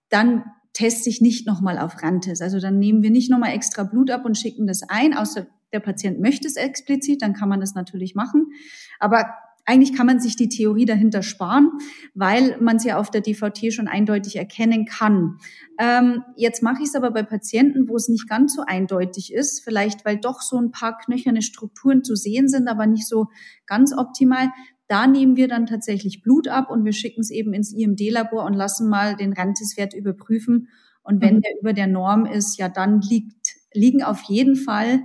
dann 0.09 0.43
teste 0.73 1.09
ich 1.09 1.21
nicht 1.21 1.47
nochmal 1.47 1.77
auf 1.77 2.01
Rantes. 2.01 2.41
Also 2.41 2.59
dann 2.59 2.79
nehmen 2.79 3.03
wir 3.03 3.11
nicht 3.11 3.29
nochmal 3.29 3.53
extra 3.53 3.83
Blut 3.83 4.11
ab 4.11 4.25
und 4.25 4.37
schicken 4.37 4.67
das 4.67 4.83
ein, 4.83 5.15
außer 5.15 5.47
der 5.71 5.79
Patient 5.79 6.19
möchte 6.19 6.47
es 6.47 6.55
explizit, 6.55 7.21
dann 7.21 7.33
kann 7.33 7.49
man 7.49 7.59
das 7.59 7.73
natürlich 7.73 8.15
machen. 8.15 8.51
Aber 8.99 9.25
eigentlich 9.65 9.95
kann 9.95 10.05
man 10.05 10.19
sich 10.19 10.35
die 10.35 10.49
Theorie 10.49 10.85
dahinter 10.85 11.23
sparen, 11.23 11.71
weil 12.13 12.57
man 12.59 12.77
es 12.77 12.83
ja 12.83 12.97
auf 12.97 13.11
der 13.11 13.21
DVT 13.21 13.73
schon 13.73 13.87
eindeutig 13.87 14.35
erkennen 14.35 14.85
kann. 14.85 15.37
Ähm, 15.79 16.23
jetzt 16.35 16.61
mache 16.63 16.81
ich 16.81 16.89
es 16.89 16.95
aber 16.95 17.11
bei 17.11 17.23
Patienten, 17.23 17.87
wo 17.87 17.95
es 17.95 18.09
nicht 18.09 18.27
ganz 18.27 18.55
so 18.55 18.63
eindeutig 18.65 19.33
ist, 19.33 19.63
vielleicht 19.63 20.05
weil 20.05 20.17
doch 20.17 20.41
so 20.41 20.57
ein 20.57 20.71
paar 20.71 20.97
knöcherne 20.97 21.41
Strukturen 21.41 22.03
zu 22.03 22.15
sehen 22.15 22.49
sind, 22.49 22.67
aber 22.67 22.87
nicht 22.87 23.07
so 23.07 23.27
ganz 23.65 23.97
optimal. 23.97 24.49
Da 24.93 25.07
nehmen 25.07 25.37
wir 25.37 25.47
dann 25.47 25.65
tatsächlich 25.65 26.21
Blut 26.21 26.47
ab 26.47 26.69
und 26.69 26.85
wir 26.85 26.93
schicken 26.93 27.21
es 27.21 27.31
eben 27.31 27.51
ins 27.51 27.73
IMD-Labor 27.73 28.45
und 28.45 28.53
lassen 28.53 28.87
mal 28.87 29.15
den 29.15 29.33
Rantiswert 29.33 29.95
überprüfen. 29.95 30.67
Und 31.01 31.19
wenn 31.19 31.37
mhm. 31.37 31.41
der 31.41 31.51
über 31.59 31.73
der 31.73 31.87
Norm 31.87 32.27
ist, 32.27 32.59
ja, 32.59 32.69
dann 32.69 33.01
liegt, 33.01 33.55
liegen 33.73 34.03
auf 34.03 34.21
jeden 34.21 34.55
Fall 34.55 35.01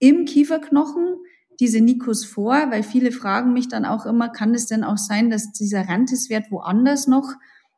im 0.00 0.24
Kieferknochen 0.24 1.14
diese 1.60 1.80
Nikos 1.80 2.24
vor, 2.24 2.56
weil 2.72 2.82
viele 2.82 3.12
fragen 3.12 3.52
mich 3.52 3.68
dann 3.68 3.84
auch 3.84 4.04
immer, 4.04 4.30
kann 4.30 4.52
es 4.52 4.66
denn 4.66 4.82
auch 4.82 4.98
sein, 4.98 5.30
dass 5.30 5.52
dieser 5.52 5.88
Rantiswert 5.88 6.50
woanders 6.50 7.06
noch 7.06 7.32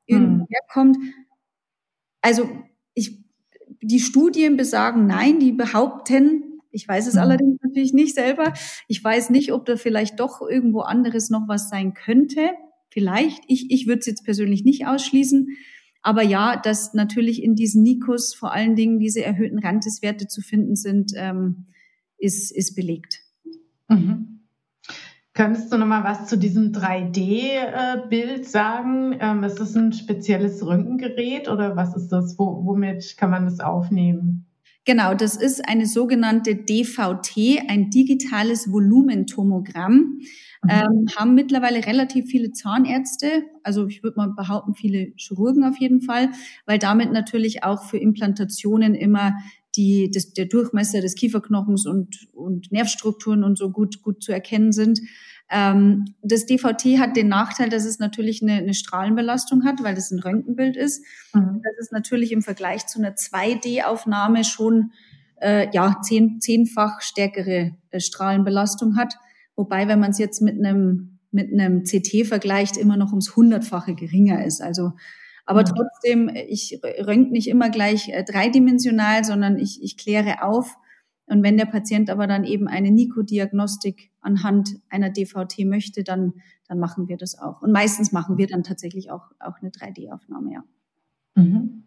irgendwo 0.07 0.45
mhm. 0.45 0.49
herkommt? 0.49 0.97
Also 2.23 2.49
ich, 2.95 3.27
die 3.83 4.01
Studien 4.01 4.57
besagen 4.57 5.07
nein, 5.07 5.38
die 5.38 5.53
behaupten, 5.53 6.62
ich 6.71 6.88
weiß 6.88 7.09
es 7.09 7.15
mhm. 7.17 7.21
allerdings 7.21 7.62
natürlich 7.72 7.94
nicht 7.94 8.14
selber. 8.14 8.52
Ich 8.87 9.02
weiß 9.02 9.30
nicht, 9.30 9.52
ob 9.52 9.64
da 9.64 9.76
vielleicht 9.76 10.20
doch 10.20 10.42
irgendwo 10.42 10.80
anderes 10.80 11.30
noch 11.30 11.48
was 11.48 11.68
sein 11.68 11.94
könnte. 11.94 12.50
Vielleicht. 12.90 13.42
Ich, 13.48 13.70
ich 13.70 13.87
würde 13.87 14.00
es 14.00 14.06
jetzt 14.06 14.24
persönlich 14.24 14.64
nicht 14.64 14.87
ausschließen. 14.87 15.48
Aber 16.02 16.22
ja, 16.22 16.56
dass 16.56 16.94
natürlich 16.94 17.42
in 17.42 17.54
diesen 17.54 17.82
Nikos 17.82 18.35
vor 18.35 18.52
allen 18.52 18.76
Dingen 18.76 18.98
diese 18.98 19.24
erhöhten 19.24 19.58
Ranteswerte 19.58 20.26
zu 20.26 20.42
finden 20.42 20.76
sind, 20.76 21.12
ähm, 21.16 21.66
ist, 22.18 22.52
ist 22.52 22.74
belegt. 22.74 23.20
Mhm. 23.88 24.40
Könntest 25.35 25.72
du 25.72 25.78
noch 25.78 25.87
mal 25.87 26.04
was 26.04 26.26
zu 26.26 26.37
diesem 26.37 26.72
3D-Bild 26.72 28.46
sagen? 28.46 29.16
Ähm, 29.18 29.44
ist 29.44 29.61
das 29.61 29.74
ein 29.74 29.94
spezielles 29.94 30.66
Röntgengerät 30.66 31.48
oder 31.48 31.74
was 31.76 31.96
ist 31.96 32.08
das? 32.08 32.37
womit 32.38 33.16
kann 33.16 33.30
man 33.30 33.46
das 33.46 33.61
aufnehmen? 33.61 34.44
Genau, 34.85 35.14
das 35.14 35.37
ist 35.37 35.68
eine 35.68 35.87
sogenannte 35.87 36.57
DVT, 36.57 37.68
ein 37.68 37.90
digitales 37.90 38.73
Volumentomogramm. 38.73 40.18
Mhm. 40.62 40.71
Ähm, 40.71 41.07
haben 41.16 41.35
mittlerweile 41.35 41.87
relativ 41.87 42.27
viele 42.27 42.53
Zahnärzte, 42.53 43.45
also 43.62 43.87
ich 43.87 44.03
würde 44.03 44.16
mal 44.16 44.33
behaupten, 44.35 44.75
viele 44.75 45.12
Chirurgen 45.16 45.64
auf 45.64 45.79
jeden 45.79 46.03
Fall, 46.03 46.31
weil 46.66 46.79
damit 46.79 47.12
natürlich 47.12 47.62
auch 47.62 47.85
für 47.85 47.99
Implantationen 47.99 48.95
immer 48.95 49.35
die, 49.77 50.11
das, 50.12 50.33
der 50.35 50.47
Durchmesser 50.47 51.01
des 51.01 51.14
Kieferknochens 51.14 51.87
und, 51.87 52.29
und 52.33 52.71
Nervstrukturen 52.73 53.42
und 53.45 53.57
so 53.57 53.71
gut, 53.71 54.03
gut 54.03 54.23
zu 54.23 54.33
erkennen 54.33 54.73
sind. 54.73 55.01
Ähm, 55.55 56.15
das 56.23 56.47
DVT 56.47 56.99
hat 56.99 57.15
den 57.15 57.29
Nachteil, 57.29 57.69
dass 57.69 57.85
es 57.85 57.99
natürlich 57.99 58.43
eine, 58.43 58.55
eine 58.55 58.73
Strahlenbelastung 58.73 59.65
hat, 59.65 59.83
weil 59.83 59.95
das 59.95 60.11
ein 60.11 60.19
Röntgenbild 60.19 60.77
ist. 60.77 61.05
Mhm. 61.35 61.61
Das 61.62 61.79
ist 61.79 61.93
natürlich 61.93 62.33
im 62.33 62.41
Vergleich 62.41 62.87
zu 62.87 62.99
einer 62.99 63.15
2D-Aufnahme 63.15 64.45
schon 64.45 64.93
äh, 65.43 65.69
ja 65.73 66.01
zehn, 66.03 66.41
zehnfach 66.41 67.03
stärkere 67.03 67.77
äh, 67.91 68.01
Strahlenbelastung 68.01 68.97
hat. 68.97 69.15
Wobei, 69.55 69.88
wenn 69.88 70.00
man 70.00 70.13
es 70.13 70.19
jetzt 70.19 70.40
mit 70.40 70.59
einem 70.59 71.19
mit 71.35 71.50
einem 71.50 71.85
CT 71.85 72.27
vergleicht, 72.27 72.77
immer 72.77 72.98
noch 72.98 73.11
ums 73.11 73.37
hundertfache 73.37 73.94
geringer 73.94 74.44
ist. 74.44 74.61
Also 74.61 74.92
aber 75.44 75.65
trotzdem, 75.65 76.31
ich 76.48 76.81
rönt 76.83 77.33
nicht 77.33 77.48
immer 77.48 77.69
gleich 77.69 78.09
äh, 78.09 78.23
dreidimensional, 78.23 79.25
sondern 79.25 79.59
ich, 79.59 79.83
ich 79.83 79.96
kläre 79.96 80.42
auf, 80.42 80.77
und 81.33 81.42
wenn 81.42 81.56
der 81.56 81.64
Patient 81.64 82.10
aber 82.10 82.26
dann 82.26 82.44
eben 82.44 82.68
eine 82.68 82.90
Nikodiagnostik 82.90 84.10
anhand 84.20 84.76
einer 84.90 85.08
DVT 85.08 85.60
möchte, 85.64 86.04
dann, 86.04 86.35
dann 86.68 86.78
machen 86.78 87.08
wir 87.08 87.16
das 87.16 87.38
auch. 87.38 87.62
Und 87.62 87.72
meistens 87.72 88.12
machen 88.12 88.37
wir 88.37 88.46
dann 88.46 88.62
tatsächlich 88.62 89.10
auch, 89.10 89.30
auch 89.40 89.56
eine 89.62 89.70
3D-Aufnahme, 89.70 90.52
ja. 90.52 90.64
Mhm. 91.35 91.85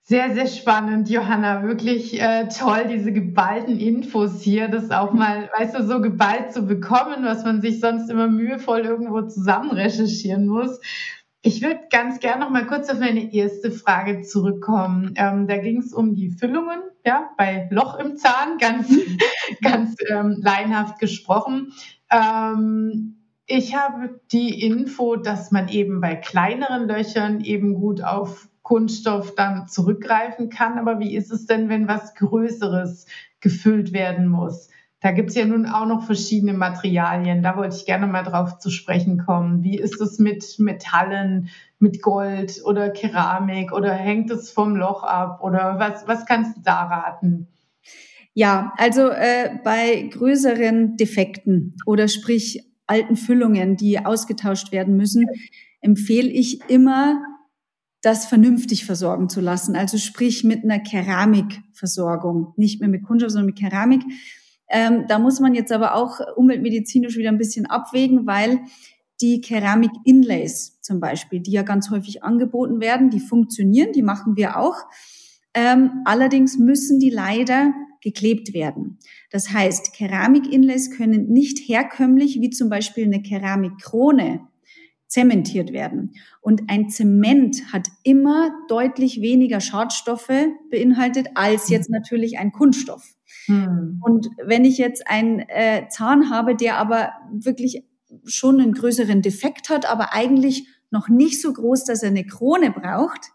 Sehr, 0.00 0.32
sehr 0.34 0.46
spannend, 0.46 1.10
Johanna. 1.10 1.62
Wirklich 1.62 2.18
äh, 2.22 2.48
toll, 2.48 2.86
diese 2.90 3.12
geballten 3.12 3.78
Infos 3.78 4.40
hier, 4.40 4.68
das 4.68 4.90
auch 4.90 5.12
mal, 5.12 5.50
weißt 5.58 5.74
du, 5.78 5.86
so 5.86 6.00
geballt 6.00 6.54
zu 6.54 6.62
bekommen, 6.66 7.22
was 7.22 7.44
man 7.44 7.60
sich 7.60 7.80
sonst 7.80 8.08
immer 8.08 8.28
mühevoll 8.28 8.80
irgendwo 8.80 9.20
zusammen 9.22 9.72
recherchieren 9.72 10.46
muss. 10.46 10.80
Ich 11.44 11.60
würde 11.60 11.80
ganz 11.90 12.20
gerne 12.20 12.44
noch 12.44 12.50
mal 12.50 12.66
kurz 12.68 12.88
auf 12.88 13.00
meine 13.00 13.34
erste 13.34 13.72
Frage 13.72 14.22
zurückkommen. 14.22 15.14
Ähm, 15.16 15.48
da 15.48 15.56
ging 15.56 15.78
es 15.78 15.92
um 15.92 16.14
die 16.14 16.30
Füllungen, 16.30 16.80
ja, 17.04 17.30
bei 17.36 17.68
Loch 17.72 17.98
im 17.98 18.16
Zahn, 18.16 18.58
ganz, 18.58 18.88
ganz 19.60 19.96
ähm, 20.08 20.36
laienhaft 20.40 21.00
gesprochen. 21.00 21.72
Ähm, 22.12 23.16
ich 23.46 23.74
habe 23.74 24.20
die 24.30 24.64
Info, 24.64 25.16
dass 25.16 25.50
man 25.50 25.66
eben 25.66 26.00
bei 26.00 26.14
kleineren 26.14 26.86
Löchern 26.86 27.40
eben 27.40 27.74
gut 27.74 28.04
auf 28.04 28.48
Kunststoff 28.62 29.34
dann 29.34 29.66
zurückgreifen 29.66 30.48
kann. 30.48 30.78
Aber 30.78 31.00
wie 31.00 31.16
ist 31.16 31.32
es 31.32 31.46
denn, 31.46 31.68
wenn 31.68 31.88
was 31.88 32.14
Größeres 32.14 33.06
gefüllt 33.40 33.92
werden 33.92 34.28
muss? 34.28 34.68
Da 35.02 35.10
gibt 35.10 35.30
es 35.30 35.34
ja 35.34 35.44
nun 35.44 35.66
auch 35.66 35.86
noch 35.86 36.06
verschiedene 36.06 36.52
Materialien. 36.52 37.42
Da 37.42 37.56
wollte 37.56 37.76
ich 37.76 37.86
gerne 37.86 38.06
mal 38.06 38.22
drauf 38.22 38.58
zu 38.58 38.70
sprechen 38.70 39.18
kommen. 39.18 39.64
Wie 39.64 39.76
ist 39.76 40.00
es 40.00 40.20
mit 40.20 40.58
Metallen, 40.60 41.48
mit 41.80 42.00
Gold 42.02 42.62
oder 42.64 42.88
Keramik 42.88 43.72
oder 43.72 43.92
hängt 43.92 44.30
es 44.30 44.52
vom 44.52 44.76
Loch 44.76 45.02
ab 45.02 45.42
oder 45.42 45.80
was, 45.80 46.06
was 46.06 46.24
kannst 46.24 46.56
du 46.56 46.60
da 46.62 46.84
raten? 46.84 47.48
Ja, 48.32 48.72
also 48.76 49.08
äh, 49.08 49.58
bei 49.64 50.08
größeren 50.10 50.96
Defekten 50.96 51.76
oder 51.84 52.06
sprich 52.06 52.64
alten 52.86 53.16
Füllungen, 53.16 53.76
die 53.76 54.04
ausgetauscht 54.04 54.70
werden 54.70 54.96
müssen, 54.96 55.26
empfehle 55.80 56.28
ich 56.28 56.70
immer, 56.70 57.20
das 58.02 58.26
vernünftig 58.26 58.84
versorgen 58.84 59.28
zu 59.28 59.40
lassen. 59.40 59.76
Also 59.76 59.98
sprich 59.98 60.44
mit 60.44 60.64
einer 60.64 60.80
Keramikversorgung, 60.80 62.52
nicht 62.56 62.80
mehr 62.80 62.88
mit 62.88 63.04
Kunststoff, 63.04 63.30
sondern 63.30 63.46
mit 63.46 63.58
Keramik. 63.58 64.02
Ähm, 64.72 65.04
da 65.06 65.18
muss 65.18 65.38
man 65.38 65.54
jetzt 65.54 65.70
aber 65.70 65.94
auch 65.94 66.18
umweltmedizinisch 66.34 67.16
wieder 67.16 67.28
ein 67.28 67.38
bisschen 67.38 67.66
abwägen, 67.66 68.26
weil 68.26 68.60
die 69.20 69.40
Keramik-Inlays 69.40 70.80
zum 70.80 70.98
Beispiel, 70.98 71.40
die 71.40 71.52
ja 71.52 71.62
ganz 71.62 71.90
häufig 71.90 72.24
angeboten 72.24 72.80
werden, 72.80 73.10
die 73.10 73.20
funktionieren, 73.20 73.92
die 73.92 74.02
machen 74.02 74.36
wir 74.36 74.56
auch. 74.56 74.76
Ähm, 75.54 76.02
allerdings 76.06 76.58
müssen 76.58 76.98
die 76.98 77.10
leider 77.10 77.74
geklebt 78.00 78.54
werden. 78.54 78.98
Das 79.30 79.52
heißt, 79.52 79.92
Keramik-Inlays 79.94 80.90
können 80.90 81.28
nicht 81.28 81.58
herkömmlich, 81.58 82.40
wie 82.40 82.50
zum 82.50 82.68
Beispiel 82.68 83.04
eine 83.04 83.22
Keramikkrone, 83.22 84.40
zementiert 85.12 85.74
werden. 85.74 86.14
Und 86.40 86.62
ein 86.68 86.88
Zement 86.88 87.70
hat 87.70 87.88
immer 88.02 88.50
deutlich 88.68 89.20
weniger 89.20 89.60
Schadstoffe 89.60 90.32
beinhaltet 90.70 91.28
als 91.34 91.68
jetzt 91.68 91.90
natürlich 91.90 92.38
ein 92.38 92.50
Kunststoff. 92.50 93.14
Hm. 93.46 94.00
Und 94.02 94.28
wenn 94.44 94.64
ich 94.64 94.78
jetzt 94.78 95.06
einen 95.08 95.40
äh, 95.40 95.88
Zahn 95.88 96.30
habe, 96.30 96.54
der 96.56 96.76
aber 96.76 97.12
wirklich 97.32 97.84
schon 98.24 98.60
einen 98.60 98.74
größeren 98.74 99.22
Defekt 99.22 99.68
hat, 99.70 99.90
aber 99.90 100.12
eigentlich 100.12 100.66
noch 100.90 101.08
nicht 101.08 101.40
so 101.40 101.52
groß, 101.52 101.84
dass 101.84 102.02
er 102.02 102.10
eine 102.10 102.26
Krone 102.26 102.70
braucht, 102.70 103.30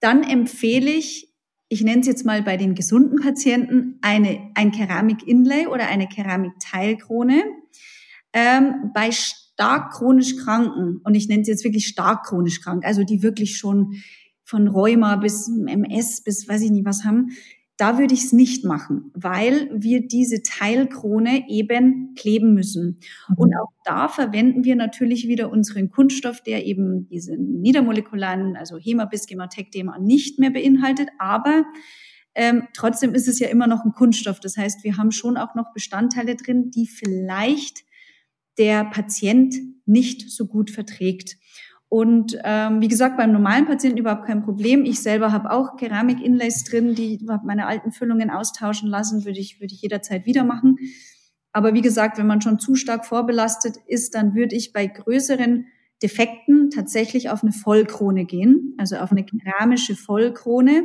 dann 0.00 0.22
empfehle 0.22 0.90
ich, 0.90 1.34
ich 1.68 1.82
nenne 1.82 2.00
es 2.00 2.06
jetzt 2.06 2.24
mal 2.24 2.42
bei 2.42 2.56
den 2.56 2.74
gesunden 2.74 3.18
Patienten, 3.20 3.98
eine, 4.00 4.50
ein 4.54 4.70
Keramik-Inlay 4.70 5.66
oder 5.66 5.88
eine 5.88 6.08
Keramik-Teilkrone. 6.08 7.42
Ähm, 8.32 8.92
bei 8.94 9.10
stark 9.10 9.92
chronisch 9.92 10.36
Kranken, 10.36 11.00
und 11.02 11.14
ich 11.14 11.28
nenne 11.28 11.42
es 11.42 11.48
jetzt 11.48 11.64
wirklich 11.64 11.88
stark 11.88 12.26
chronisch 12.26 12.60
krank, 12.60 12.84
also 12.84 13.02
die 13.02 13.22
wirklich 13.22 13.58
schon 13.58 13.94
von 14.44 14.68
Rheuma 14.68 15.16
bis 15.16 15.48
MS 15.48 16.22
bis 16.22 16.48
weiß 16.48 16.62
ich 16.62 16.70
nicht 16.70 16.86
was 16.86 17.04
haben, 17.04 17.30
da 17.78 17.96
würde 17.96 18.12
ich 18.12 18.24
es 18.24 18.32
nicht 18.32 18.64
machen, 18.64 19.12
weil 19.14 19.70
wir 19.72 20.06
diese 20.06 20.42
Teilkrone 20.42 21.48
eben 21.48 22.14
kleben 22.16 22.52
müssen. 22.52 22.98
Mhm. 23.28 23.36
Und 23.36 23.56
auch 23.56 23.72
da 23.84 24.08
verwenden 24.08 24.64
wir 24.64 24.74
natürlich 24.74 25.28
wieder 25.28 25.50
unseren 25.50 25.88
Kunststoff, 25.88 26.42
der 26.42 26.66
eben 26.66 27.08
diese 27.08 27.36
niedermolekularen, 27.36 28.56
also 28.56 28.78
Hema 28.78 29.04
bis 29.04 29.26
Gematec-Dema 29.26 29.98
nicht 30.00 30.40
mehr 30.40 30.50
beinhaltet. 30.50 31.08
Aber 31.18 31.64
ähm, 32.34 32.64
trotzdem 32.74 33.14
ist 33.14 33.28
es 33.28 33.38
ja 33.38 33.48
immer 33.48 33.68
noch 33.68 33.84
ein 33.84 33.92
Kunststoff. 33.92 34.40
Das 34.40 34.56
heißt, 34.56 34.82
wir 34.82 34.96
haben 34.96 35.12
schon 35.12 35.36
auch 35.36 35.54
noch 35.54 35.72
Bestandteile 35.72 36.34
drin, 36.34 36.70
die 36.72 36.88
vielleicht 36.88 37.84
der 38.58 38.84
Patient 38.86 39.54
nicht 39.86 40.28
so 40.28 40.46
gut 40.46 40.70
verträgt. 40.70 41.37
Und 41.88 42.38
ähm, 42.44 42.82
wie 42.82 42.88
gesagt, 42.88 43.16
beim 43.16 43.32
normalen 43.32 43.64
Patienten 43.64 43.98
überhaupt 43.98 44.26
kein 44.26 44.42
Problem. 44.42 44.84
Ich 44.84 45.00
selber 45.00 45.32
habe 45.32 45.50
auch 45.50 45.76
Keramik-Inlays 45.76 46.64
drin, 46.64 46.94
die 46.94 47.24
habe 47.28 47.46
meine 47.46 47.66
alten 47.66 47.92
Füllungen 47.92 48.30
austauschen 48.30 48.90
lassen, 48.90 49.24
würde 49.24 49.40
ich, 49.40 49.60
würde 49.60 49.72
ich 49.72 49.80
jederzeit 49.80 50.26
wieder 50.26 50.44
machen. 50.44 50.76
Aber 51.52 51.72
wie 51.72 51.80
gesagt, 51.80 52.18
wenn 52.18 52.26
man 52.26 52.42
schon 52.42 52.58
zu 52.58 52.74
stark 52.74 53.06
vorbelastet 53.06 53.78
ist, 53.86 54.14
dann 54.14 54.34
würde 54.34 54.54
ich 54.54 54.74
bei 54.74 54.86
größeren 54.86 55.66
Defekten 56.02 56.70
tatsächlich 56.70 57.30
auf 57.30 57.42
eine 57.42 57.52
Vollkrone 57.52 58.26
gehen, 58.26 58.74
also 58.76 58.96
auf 58.96 59.10
eine 59.10 59.24
keramische 59.24 59.96
Vollkrone. 59.96 60.84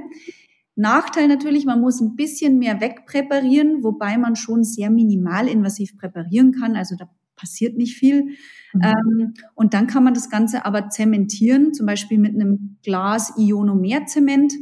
Nachteil 0.76 1.28
natürlich, 1.28 1.66
man 1.66 1.82
muss 1.82 2.02
ein 2.02 2.16
bisschen 2.16 2.58
mehr 2.58 2.82
wegpräparieren, 2.82 3.84
wobei 3.84 4.18
man 4.18 4.36
schon 4.36 4.64
sehr 4.64 4.90
minimal 4.90 5.48
invasiv 5.48 5.98
präparieren 5.98 6.54
kann. 6.54 6.76
Also 6.76 6.96
da 6.96 7.10
passiert 7.44 7.76
nicht 7.76 7.98
viel. 7.98 8.36
Mhm. 8.74 8.82
Ähm, 8.82 9.34
und 9.54 9.74
dann 9.74 9.88
kann 9.88 10.06
man 10.06 10.14
das 10.14 10.30
Ganze 10.30 10.66
aber 10.66 10.90
zementieren, 10.90 11.74
zum 11.74 11.86
Beispiel 11.86 12.18
mit 12.18 12.34
einem 12.34 12.78
Glas 12.84 13.34
Ionomerzement. 13.38 14.54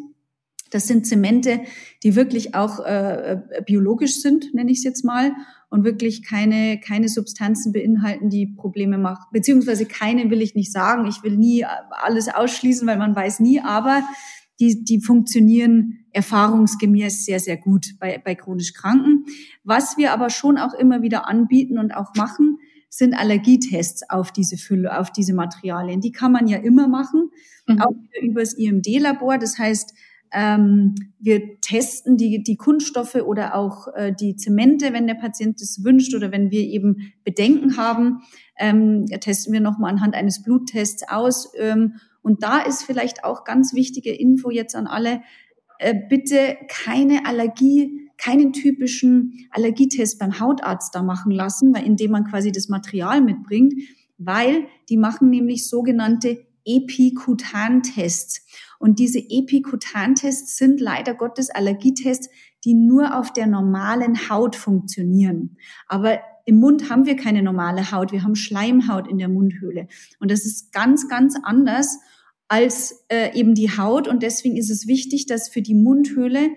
Das 0.72 0.88
sind 0.88 1.06
Zemente, 1.06 1.62
die 2.02 2.16
wirklich 2.16 2.56
auch 2.56 2.84
äh, 2.84 3.34
äh, 3.34 3.62
biologisch 3.66 4.22
sind, 4.22 4.54
nenne 4.56 4.72
ich 4.72 4.80
es 4.80 4.84
jetzt 4.84 5.06
mal, 5.06 5.34
und 5.70 5.86
wirklich 5.86 6.24
keine, 6.28 6.80
keine 6.80 7.08
Substanzen 7.08 7.72
beinhalten, 7.72 8.30
die 8.30 8.48
Probleme 8.48 8.98
machen. 8.98 9.26
Beziehungsweise 9.32 9.86
keine 9.86 10.30
will 10.30 10.42
ich 10.42 10.56
nicht 10.56 10.72
sagen. 10.72 11.06
Ich 11.06 11.24
will 11.24 11.38
nie 11.38 11.66
alles 11.92 12.28
ausschließen, 12.28 12.88
weil 12.88 12.98
man 12.98 13.16
weiß 13.16 13.40
nie, 13.42 13.62
aber 13.62 14.02
die, 14.60 14.84
die 14.84 15.02
funktionieren 15.02 16.06
erfahrungsgemäß 16.12 17.26
sehr, 17.26 17.40
sehr 17.40 17.58
gut 17.58 17.96
bei, 18.00 18.22
bei 18.24 18.36
chronisch 18.36 18.74
Kranken. 18.74 19.26
Was 19.64 19.98
wir 19.98 20.12
aber 20.12 20.30
schon 20.30 20.58
auch 20.58 20.74
immer 20.74 21.02
wieder 21.02 21.28
anbieten 21.28 21.78
und 21.78 21.96
auch 21.96 22.16
machen, 22.16 22.58
sind 22.94 23.14
Allergietests 23.14 24.10
auf 24.10 24.32
diese 24.32 24.58
Fülle, 24.58 25.00
auf 25.00 25.12
diese 25.12 25.34
Materialien. 25.34 26.02
Die 26.02 26.12
kann 26.12 26.34
man 26.34 26.48
ja 26.48 26.58
immer 26.58 26.90
machen, 26.90 27.32
mhm. 27.66 27.82
auch 27.82 27.96
übers 28.22 28.54
IMD-Labor. 28.54 29.38
Das 29.38 29.58
heißt, 29.58 29.94
ähm, 30.34 30.96
wir 31.18 31.62
testen 31.62 32.18
die, 32.18 32.44
die 32.44 32.58
Kunststoffe 32.58 33.16
oder 33.16 33.56
auch 33.56 33.88
äh, 33.96 34.14
die 34.14 34.36
Zemente, 34.36 34.92
wenn 34.92 35.08
der 35.08 35.16
Patient 35.16 35.62
es 35.62 35.84
wünscht 35.84 36.14
oder 36.14 36.34
wenn 36.34 36.52
wir 36.52 36.62
eben 36.62 37.14
Bedenken 37.24 37.78
haben, 37.78 38.24
ähm, 38.60 39.06
testen 39.06 39.54
wir 39.54 39.62
nochmal 39.62 39.92
anhand 39.92 40.14
eines 40.14 40.44
Bluttests 40.44 41.08
aus. 41.08 41.54
Ähm, 41.58 41.96
und 42.22 42.44
da 42.44 42.60
ist 42.60 42.84
vielleicht 42.84 43.24
auch 43.24 43.46
ganz 43.46 43.74
wichtige 43.74 44.14
Info 44.14 44.52
jetzt 44.52 44.76
an 44.76 44.88
alle, 44.88 45.22
äh, 45.80 45.96
bitte 46.10 46.58
keine 46.68 47.26
Allergie 47.26 48.01
keinen 48.24 48.54
typischen 48.54 49.48
Allergietest 49.50 50.20
beim 50.20 50.40
Hautarzt 50.40 50.94
da 50.94 51.02
machen 51.02 51.32
lassen, 51.32 51.74
weil 51.74 51.86
indem 51.86 52.12
man 52.12 52.26
quasi 52.26 52.52
das 52.52 52.70
Material 52.70 53.22
mitbringt, 53.22 53.74
weil 54.18 54.68
die 54.90 54.98
machen 54.98 55.30
nämlich 55.30 55.68
sogenannte 55.68 56.46
Epikutantests. 56.66 58.46
Und 58.80 59.00
diese 59.00 59.20
Epikutantests 59.20 60.58
sind 60.58 60.80
leider 60.80 61.16
Gottes 61.16 61.50
Allergietests, 61.50 62.30
die 62.64 62.76
nur 62.76 63.18
auf 63.18 63.34
der 63.34 63.48
normalen 63.48 64.30
Haut 64.30 64.56
funktionieren. 64.56 65.58
Aber 65.88 66.20
im 66.46 66.60
Mund 66.60 66.90
haben 66.90 67.06
wir 67.06 67.16
keine 67.16 67.42
normale 67.42 67.92
Haut, 67.92 68.12
wir 68.12 68.24
haben 68.24 68.36
Schleimhaut 68.36 69.08
in 69.08 69.18
der 69.18 69.30
Mundhöhle. 69.30 69.88
Und 70.20 70.30
das 70.30 70.46
ist 70.46 70.72
ganz, 70.72 71.08
ganz 71.08 71.36
anders 71.42 72.00
als 72.48 73.06
äh, 73.08 73.34
eben 73.38 73.56
die 73.56 73.78
Haut. 73.78 74.08
Und 74.08 74.22
deswegen 74.22 74.58
ist 74.58 74.70
es 74.70 74.86
wichtig, 74.86 75.26
dass 75.26 75.50
für 75.50 75.62
die 75.62 75.76
Mundhöhle 75.76 76.50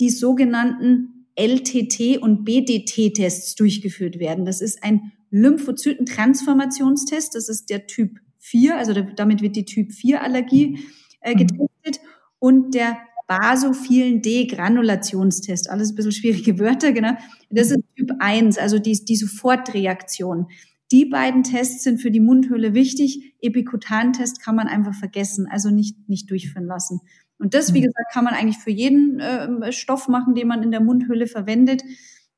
die 0.00 0.10
sogenannten 0.10 1.26
LTT 1.36 2.18
und 2.18 2.44
BDT-Tests 2.44 3.54
durchgeführt 3.54 4.18
werden. 4.18 4.44
Das 4.44 4.60
ist 4.60 4.82
ein 4.82 5.12
Lymphozytentransformationstest. 5.30 7.34
Das 7.34 7.48
ist 7.48 7.70
der 7.70 7.86
Typ 7.86 8.18
4, 8.38 8.76
also 8.76 8.92
damit 9.16 9.40
wird 9.42 9.56
die 9.56 9.64
Typ 9.64 9.92
4 9.92 10.22
Allergie 10.22 10.78
äh, 11.20 11.34
mhm. 11.34 11.38
getestet. 11.38 12.00
Und 12.38 12.74
der 12.74 12.98
basophilen 13.26 14.20
Degranulationstest. 14.22 15.68
Alles 15.70 15.92
ein 15.92 15.94
bisschen 15.94 16.12
schwierige 16.12 16.58
Wörter, 16.58 16.92
genau. 16.92 17.12
Das 17.48 17.70
ist 17.70 17.78
Typ 17.96 18.10
1, 18.18 18.58
also 18.58 18.80
die, 18.80 19.04
die 19.04 19.14
Sofortreaktion. 19.14 20.48
Die 20.90 21.04
beiden 21.04 21.44
Tests 21.44 21.84
sind 21.84 22.02
für 22.02 22.10
die 22.10 22.18
Mundhöhle 22.18 22.74
wichtig. 22.74 23.36
Epikutantest 23.40 24.42
kann 24.42 24.56
man 24.56 24.66
einfach 24.66 24.94
vergessen, 24.94 25.46
also 25.48 25.70
nicht, 25.70 26.08
nicht 26.08 26.28
durchführen 26.28 26.66
lassen. 26.66 27.02
Und 27.40 27.54
das, 27.54 27.72
wie 27.72 27.80
mhm. 27.80 27.84
gesagt, 27.84 28.12
kann 28.12 28.24
man 28.24 28.34
eigentlich 28.34 28.58
für 28.58 28.70
jeden 28.70 29.18
äh, 29.18 29.72
Stoff 29.72 30.06
machen, 30.08 30.34
den 30.34 30.46
man 30.46 30.62
in 30.62 30.70
der 30.70 30.80
Mundhülle 30.80 31.26
verwendet. 31.26 31.82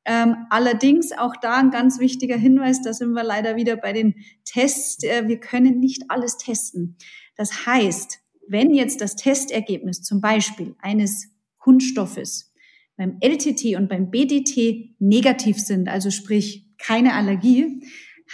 Ähm, 0.05 0.37
allerdings 0.51 1.13
auch 1.13 1.37
da 1.37 1.57
ein 1.57 1.71
ganz 1.71 2.01
wichtiger 2.01 2.37
Hinweis, 2.37 2.83
da 2.83 2.93
sind 2.93 3.13
wir 3.13 3.23
leider 3.23 3.57
wieder 3.57 3.77
bei 3.77 3.93
den 3.93 4.15
Tests. 4.45 5.05
Äh, 5.05 5.29
wir 5.29 5.39
können 5.39 5.81
nicht 5.81 6.05
alles 6.09 6.39
testen. 6.39 6.97
Das 7.37 7.67
heißt, 7.67 8.21
wenn 8.49 8.73
jetzt 8.73 9.01
das 9.01 9.17
Testergebnis 9.17 10.03
zum 10.03 10.21
Beispiel 10.21 10.75
eines 10.81 11.29
Kunststoffes 11.59 12.53
beim 12.97 13.19
LTT 13.21 13.77
und 13.77 13.89
beim 13.89 14.11
BDT 14.11 14.97
negativ 14.99 15.59
sind, 15.59 15.89
also 15.89 16.11
sprich 16.11 16.69
keine 16.79 17.15
Allergie, 17.15 17.83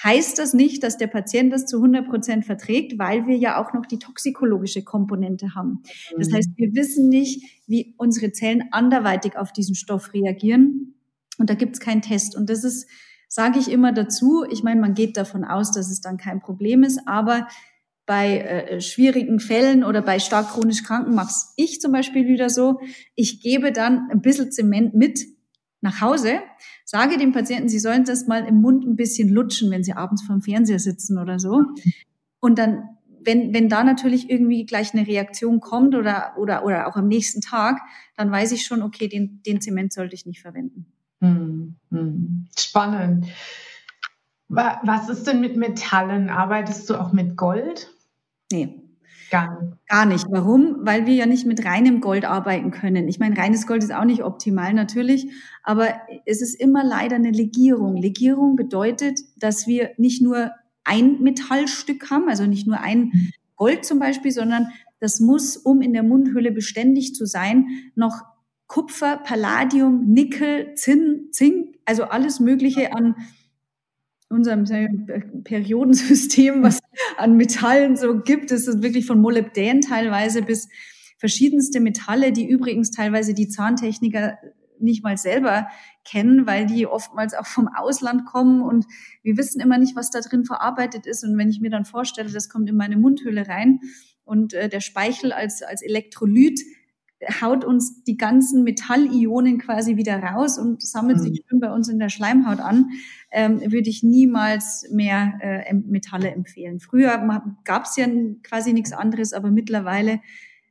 heißt 0.05 0.39
das 0.39 0.55
nicht, 0.55 0.83
dass 0.83 0.97
der 0.97 1.07
Patient 1.09 1.53
das 1.53 1.67
zu 1.67 1.77
100 1.77 2.09
Prozent 2.09 2.45
verträgt, 2.45 2.99
weil 2.99 3.27
wir 3.27 3.37
ja 3.37 3.63
auch 3.63 3.73
noch 3.73 3.87
die 3.87 3.99
toxikologische 3.99 4.83
Komponente 4.85 5.55
haben. 5.55 5.83
Das 6.17 6.29
mhm. 6.29 6.35
heißt, 6.35 6.51
wir 6.57 6.75
wissen 6.75 7.09
nicht, 7.09 7.43
wie 7.67 7.95
unsere 7.99 8.33
Zellen 8.33 8.65
anderweitig 8.71 9.37
auf 9.37 9.53
diesen 9.53 9.75
Stoff 9.75 10.15
reagieren. 10.15 10.95
Und 11.39 11.51
da 11.51 11.55
gibt 11.55 11.75
es 11.75 11.81
keinen 11.81 12.03
Test. 12.03 12.37
Und 12.37 12.51
das 12.51 12.65
ist, 12.65 12.89
sage 13.29 13.59
ich 13.59 13.71
immer 13.71 13.93
dazu, 13.93 14.45
ich 14.51 14.63
meine, 14.63 14.81
man 14.81 14.95
geht 14.95 15.17
davon 15.17 15.45
aus, 15.45 15.73
dass 15.73 15.91
es 15.91 16.01
dann 16.01 16.17
kein 16.17 16.41
Problem 16.41 16.83
ist, 16.83 17.01
aber 17.07 17.49
bei 18.07 18.39
äh, 18.39 18.81
schwierigen 18.81 19.39
Fällen 19.39 19.85
oder 19.85 20.01
bei 20.01 20.19
stark 20.19 20.49
chronisch 20.53 20.83
Kranken 20.83 21.15
mache 21.15 21.31
ich 21.57 21.79
zum 21.81 21.93
Beispiel 21.93 22.27
wieder 22.27 22.49
so, 22.49 22.81
ich 23.15 23.43
gebe 23.43 23.71
dann 23.71 24.09
ein 24.11 24.23
bisschen 24.23 24.51
Zement 24.51 24.95
mit 24.95 25.21
nach 25.81 26.01
Hause, 26.01 26.41
sage 26.85 27.19
dem 27.19 27.33
Patienten, 27.33 27.69
sie 27.69 27.79
sollen 27.79 28.05
das 28.05 28.27
mal 28.27 28.45
im 28.45 28.61
Mund 28.61 28.85
ein 28.85 28.97
bisschen 28.97 29.29
lutschen, 29.29 29.71
wenn 29.71 29.85
sie 29.85 29.93
abends 29.93 30.23
vorm 30.23 30.43
Fernseher 30.43 30.79
sitzen 30.79 31.19
oder 31.19 31.39
so. 31.39 31.63
Und 32.41 32.59
dann, 32.59 32.89
wenn, 33.21 33.53
wenn 33.55 33.69
da 33.69 33.85
natürlich 33.85 34.31
irgendwie 34.31 34.67
gleich 34.67 34.95
eine 34.95 35.07
Reaktion 35.07 35.61
kommt 35.61 35.95
oder, 35.95 36.35
oder, 36.37 36.65
oder 36.65 36.89
auch 36.89 36.97
am 36.97 37.09
nächsten 37.09 37.41
Tag, 37.41 37.81
dann 38.17 38.31
weiß 38.31 38.53
ich 38.53 38.65
schon, 38.65 38.83
okay, 38.83 39.09
den, 39.09 39.43
den 39.45 39.61
Zement 39.61 39.93
sollte 39.93 40.15
ich 40.15 40.27
nicht 40.27 40.41
verwenden. 40.41 40.87
Hm, 41.21 41.77
hm. 41.91 42.47
Spannend. 42.57 43.27
Was 44.49 45.09
ist 45.11 45.27
denn 45.27 45.41
mit 45.41 45.57
Metallen? 45.57 46.31
Arbeitest 46.31 46.89
du 46.89 46.95
auch 46.95 47.13
mit 47.13 47.37
Gold? 47.37 47.93
Nee. 48.51 48.88
Gar 49.31 49.61
nicht. 49.61 49.77
Gar 49.89 50.07
nicht. 50.07 50.27
Warum? 50.31 50.77
Weil 50.81 51.07
wir 51.07 51.15
ja 51.15 51.27
nicht 51.27 51.47
mit 51.47 51.65
reinem 51.65 52.01
Gold 52.01 52.25
arbeiten 52.25 52.71
können. 52.71 53.09
Ich 53.09 53.19
meine, 53.19 53.37
reines 53.37 53.67
Gold 53.67 53.83
ist 53.83 53.93
auch 53.93 54.05
nicht 54.05 54.23
optimal 54.23 54.73
natürlich, 54.73 55.31
aber 55.63 55.95
es 56.25 56.41
ist 56.41 56.55
immer 56.55 56.85
leider 56.85 57.17
eine 57.17 57.31
Legierung. 57.31 57.97
Legierung 57.97 58.57
bedeutet, 58.57 59.21
dass 59.37 59.67
wir 59.67 59.91
nicht 59.97 60.23
nur 60.23 60.53
ein 60.85 61.21
Metallstück 61.21 62.11
haben, 62.11 62.29
also 62.29 62.47
nicht 62.47 62.67
nur 62.67 62.81
ein 62.81 63.13
Gold 63.57 63.85
zum 63.85 63.99
Beispiel, 63.99 64.33
sondern 64.33 64.69
das 65.01 65.21
muss, 65.21 65.57
um 65.57 65.83
in 65.83 65.93
der 65.93 66.03
Mundhöhle 66.03 66.51
beständig 66.51 67.15
zu 67.15 67.27
sein, 67.27 67.67
noch 67.95 68.23
Kupfer, 68.67 69.17
Palladium, 69.17 70.07
Nickel, 70.07 70.75
Zinn, 70.75 71.29
Zink, 71.33 71.77
also 71.85 72.05
alles 72.05 72.41
Mögliche 72.41 72.95
an 72.95 73.15
unserem 74.29 74.65
Periodensystem, 75.45 76.63
was 76.63 76.81
an 77.17 77.37
Metallen 77.37 77.97
so 77.97 78.21
gibt. 78.21 78.51
Es 78.51 78.69
ist 78.69 78.83
wirklich 78.83 79.07
von 79.07 79.21
Molybdän 79.21 79.81
teilweise 79.81 80.43
bis 80.43 80.69
verschiedenste 81.19 81.81
Metalle, 81.81 82.33
die 82.33 82.49
übrigens 82.49 82.91
teilweise 82.91 83.35
die 83.35 83.49
Zahntechniker 83.49 84.39
nicht 84.81 85.03
mal 85.03 85.17
selber 85.17 85.69
kennen, 86.05 86.47
weil 86.47 86.67
die 86.67 86.87
oftmals 86.87 87.35
auch 87.35 87.47
vom 87.47 87.69
Ausland 87.69 88.27
kommen 88.27 88.63
und 88.63 88.87
wir 89.23 89.37
wissen 89.37 89.61
immer 89.61 89.79
nicht, 89.79 89.97
was 89.97 90.11
da 90.11 90.21
drin 90.21 90.45
verarbeitet 90.45 91.07
ist. 91.07 91.25
Und 91.25 91.37
wenn 91.37 91.51
ich 91.51 91.61
mir 91.61 91.71
dann 91.71 91.85
vorstelle, 91.85 92.31
das 92.31 92.49
kommt 92.49 92.69
in 92.69 92.77
meine 92.77 92.97
Mundhöhle 92.97 93.49
rein 93.49 93.81
und 94.25 94.55
äh, 94.55 94.69
der 94.69 94.81
Speichel 94.81 95.33
als, 95.33 95.63
als 95.63 95.83
Elektrolyt 95.83 96.61
haut 97.41 97.65
uns 97.65 98.05
die 98.05 98.17
ganzen 98.17 98.63
Metallionen 98.63 99.59
quasi 99.59 99.97
wieder 99.97 100.23
raus 100.23 100.59
und 100.59 100.83
sammelt 100.83 101.19
mhm. 101.19 101.23
sich 101.23 101.43
schön 101.49 101.61
bei 101.61 101.73
uns 101.73 101.89
in 101.89 101.99
der 101.99 102.09
Schleimhaut 102.09 102.61
an, 102.61 102.91
ähm, 103.33 103.61
würde 103.61 103.91
ich 103.91 104.03
niemals 104.03 104.87
mehr 104.93 105.39
äh, 105.41 105.75
Metalle 105.75 106.31
empfehlen. 106.31 106.81
Früher 106.81 107.45
gab 107.65 107.85
es 107.85 107.97
ja 107.97 108.07
quasi 108.43 108.73
nichts 108.73 108.93
anderes, 108.93 109.33
aber 109.33 109.51
mittlerweile 109.51 110.21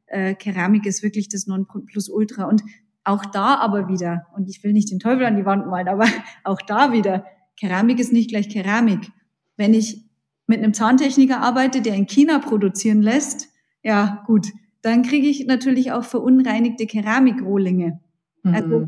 äh, 0.08 0.36
Keramik 0.36 0.86
ist 0.86 1.04
wirklich 1.04 1.28
das 1.28 1.48
Nonplusultra. 1.48 2.46
Und 2.46 2.64
auch 3.04 3.26
da 3.26 3.56
aber 3.56 3.90
wieder, 3.90 4.28
und 4.36 4.50
ich 4.50 4.64
will 4.64 4.74
nicht 4.74 4.92
den 4.92 5.00
Teufel 5.00 5.26
an 5.26 5.36
die 5.36 5.46
Wand 5.46 5.68
malen, 5.68 5.88
aber 5.88 6.06
auch 6.44 6.62
da 6.62 6.92
wieder, 6.94 7.26
Keramik 7.60 8.00
ist 8.00 8.14
nicht 8.14 8.30
gleich 8.30 8.50
Keramik. 8.50 9.12
Wenn 9.58 9.74
ich 9.74 10.06
mit 10.46 10.60
einem 10.60 10.74
Zahntechniker 10.74 11.42
arbeite, 11.42 11.82
der 11.82 11.96
in 11.96 12.08
China 12.08 12.40
produzieren 12.40 13.02
lässt, 13.02 13.50
ja 13.84 14.24
gut, 14.28 14.48
dann 14.88 15.04
kriege 15.04 15.28
ich 15.28 15.46
natürlich 15.46 15.92
auch 15.92 16.04
verunreinigte 16.04 16.88
Keramikrohlinge. 16.88 18.00
Mhm. 18.44 18.54
Also 18.54 18.88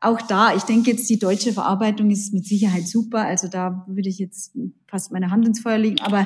auch 0.00 0.22
da, 0.22 0.54
ich 0.54 0.62
denke 0.62 0.90
jetzt, 0.90 1.08
die 1.10 1.18
deutsche 1.18 1.52
Verarbeitung 1.52 2.10
ist 2.10 2.32
mit 2.32 2.46
Sicherheit 2.46 2.86
super. 2.86 3.26
Also 3.26 3.48
da 3.48 3.84
würde 3.86 4.08
ich 4.08 4.18
jetzt 4.18 4.56
fast 4.88 5.12
meine 5.12 5.30
Hand 5.30 5.46
ins 5.46 5.60
Feuer 5.60 5.78
legen. 5.78 6.00
Aber 6.00 6.24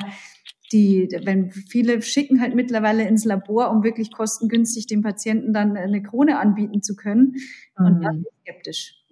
die, 0.71 1.09
wenn 1.23 1.51
viele 1.51 2.01
schicken 2.01 2.41
halt 2.41 2.55
mittlerweile 2.55 3.07
ins 3.07 3.25
Labor, 3.25 3.71
um 3.71 3.83
wirklich 3.83 4.11
kostengünstig 4.11 4.87
dem 4.87 5.01
Patienten 5.01 5.53
dann 5.53 5.75
eine 5.75 6.01
Krone 6.01 6.39
anbieten 6.39 6.81
zu 6.81 6.95
können. 6.95 7.35
Und 7.77 7.99
mhm. 7.99 8.01
da 8.01 8.09
bin 8.11 8.23
ich 8.23 8.41
skeptisch. 8.41 9.04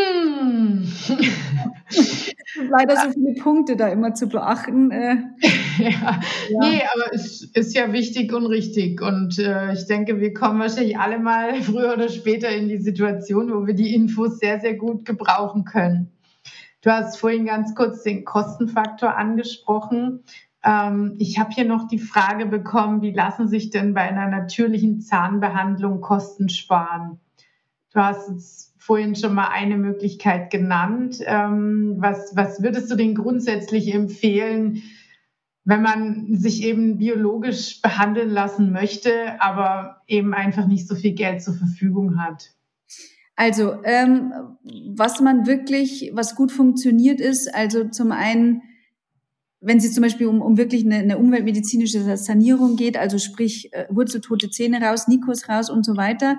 Hm. 0.00 0.92
Leider 2.68 2.96
so 2.96 3.12
viele 3.12 3.34
Punkte 3.40 3.76
da 3.76 3.88
immer 3.88 4.14
zu 4.14 4.28
beachten. 4.28 4.90
Äh. 4.90 5.16
ja. 5.78 5.90
ja. 5.90 6.20
Nee, 6.60 6.82
aber 6.94 7.14
es 7.14 7.42
ist 7.42 7.74
ja 7.74 7.92
wichtig 7.92 8.32
und 8.32 8.46
richtig. 8.46 9.00
Und 9.00 9.38
äh, 9.38 9.72
ich 9.72 9.86
denke, 9.86 10.20
wir 10.20 10.34
kommen 10.34 10.60
wahrscheinlich 10.60 10.98
alle 10.98 11.18
mal 11.18 11.54
früher 11.62 11.94
oder 11.94 12.08
später 12.08 12.48
in 12.48 12.68
die 12.68 12.78
Situation, 12.78 13.52
wo 13.52 13.66
wir 13.66 13.74
die 13.74 13.94
Infos 13.94 14.38
sehr, 14.38 14.60
sehr 14.60 14.74
gut 14.74 15.04
gebrauchen 15.04 15.64
können. 15.64 16.12
Du 16.82 16.90
hast 16.90 17.18
vorhin 17.18 17.46
ganz 17.46 17.74
kurz 17.74 18.02
den 18.02 18.24
Kostenfaktor 18.24 19.16
angesprochen. 19.16 20.24
Ähm, 20.64 21.16
ich 21.18 21.38
habe 21.38 21.50
hier 21.50 21.66
noch 21.66 21.88
die 21.88 21.98
Frage 21.98 22.46
bekommen, 22.46 23.02
wie 23.02 23.12
lassen 23.12 23.48
sich 23.48 23.70
denn 23.70 23.94
bei 23.94 24.02
einer 24.02 24.28
natürlichen 24.28 25.00
Zahnbehandlung 25.00 26.00
Kosten 26.00 26.48
sparen? 26.48 27.20
Du 27.92 28.00
hast 28.00 28.30
jetzt 28.30 28.69
vorhin 28.80 29.14
schon 29.14 29.34
mal 29.34 29.48
eine 29.48 29.76
Möglichkeit 29.76 30.50
genannt. 30.50 31.18
Ähm, 31.24 31.96
was, 31.98 32.34
was 32.34 32.62
würdest 32.62 32.90
du 32.90 32.96
denn 32.96 33.14
grundsätzlich 33.14 33.94
empfehlen, 33.94 34.82
wenn 35.64 35.82
man 35.82 36.34
sich 36.34 36.64
eben 36.64 36.96
biologisch 36.96 37.82
behandeln 37.82 38.30
lassen 38.30 38.72
möchte, 38.72 39.40
aber 39.40 40.00
eben 40.08 40.32
einfach 40.32 40.66
nicht 40.66 40.88
so 40.88 40.94
viel 40.94 41.12
Geld 41.12 41.42
zur 41.42 41.54
Verfügung 41.54 42.18
hat? 42.20 42.54
Also, 43.36 43.76
ähm, 43.84 44.32
was 44.96 45.20
man 45.20 45.46
wirklich, 45.46 46.10
was 46.14 46.34
gut 46.34 46.50
funktioniert 46.50 47.20
ist, 47.20 47.54
also 47.54 47.84
zum 47.84 48.12
einen, 48.12 48.62
wenn 49.60 49.76
es 49.76 49.92
zum 49.92 50.02
Beispiel 50.02 50.26
um, 50.26 50.40
um 50.40 50.56
wirklich 50.56 50.84
eine, 50.84 50.96
eine 50.96 51.18
umweltmedizinische 51.18 52.16
Sanierung 52.16 52.76
geht, 52.76 52.96
also 52.96 53.18
sprich 53.18 53.72
äh, 53.74 53.86
wurzeltote 53.90 54.50
Zähne 54.50 54.80
raus, 54.82 55.06
Nikos 55.06 55.48
raus 55.48 55.68
und 55.68 55.84
so 55.84 55.96
weiter, 55.96 56.38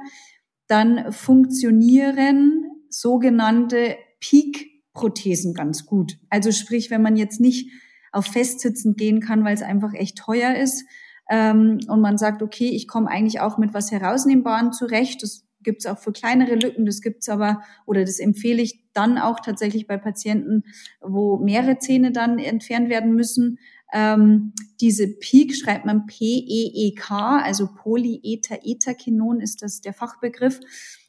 dann 0.72 1.12
funktionieren 1.12 2.72
sogenannte 2.90 3.98
Peak-Prothesen 4.22 5.54
ganz 5.54 5.86
gut. 5.86 6.18
Also 6.30 6.52
sprich, 6.52 6.90
wenn 6.90 7.02
man 7.02 7.18
jetzt 7.18 7.42
nicht 7.42 7.70
auf 8.14 8.26
Festsitzen 8.26 8.96
gehen 8.96 9.20
kann, 9.20 9.44
weil 9.44 9.54
es 9.54 9.62
einfach 9.62 9.94
echt 9.94 10.18
teuer 10.18 10.56
ist 10.56 10.86
ähm, 11.30 11.80
und 11.88 12.00
man 12.02 12.18
sagt, 12.18 12.42
okay, 12.42 12.70
ich 12.70 12.88
komme 12.88 13.10
eigentlich 13.10 13.42
auch 13.42 13.58
mit 13.58 13.74
was 13.74 13.92
Herausnehmbaren 13.92 14.72
zurecht. 14.72 15.24
Das 15.24 15.46
gibt 15.62 15.82
es 15.82 15.86
auch 15.86 16.00
für 16.00 16.12
kleinere 16.12 16.56
Lücken, 16.56 16.86
das 16.86 17.02
gibt's 17.02 17.30
aber, 17.30 17.62
oder 17.86 18.02
das 18.02 18.20
empfehle 18.20 18.62
ich 18.62 18.84
dann 18.94 19.18
auch 19.18 19.40
tatsächlich 19.40 19.88
bei 19.88 19.98
Patienten, 19.98 20.64
wo 21.02 21.38
mehrere 21.38 21.78
Zähne 21.80 22.12
dann 22.12 22.40
entfernt 22.40 22.90
werden 22.90 23.14
müssen. 23.14 23.60
Ähm, 23.94 24.54
diese 24.80 25.08
PEEK 25.08 25.56
schreibt 25.56 25.86
man 25.86 26.06
P-E-E-K, 26.06 27.40
also 27.40 27.70
Polyether-Etherkinon 27.74 29.42
ist 29.42 29.62
das 29.62 29.82
der 29.82 29.94
Fachbegriff. 29.94 30.60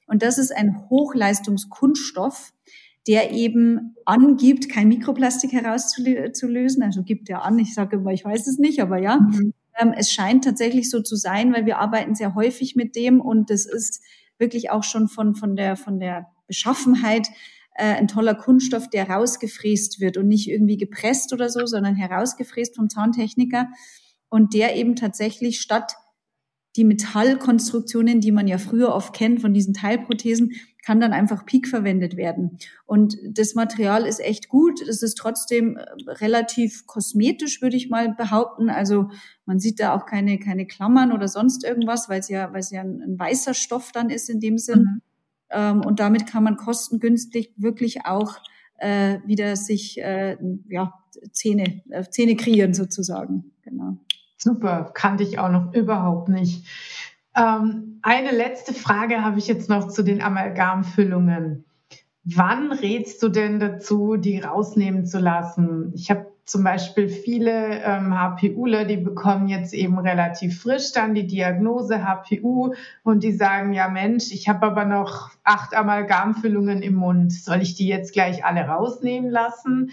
Und 0.07 0.23
das 0.23 0.39
ist 0.39 0.55
ein 0.55 0.89
Hochleistungskunststoff, 0.91 2.53
der 3.07 3.33
eben 3.33 3.97
angibt, 4.05 4.69
kein 4.69 4.89
Mikroplastik 4.89 5.53
herauszulösen. 5.53 6.83
Also 6.83 7.03
gibt 7.03 7.29
er 7.31 7.45
an, 7.45 7.59
ich 7.59 7.75
sage 7.75 7.97
immer, 7.97 8.13
ich 8.13 8.25
weiß 8.25 8.47
es 8.47 8.59
nicht, 8.59 8.81
aber 8.81 8.99
ja. 8.99 9.19
Mhm. 9.19 9.55
Ähm, 9.79 9.95
es 9.97 10.13
scheint 10.13 10.45
tatsächlich 10.45 10.91
so 10.91 11.01
zu 11.01 11.17
sein, 11.17 11.53
weil 11.53 11.67
wir 11.67 11.79
arbeiten 11.79 12.15
sehr 12.15 12.35
häufig 12.35 12.77
mit 12.77 12.95
dem 12.95 13.21
und 13.21 13.51
das 13.51 13.65
ist 13.65 14.03
wirklich 14.39 14.71
auch 14.71 14.83
schon 14.85 15.09
von, 15.09 15.35
von, 15.35 15.57
der, 15.57 15.77
von 15.77 15.99
der 15.99 16.27
Beschaffenheit 16.47 17.29
äh, 17.75 17.95
ein 17.95 18.09
toller 18.09 18.35
Kunststoff, 18.35 18.89
der 18.89 19.09
rausgefräst 19.09 20.01
wird 20.01 20.17
und 20.17 20.29
nicht 20.29 20.49
irgendwie 20.49 20.77
gepresst 20.77 21.33
oder 21.33 21.49
so, 21.49 21.67
sondern 21.67 21.95
herausgefräst 21.95 22.77
vom 22.77 22.89
Zahntechniker 22.89 23.69
und 24.29 24.55
der 24.55 24.77
eben 24.77 24.97
tatsächlich 24.97 25.61
statt 25.61 25.95
die 26.77 26.85
Metallkonstruktionen, 26.85 28.21
die 28.21 28.33
man 28.33 28.49
ja 28.49 28.57
früher 28.57 28.95
oft 28.95 29.15
kennt 29.15 29.43
von 29.43 29.53
diesen 29.53 29.75
Teilprothesen, 29.75 30.53
kann 30.85 31.01
dann 31.01 31.13
einfach 31.13 31.47
Peak 31.47 31.69
verwendet 31.69 32.17
werden. 32.17 32.59
Und 32.87 33.17
das 33.31 33.55
Material 33.55 34.05
ist 34.05 34.21
echt 34.21 34.49
gut. 34.49 34.81
Es 34.83 35.03
ist 35.03 35.17
trotzdem 35.17 35.77
äh, 35.77 35.85
relativ 36.09 36.87
kosmetisch, 36.87 37.63
würde 37.63 37.77
ich 37.77 37.89
mal 37.89 38.15
behaupten. 38.15 38.69
Also 38.69 39.11
man 39.47 39.61
sieht 39.61 39.79
da 39.79 39.95
auch 39.95 40.07
keine, 40.07 40.39
keine 40.39 40.67
Klammern 40.67 41.13
oder 41.13 41.29
sonst 41.29 41.65
irgendwas, 41.65 42.09
weil 42.09 42.21
es 42.21 42.29
ja, 42.29 42.53
weil 42.53 42.61
es 42.61 42.71
ja 42.71 42.81
ein, 42.81 43.01
ein 43.01 43.19
weißer 43.19 43.55
Stoff 43.55 43.93
dann 43.93 44.11
ist 44.11 44.29
in 44.29 44.41
dem 44.41 44.59
Sinn. 44.59 44.81
Mhm. 44.81 45.03
Ähm, 45.53 45.81
und 45.81 46.01
damit 46.01 46.27
kann 46.27 46.45
man 46.45 46.57
kostengünstig 46.57 47.53
wirklich 47.57 48.07
auch 48.07 48.37
äh, 48.79 49.19
wieder 49.27 49.57
sich 49.57 50.01
äh, 50.01 50.37
ja, 50.69 50.93
Zähne, 51.33 51.83
äh, 51.91 52.05
Zähne 52.11 52.37
kreieren 52.37 52.75
sozusagen. 52.75 53.53
Genau. 53.63 53.97
Super, 54.37 54.91
kannte 54.93 55.23
ich 55.23 55.39
auch 55.39 55.51
noch 55.51 55.73
überhaupt 55.73 56.29
nicht. 56.29 56.67
Ähm, 57.37 58.01
eine 58.03 58.33
letzte 58.33 58.75
Frage 58.75 59.23
habe 59.23 59.39
ich 59.39 59.47
jetzt 59.47 59.69
noch 59.69 59.89
zu 59.89 60.03
den 60.03 60.21
Amalgamfüllungen. 60.21 61.65
Wann 62.25 62.73
rätst 62.73 63.23
du 63.23 63.29
denn 63.29 63.61
dazu, 63.61 64.17
die 64.17 64.39
rausnehmen 64.39 65.07
zu 65.07 65.19
lassen? 65.19 65.93
Ich 65.95 66.11
habe 66.11 66.32
zum 66.45 66.65
Beispiel 66.65 67.09
viele 67.09 67.83
ähm, 67.85 68.13
HPUler, 68.13 68.85
die 68.85 68.97
bekommen 68.97 69.49
jetzt 69.49 69.73
eben 69.73 69.99
relativ 69.99 70.61
frisch 70.61 70.93
dann 70.93 71.15
die 71.15 71.27
Diagnose 71.27 72.05
HPU 72.05 72.75
und 73.05 73.23
die 73.23 73.33
sagen, 73.33 73.73
ja 73.73 73.89
Mensch, 73.89 74.33
ich 74.33 74.49
habe 74.49 74.67
aber 74.67 74.85
noch 74.85 75.31
acht 75.45 75.75
Amalgamfüllungen 75.75 76.83
im 76.83 76.95
Mund. 76.95 77.33
Soll 77.33 77.63
ich 77.63 77.77
die 77.77 77.87
jetzt 77.87 78.13
gleich 78.13 78.45
alle 78.45 78.63
rausnehmen 78.63 79.31
lassen? 79.31 79.93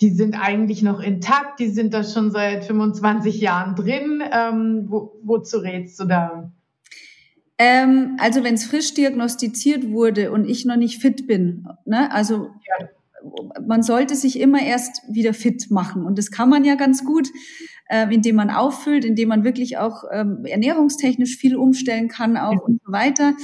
Die 0.00 0.10
sind 0.10 0.36
eigentlich 0.40 0.82
noch 0.82 1.00
intakt, 1.00 1.58
die 1.58 1.68
sind 1.68 1.94
da 1.94 2.04
schon 2.04 2.30
seit 2.30 2.64
25 2.64 3.40
Jahren 3.40 3.74
drin. 3.74 4.22
Ähm, 4.30 4.84
wo, 4.88 5.16
wozu 5.22 5.58
rätst 5.58 5.98
du 5.98 6.04
da? 6.04 6.52
Ähm, 7.56 8.16
also 8.20 8.44
wenn 8.44 8.54
es 8.54 8.66
frisch 8.66 8.94
diagnostiziert 8.94 9.90
wurde 9.90 10.30
und 10.30 10.48
ich 10.48 10.64
noch 10.64 10.76
nicht 10.76 11.00
fit 11.00 11.26
bin, 11.26 11.66
ne, 11.86 12.12
also 12.12 12.50
ja. 12.78 12.88
Man 13.66 13.82
sollte 13.82 14.14
sich 14.14 14.40
immer 14.40 14.62
erst 14.62 15.02
wieder 15.08 15.34
fit 15.34 15.70
machen 15.70 16.04
und 16.04 16.18
das 16.18 16.30
kann 16.30 16.48
man 16.48 16.64
ja 16.64 16.74
ganz 16.74 17.04
gut, 17.04 17.28
äh, 17.88 18.12
indem 18.12 18.36
man 18.36 18.50
auffüllt, 18.50 19.04
indem 19.04 19.28
man 19.28 19.44
wirklich 19.44 19.78
auch 19.78 20.04
ähm, 20.12 20.44
ernährungstechnisch 20.44 21.36
viel 21.36 21.56
umstellen 21.56 22.08
kann 22.08 22.36
auch 22.36 22.52
ja. 22.52 22.60
und 22.60 22.80
so 22.84 22.92
weiter. 22.92 23.34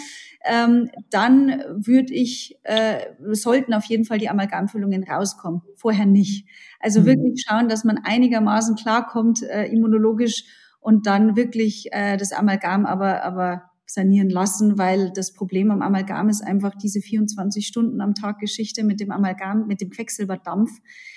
Ähm, 0.45 0.91
dann 1.11 1.63
würde 1.75 2.13
ich, 2.13 2.59
äh, 2.65 2.99
sollten 3.33 3.73
auf 3.73 3.85
jeden 3.87 4.05
Fall 4.05 4.19
die 4.19 4.29
Amalgamfüllungen 4.29 5.05
rauskommen, 5.05 5.63
vorher 5.75 6.05
nicht. 6.05 6.47
Also 6.81 7.01
mhm. 7.01 7.07
wirklich 7.07 7.45
schauen, 7.47 7.69
dass 7.69 7.85
man 7.85 7.99
einigermaßen 8.05 8.77
klarkommt 8.77 9.43
äh, 9.43 9.65
immunologisch 9.67 10.45
und 10.81 11.07
dann 11.07 11.35
wirklich 11.35 11.89
äh, 11.93 12.19
das 12.19 12.33
Amalgam 12.33 12.85
aber, 12.85 13.23
aber 13.25 13.71
sanieren 13.87 14.31
lassen, 14.31 14.79
weil 14.79 15.13
das 15.13 15.33
Problem 15.33 15.71
am 15.71 15.83
Amalgam 15.83 16.29
ist 16.29 16.43
einfach 16.43 16.75
diese 16.75 17.01
24 17.01 17.67
Stunden 17.67 18.01
am 18.01 18.15
Tag 18.15 18.39
Geschichte 18.39 18.85
mit 18.85 19.01
dem 19.01 19.11
Amalgam, 19.11 19.67
mit 19.67 19.81
dem 19.81 19.91
Quecksilberdampf. 19.91 20.71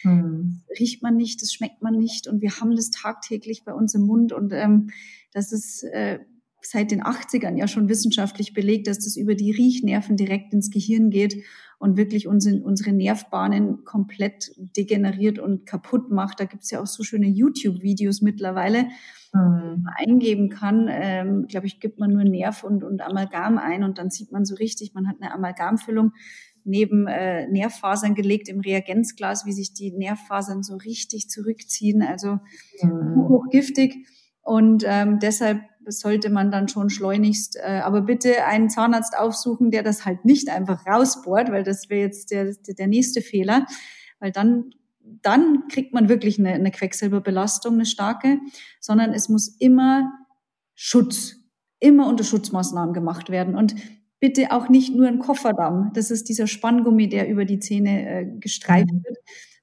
Mhm. 0.03 0.61
Das 0.67 0.79
riecht 0.79 1.03
man 1.03 1.15
nicht, 1.15 1.41
das 1.41 1.53
schmeckt 1.53 1.81
man 1.81 1.97
nicht 1.97 2.27
und 2.27 2.41
wir 2.41 2.59
haben 2.59 2.75
das 2.75 2.91
tagtäglich 2.91 3.63
bei 3.63 3.73
uns 3.73 3.93
im 3.95 4.01
Mund 4.01 4.33
und 4.33 4.51
ähm, 4.53 4.89
das 5.31 5.51
ist 5.51 5.83
äh, 5.83 6.19
seit 6.61 6.91
den 6.91 7.03
80ern 7.03 7.57
ja 7.57 7.67
schon 7.67 7.89
wissenschaftlich 7.89 8.53
belegt, 8.53 8.87
dass 8.87 8.99
das 8.99 9.15
über 9.15 9.35
die 9.35 9.51
Riechnerven 9.51 10.17
direkt 10.17 10.53
ins 10.53 10.69
Gehirn 10.69 11.09
geht 11.09 11.43
und 11.79 11.97
wirklich 11.97 12.27
unsere, 12.27 12.61
unsere 12.63 12.91
Nervbahnen 12.91 13.83
komplett 13.83 14.51
degeneriert 14.57 15.39
und 15.39 15.65
kaputt 15.65 16.09
macht. 16.11 16.39
Da 16.39 16.45
gibt's 16.45 16.71
ja 16.71 16.81
auch 16.81 16.87
so 16.87 17.03
schöne 17.03 17.27
YouTube-Videos 17.27 18.21
mittlerweile, 18.21 18.87
mhm. 19.33 19.83
man 19.83 19.93
eingeben 19.97 20.49
kann. 20.49 20.87
Ähm, 20.89 21.45
glaube 21.47 21.67
ich, 21.67 21.79
gibt 21.79 21.99
man 21.99 22.11
nur 22.11 22.23
Nerv 22.23 22.63
und, 22.63 22.83
und 22.83 23.01
Amalgam 23.01 23.57
ein 23.57 23.83
und 23.83 23.97
dann 23.97 24.09
sieht 24.09 24.31
man 24.31 24.45
so 24.45 24.55
richtig, 24.55 24.93
man 24.93 25.07
hat 25.07 25.17
eine 25.21 25.33
Amalgamfüllung 25.33 26.13
neben 26.63 27.07
äh, 27.07 27.47
Nervfasern 27.47 28.13
gelegt 28.13 28.49
im 28.49 28.59
Reagenzglas, 28.59 29.45
wie 29.45 29.53
sich 29.53 29.73
die 29.73 29.91
Nervfasern 29.91 30.63
so 30.63 30.75
richtig 30.75 31.29
zurückziehen, 31.29 32.01
also 32.01 32.39
mhm. 32.81 33.27
hochgiftig. 33.29 34.05
Und 34.41 34.83
ähm, 34.85 35.19
deshalb 35.19 35.61
sollte 35.85 36.29
man 36.29 36.51
dann 36.51 36.67
schon 36.67 36.89
schleunigst, 36.89 37.57
äh, 37.57 37.79
aber 37.83 38.01
bitte 38.01 38.45
einen 38.45 38.69
Zahnarzt 38.69 39.17
aufsuchen, 39.17 39.71
der 39.71 39.83
das 39.83 40.05
halt 40.05 40.25
nicht 40.25 40.49
einfach 40.49 40.85
rausbohrt, 40.85 41.51
weil 41.51 41.63
das 41.63 41.89
wäre 41.89 42.01
jetzt 42.01 42.31
der, 42.31 42.53
der 42.67 42.87
nächste 42.87 43.21
Fehler, 43.21 43.65
weil 44.19 44.31
dann 44.31 44.71
dann 45.21 45.67
kriegt 45.69 45.93
man 45.93 46.09
wirklich 46.09 46.39
eine, 46.39 46.53
eine 46.53 46.71
Quecksilberbelastung, 46.71 47.75
eine 47.75 47.85
starke, 47.85 48.39
sondern 48.79 49.13
es 49.13 49.29
muss 49.29 49.47
immer 49.59 50.11
Schutz, 50.75 51.35
immer 51.79 52.07
unter 52.07 52.23
Schutzmaßnahmen 52.23 52.93
gemacht 52.93 53.29
werden. 53.29 53.55
Und 53.55 53.75
bitte 54.19 54.51
auch 54.51 54.69
nicht 54.69 54.95
nur 54.95 55.07
ein 55.07 55.19
Kofferdamm. 55.19 55.91
Das 55.93 56.11
ist 56.11 56.29
dieser 56.29 56.47
Spanngummi, 56.47 57.09
der 57.09 57.29
über 57.29 57.45
die 57.45 57.59
Zähne 57.59 58.09
äh, 58.09 58.25
gestreift 58.39 58.91
mhm. 58.91 59.03
wird, 59.03 59.17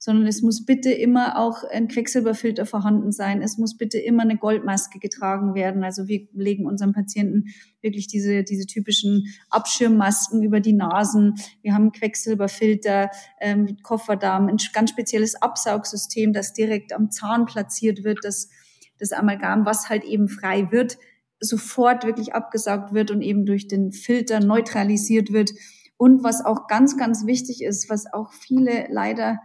sondern 0.05 0.27
es 0.27 0.43
muss 0.43 0.67
bitte 0.67 0.91
immer 0.93 1.39
auch 1.39 1.65
ein 1.65 1.89
Quecksilberfilter 1.89 2.67
vorhanden 2.67 3.11
sein. 3.11 3.41
Es 3.41 3.57
muss 3.57 3.79
bitte 3.79 3.97
immer 3.97 4.23
eine 4.23 4.37
Goldmaske 4.37 4.99
getragen 4.99 5.55
werden. 5.55 5.83
Also 5.83 6.09
wir 6.09 6.29
legen 6.35 6.67
unseren 6.67 6.93
Patienten 6.93 7.47
wirklich 7.81 8.07
diese, 8.07 8.45
diese 8.45 8.67
typischen 8.67 9.25
Abschirmmasken 9.49 10.43
über 10.43 10.61
die 10.61 10.75
Nasen. 10.75 11.37
Wir 11.63 11.73
haben 11.73 11.91
Quecksilberfilter, 11.91 13.09
ähm, 13.41 13.79
Kofferdamm, 13.83 14.49
ein 14.49 14.59
ganz 14.75 14.91
spezielles 14.91 15.41
Absaugsystem, 15.41 16.35
das 16.35 16.53
direkt 16.53 16.93
am 16.93 17.11
Zahn 17.11 17.47
platziert 17.47 18.05
wird, 18.05 18.19
das, 18.25 18.51
das 18.99 19.13
Amalgam, 19.13 19.65
was 19.65 19.89
halt 19.89 20.05
eben 20.05 20.29
frei 20.29 20.71
wird, 20.71 20.99
sofort 21.41 22.05
wirklich 22.05 22.35
abgesaugt 22.35 22.93
wird 22.93 23.11
und 23.11 23.23
eben 23.23 23.47
durch 23.47 23.69
den 23.69 23.91
Filter 23.91 24.41
neutralisiert 24.41 25.33
wird. 25.33 25.53
Und 25.97 26.23
was 26.23 26.45
auch 26.45 26.67
ganz, 26.67 26.99
ganz 26.99 27.25
wichtig 27.25 27.63
ist, 27.63 27.89
was 27.89 28.05
auch 28.13 28.35
viele 28.35 28.87
leider 28.91 29.39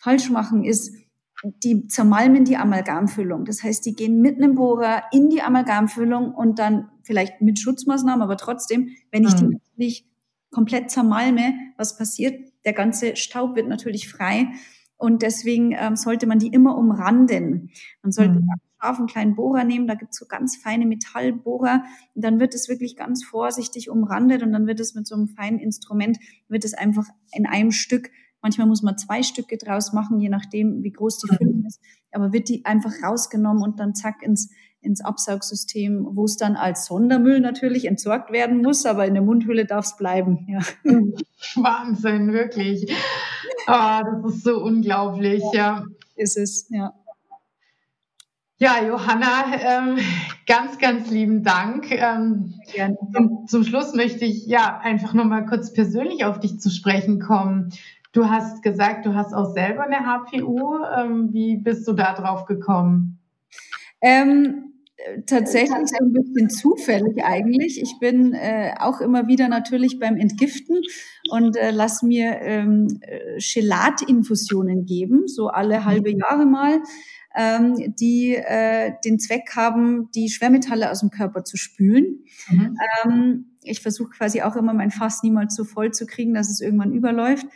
falsch 0.00 0.30
machen, 0.30 0.64
ist, 0.64 0.94
die 1.62 1.86
zermalmen 1.86 2.44
die 2.44 2.56
Amalgamfüllung. 2.56 3.44
Das 3.44 3.62
heißt, 3.62 3.86
die 3.86 3.94
gehen 3.94 4.20
mit 4.20 4.36
einem 4.36 4.56
Bohrer 4.56 5.04
in 5.12 5.30
die 5.30 5.40
Amalgamfüllung 5.40 6.34
und 6.34 6.58
dann 6.58 6.90
vielleicht 7.02 7.40
mit 7.40 7.58
Schutzmaßnahmen, 7.58 8.22
aber 8.22 8.36
trotzdem, 8.36 8.90
wenn 9.10 9.24
ich 9.24 9.34
mhm. 9.34 9.36
die 9.36 9.44
natürlich 9.46 10.06
komplett 10.50 10.90
zermalme, 10.90 11.54
was 11.76 11.96
passiert? 11.96 12.50
Der 12.64 12.72
ganze 12.72 13.16
Staub 13.16 13.56
wird 13.56 13.68
natürlich 13.68 14.08
frei 14.08 14.48
und 14.96 15.22
deswegen 15.22 15.72
ähm, 15.72 15.96
sollte 15.96 16.26
man 16.26 16.38
die 16.38 16.48
immer 16.48 16.76
umranden. 16.76 17.70
Man 18.02 18.12
sollte 18.12 18.40
mhm 18.40 18.48
scharfen 18.80 19.06
kleinen 19.06 19.34
Bohrer 19.34 19.64
nehmen. 19.64 19.86
Da 19.86 19.94
gibt's 19.94 20.18
so 20.18 20.26
ganz 20.26 20.56
feine 20.56 20.86
Metallbohrer. 20.86 21.84
Und 22.14 22.24
dann 22.24 22.40
wird 22.40 22.54
es 22.54 22.68
wirklich 22.68 22.96
ganz 22.96 23.24
vorsichtig 23.24 23.90
umrandet 23.90 24.42
und 24.42 24.52
dann 24.52 24.66
wird 24.66 24.80
es 24.80 24.94
mit 24.94 25.06
so 25.06 25.14
einem 25.14 25.28
feinen 25.28 25.58
Instrument, 25.58 26.18
wird 26.48 26.64
es 26.64 26.74
einfach 26.74 27.06
in 27.32 27.46
einem 27.46 27.72
Stück 27.72 28.10
Manchmal 28.42 28.66
muss 28.66 28.82
man 28.82 28.96
zwei 28.96 29.22
Stücke 29.22 29.58
draus 29.58 29.92
machen, 29.92 30.20
je 30.20 30.28
nachdem, 30.28 30.82
wie 30.82 30.92
groß 30.92 31.18
die 31.18 31.36
Füllung 31.36 31.64
ist. 31.66 31.80
Aber 32.12 32.32
wird 32.32 32.48
die 32.48 32.64
einfach 32.64 32.92
rausgenommen 33.02 33.62
und 33.62 33.78
dann 33.78 33.94
zack 33.94 34.22
ins, 34.22 34.50
ins 34.80 35.02
Absaugsystem, 35.04 36.06
wo 36.12 36.24
es 36.24 36.36
dann 36.36 36.56
als 36.56 36.86
Sondermüll 36.86 37.40
natürlich 37.40 37.86
entsorgt 37.86 38.32
werden 38.32 38.62
muss, 38.62 38.86
aber 38.86 39.06
in 39.06 39.14
der 39.14 39.22
Mundhülle 39.22 39.66
darf 39.66 39.84
es 39.84 39.96
bleiben. 39.96 40.46
Ja. 40.48 40.60
Wahnsinn, 41.56 42.32
wirklich. 42.32 42.90
Oh, 43.66 44.00
das 44.22 44.34
ist 44.34 44.44
so 44.44 44.62
unglaublich, 44.62 45.42
ja. 45.52 45.84
Ist 46.16 46.36
es, 46.36 46.66
ja. 46.70 46.94
Ja, 48.62 48.84
Johanna, 48.84 49.56
ähm, 49.58 49.98
ganz, 50.46 50.76
ganz 50.76 51.10
lieben 51.10 51.42
Dank. 51.42 51.90
Ähm, 51.90 52.60
zum, 53.14 53.46
zum, 53.46 53.64
Schluss 53.64 53.94
möchte 53.94 54.26
ich 54.26 54.46
ja 54.46 54.78
einfach 54.82 55.14
nur 55.14 55.24
mal 55.24 55.46
kurz 55.46 55.72
persönlich 55.72 56.26
auf 56.26 56.40
dich 56.40 56.60
zu 56.60 56.68
sprechen 56.68 57.20
kommen. 57.20 57.72
Du 58.12 58.28
hast 58.28 58.62
gesagt, 58.62 59.06
du 59.06 59.14
hast 59.14 59.32
auch 59.32 59.52
selber 59.52 59.84
eine 59.84 60.04
HPU. 60.06 60.78
Ähm, 60.96 61.32
wie 61.32 61.56
bist 61.58 61.86
du 61.86 61.92
da 61.92 62.14
drauf 62.14 62.44
gekommen? 62.44 63.20
Ähm, 64.00 64.72
tatsächlich 65.26 65.88
so 65.88 66.04
ein 66.04 66.12
bisschen 66.12 66.50
zufällig 66.50 67.24
eigentlich. 67.24 67.80
Ich 67.80 67.98
bin 68.00 68.32
äh, 68.34 68.74
auch 68.78 69.00
immer 69.00 69.28
wieder 69.28 69.48
natürlich 69.48 69.98
beim 69.98 70.16
Entgiften 70.16 70.80
und 71.30 71.56
äh, 71.56 71.70
lass 71.70 72.02
mir 72.02 72.40
ähm, 72.40 72.98
äh, 73.00 73.38
Chelatinfusionen 73.38 74.86
geben, 74.86 75.28
so 75.28 75.48
alle 75.48 75.84
halbe 75.84 76.10
Jahre 76.10 76.46
mal 76.46 76.80
ähm, 77.34 77.94
die 77.96 78.34
äh, 78.34 78.92
den 79.04 79.18
Zweck 79.18 79.54
haben, 79.54 80.10
die 80.12 80.28
Schwermetalle 80.28 80.90
aus 80.90 81.00
dem 81.00 81.10
Körper 81.10 81.44
zu 81.44 81.56
spülen. 81.56 82.24
Mhm. 82.48 82.76
Ähm, 83.04 83.44
ich 83.62 83.80
versuche 83.80 84.10
quasi 84.10 84.42
auch 84.42 84.56
immer 84.56 84.74
mein 84.74 84.90
Fass 84.90 85.22
niemals 85.22 85.54
so 85.54 85.64
voll 85.64 85.92
zu 85.92 86.06
kriegen, 86.06 86.34
dass 86.34 86.50
es 86.50 86.60
irgendwann 86.60 86.92
überläuft. 86.92 87.46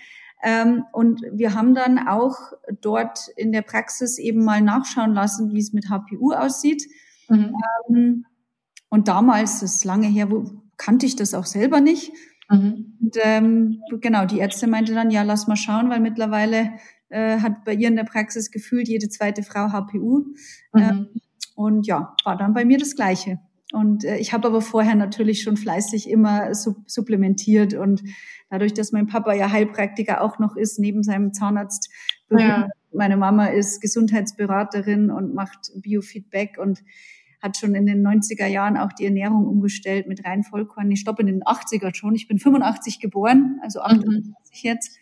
Ähm, 0.45 0.85
und 0.93 1.23
wir 1.33 1.55
haben 1.55 1.75
dann 1.75 2.07
auch 2.07 2.37
dort 2.83 3.29
in 3.37 3.51
der 3.51 3.63
Praxis 3.63 4.19
eben 4.19 4.45
mal 4.45 4.61
nachschauen 4.61 5.15
lassen, 5.15 5.55
wie 5.55 5.59
es 5.59 5.73
mit 5.73 5.89
HPU 5.89 6.33
aussieht. 6.33 6.85
Mhm. 7.31 7.57
Ähm, 7.89 8.27
und 8.91 9.09
damals, 9.09 9.61
das 9.61 9.77
ist 9.77 9.85
lange 9.85 10.07
her, 10.07 10.31
wo, 10.31 10.45
kannte 10.77 11.07
ich 11.07 11.17
das 11.17 11.33
auch 11.33 11.47
selber 11.47 11.81
nicht. 11.81 12.13
Mhm. 12.51 12.99
Und 13.01 13.17
ähm, 13.23 13.81
genau, 14.01 14.27
die 14.27 14.39
Ärzte 14.39 14.67
meinte 14.67 14.93
dann, 14.93 15.11
ja, 15.11 15.23
lass 15.23 15.47
mal 15.47 15.57
schauen, 15.57 15.89
weil 15.89 16.01
mittlerweile 16.01 16.73
äh, 17.09 17.39
hat 17.39 17.65
bei 17.65 17.73
ihr 17.73 17.89
in 17.89 17.97
der 17.97 18.05
Praxis 18.05 18.51
gefühlt 18.51 18.87
jede 18.87 19.09
zweite 19.09 19.43
Frau 19.43 19.69
HPU. 19.73 20.27
Mhm. 20.75 20.83
Ähm, 20.83 21.09
und 21.57 21.87
ja, 21.87 22.15
war 22.25 22.37
dann 22.37 22.53
bei 22.53 22.67
mir 22.67 22.77
das 22.77 22.97
Gleiche. 22.97 23.39
Und 23.73 24.05
äh, 24.05 24.19
ich 24.19 24.35
habe 24.35 24.47
aber 24.49 24.61
vorher 24.61 24.95
natürlich 24.95 25.43
schon 25.43 25.57
fleißig 25.57 26.11
immer 26.11 26.55
sub 26.55 26.77
supplementiert 26.87 27.73
und 27.73 28.03
dadurch, 28.51 28.75
dass 28.75 28.93
mein 28.93 29.07
Papa 29.07 29.35
ja 29.35 29.51
Heilpraktiker 29.51 30.21
auch 30.21 30.39
noch 30.39 30.57
ist, 30.57 30.79
neben 30.79 31.03
seinem 31.03 31.33
Zahnarzt, 31.33 31.91
ja. 32.31 32.69
meine 32.93 33.17
Mama 33.17 33.47
ist 33.47 33.81
Gesundheitsberaterin 33.81 35.11
und 35.11 35.35
macht 35.35 35.73
Biofeedback 35.77 36.59
und 36.59 36.83
hat 37.43 37.59
schon 37.59 37.75
in 37.75 37.85
den 37.85 38.07
90er 38.07 38.47
Jahren 38.47 38.79
auch 38.79 38.93
die 38.93 39.05
Ernährung 39.05 39.47
umgestellt 39.47 40.07
mit 40.07 40.25
rein 40.25 40.45
Vollkorn. 40.45 40.91
Ich 40.91 41.01
stoppe 41.01 41.23
in 41.23 41.27
den 41.27 41.43
80er 41.43 41.95
schon. 41.95 42.15
Ich 42.15 42.27
bin 42.27 42.39
85 42.39 43.01
geboren, 43.01 43.61
also 43.63 43.81
88 43.81 44.25
mhm. 44.25 44.35
jetzt 44.63 44.99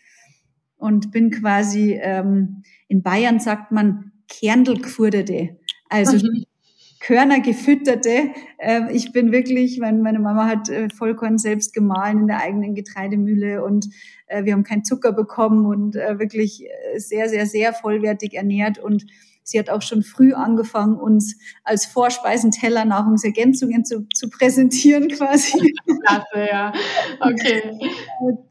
und 0.75 1.11
bin 1.11 1.31
quasi 1.31 1.93
ähm, 1.93 2.63
in 2.89 3.03
Bayern 3.03 3.39
sagt 3.39 3.71
man 3.71 4.11
Kerndl 4.27 4.81
gefurderte. 4.81 5.57
Also 5.87 6.17
mhm. 6.17 6.43
Körner 7.03 7.41
gefütterte. 7.41 8.31
Äh, 8.57 8.91
ich 8.91 9.11
bin 9.11 9.31
wirklich, 9.31 9.77
meine, 9.79 10.19
Mama 10.19 10.47
hat 10.47 10.69
äh, 10.69 10.87
Vollkorn 10.89 11.37
selbst 11.37 11.73
gemahlen 11.73 12.19
in 12.19 12.27
der 12.27 12.41
eigenen 12.41 12.75
Getreidemühle 12.75 13.63
und 13.63 13.89
äh, 14.27 14.45
wir 14.45 14.53
haben 14.53 14.63
keinen 14.63 14.85
Zucker 14.85 15.11
bekommen 15.11 15.65
und 15.65 15.97
äh, 15.97 16.17
wirklich 16.17 16.65
sehr, 16.95 17.27
sehr, 17.27 17.45
sehr 17.45 17.73
vollwertig 17.73 18.33
ernährt 18.33 18.79
und 18.79 19.05
Sie 19.45 19.59
hat 19.59 19.69
auch 19.69 19.81
schon 19.81 20.03
früh 20.03 20.31
angefangen, 20.31 20.95
uns 20.95 21.37
als 21.65 21.85
Vorspeisenteller 21.85 22.85
Nahrungsergänzungen 22.85 23.83
zu, 23.83 24.07
zu 24.13 24.29
präsentieren 24.29 25.09
quasi. 25.09 25.75
Klasse, 26.05 26.47
ja. 26.49 26.73
Okay. 27.19 27.61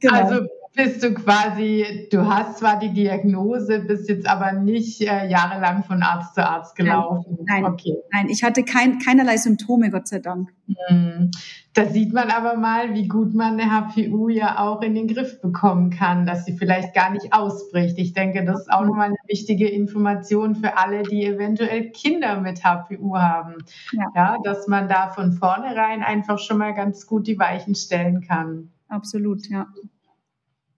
Genau. 0.00 0.14
Also 0.14 0.48
bist 0.74 1.02
du 1.02 1.12
quasi, 1.12 2.08
du 2.10 2.26
hast 2.26 2.58
zwar 2.58 2.78
die 2.78 2.92
Diagnose, 2.92 3.80
bist 3.80 4.08
jetzt 4.08 4.26
aber 4.26 4.52
nicht 4.52 5.02
äh, 5.02 5.28
jahrelang 5.28 5.84
von 5.84 6.02
Arzt 6.02 6.34
zu 6.34 6.46
Arzt 6.46 6.76
gelaufen. 6.76 7.38
Nein, 7.44 7.62
nein, 7.62 7.72
okay. 7.72 7.96
nein 8.10 8.28
ich 8.30 8.42
hatte 8.42 8.62
kein, 8.64 8.98
keinerlei 8.98 9.36
Symptome, 9.36 9.90
Gott 9.90 10.08
sei 10.08 10.20
Dank. 10.20 10.50
Hm. 10.88 11.30
Da 11.74 11.86
sieht 11.86 12.12
man 12.12 12.30
aber 12.30 12.56
mal, 12.56 12.94
wie 12.94 13.08
gut 13.08 13.34
man 13.34 13.58
eine 13.58 13.70
HPU 13.70 14.28
ja 14.28 14.58
auch 14.58 14.82
in 14.82 14.94
den 14.94 15.08
Griff 15.08 15.40
bekommen 15.40 15.90
kann, 15.90 16.26
dass 16.26 16.44
sie 16.44 16.56
vielleicht 16.56 16.94
gar 16.94 17.10
nicht 17.10 17.32
ausbricht. 17.32 17.98
Ich 17.98 18.14
denke, 18.14 18.44
das 18.44 18.60
ist 18.60 18.72
auch 18.72 18.84
nochmal 18.84 19.06
eine 19.06 19.16
wichtige 19.26 19.68
Information 19.68 20.54
für 20.54 20.76
alle, 20.78 21.02
die 21.02 21.24
eventuell 21.24 21.90
Kinder 21.90 22.40
mit 22.40 22.64
HPU 22.64 23.16
haben. 23.16 23.56
Ja. 23.92 24.04
ja, 24.14 24.36
dass 24.44 24.68
man 24.68 24.88
da 24.88 25.08
von 25.08 25.32
vornherein 25.32 26.02
einfach 26.02 26.38
schon 26.38 26.58
mal 26.58 26.72
ganz 26.72 27.06
gut 27.06 27.26
die 27.26 27.38
Weichen 27.38 27.74
stellen 27.74 28.22
kann. 28.22 28.70
Absolut, 28.88 29.48
ja. 29.48 29.66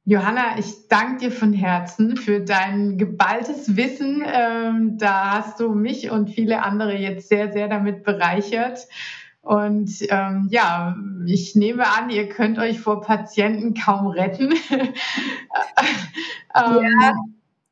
Johanna, 0.07 0.59
ich 0.59 0.88
danke 0.88 1.16
dir 1.16 1.30
von 1.30 1.55
Herzen 1.55 2.18
für 2.18 2.40
dein 2.40 2.98
geballtes 2.98 3.74
Wissen. 3.74 4.22
Ähm, 4.26 4.98
da 4.98 5.38
hast 5.38 5.61
du 5.61 5.74
mich 5.74 6.11
und 6.11 6.28
viele 6.28 6.62
andere 6.62 6.94
jetzt 6.94 7.30
sehr, 7.30 7.52
sehr 7.52 7.68
damit 7.68 8.05
bereichert. 8.05 8.86
Und 9.40 9.90
ähm, 10.11 10.48
ja, 10.50 10.94
ich 11.26 11.55
nehme 11.55 11.86
an, 11.86 12.11
ihr 12.11 12.28
könnt 12.28 12.59
euch 12.59 12.80
vor 12.80 13.00
Patienten 13.00 13.72
kaum 13.72 14.09
retten. 14.09 14.52
ähm, 14.70 14.92
ja, 16.55 17.14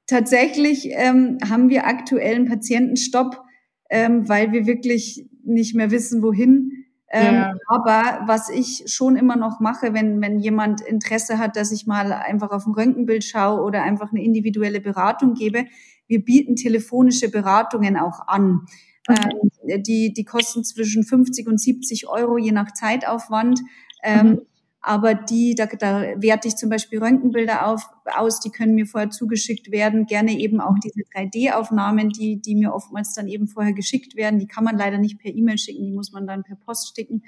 tatsächlich 0.07 0.89
ähm, 0.91 1.37
haben 1.49 1.69
wir 1.69 1.87
aktuell 1.87 2.37
einen 2.37 2.49
Patientenstopp, 2.49 3.43
ähm, 3.91 4.27
weil 4.27 4.53
wir 4.53 4.67
wirklich 4.67 5.27
nicht 5.45 5.75
mehr 5.75 5.91
wissen, 5.91 6.23
wohin. 6.23 6.82
Ähm, 7.15 7.35
ja. 7.35 7.55
Aber 7.67 8.23
was 8.27 8.49
ich 8.49 8.85
schon 8.87 9.17
immer 9.17 9.37
noch 9.37 9.61
mache, 9.61 9.93
wenn, 9.93 10.23
wenn 10.23 10.39
jemand 10.39 10.81
Interesse 10.81 11.39
hat, 11.39 11.57
dass 11.57 11.71
ich 11.71 11.87
mal 11.87 12.11
einfach 12.11 12.51
auf 12.51 12.67
ein 12.67 12.73
Röntgenbild 12.73 13.23
schaue 13.23 13.61
oder 13.61 13.83
einfach 13.83 14.11
eine 14.11 14.25
individuelle 14.25 14.81
Beratung 14.81 15.35
gebe, 15.35 15.67
wir 16.07 16.25
bieten 16.25 16.57
telefonische 16.57 17.31
Beratungen 17.31 17.99
auch 17.99 18.27
an. 18.29 18.67
Mhm. 19.09 19.51
Ähm, 19.67 19.83
die, 19.83 20.15
die 20.15 20.25
kosten 20.25 20.65
zwischen 20.65 21.05
50 21.05 21.47
und 21.49 21.61
70 21.61 22.09
Euro 22.09 22.39
je 22.39 22.53
nach 22.53 22.73
Zeitaufwand. 22.73 23.61
Ähm, 24.03 24.27
mhm. 24.27 24.41
Aber 24.85 25.15
die, 25.15 25.55
da, 25.55 25.67
da 25.67 26.21
werte 26.21 26.49
ich 26.49 26.57
zum 26.57 26.69
Beispiel 26.69 26.99
Röntgenbilder 26.99 27.67
auf, 27.69 27.89
aus, 28.05 28.41
die 28.41 28.51
können 28.51 28.75
mir 28.75 28.87
vorher 28.87 29.11
zugeschickt 29.11 29.71
werden. 29.71 30.07
Gerne 30.07 30.33
eben 30.33 30.61
auch 30.61 30.77
diese 30.83 31.03
3D-Aufnahmen, 31.03 32.09
die, 32.09 32.43
die 32.43 32.57
mir 32.57 32.75
oftmals 32.75 33.15
dann 33.15 33.29
eben 33.29 33.47
vorher 33.47 33.75
geschickt 33.75 34.17
werden. 34.17 34.41
Die 34.41 34.49
kann 34.49 34.65
man 34.65 34.77
leider 34.77 34.99
nicht 34.99 35.21
per 35.21 35.33
E-Mail 35.33 35.57
schicken, 35.57 35.85
die 35.85 35.93
muss 35.93 36.11
man 36.11 36.27
dann 36.27 36.43
per 36.43 36.57
Post 36.57 36.97
schicken. 36.97 37.23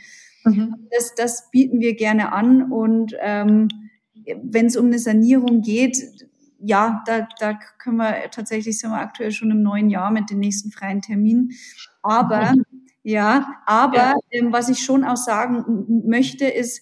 Mhm. 0.44 0.88
Das, 0.90 1.14
das 1.14 1.50
bieten 1.52 1.78
wir 1.78 1.94
gerne 1.94 2.32
an. 2.32 2.72
Und 2.72 3.14
ähm, 3.20 3.68
wenn 4.42 4.66
es 4.66 4.76
um 4.76 4.86
eine 4.86 4.98
Sanierung 4.98 5.60
geht, 5.60 5.98
ja, 6.58 7.04
da, 7.06 7.28
da 7.38 7.58
können 7.78 7.98
wir 7.98 8.30
tatsächlich, 8.32 8.80
sind 8.80 8.90
wir 8.90 8.98
aktuell 8.98 9.30
schon 9.30 9.52
im 9.52 9.62
neuen 9.62 9.90
Jahr 9.90 10.10
mit 10.10 10.28
den 10.28 10.40
nächsten 10.40 10.72
freien 10.72 11.02
Terminen. 11.02 11.52
Aber, 12.02 12.54
ja, 13.04 13.46
aber 13.64 14.14
ähm, 14.32 14.52
was 14.52 14.68
ich 14.68 14.78
schon 14.78 15.04
auch 15.04 15.16
sagen 15.16 16.02
möchte, 16.04 16.46
ist, 16.46 16.80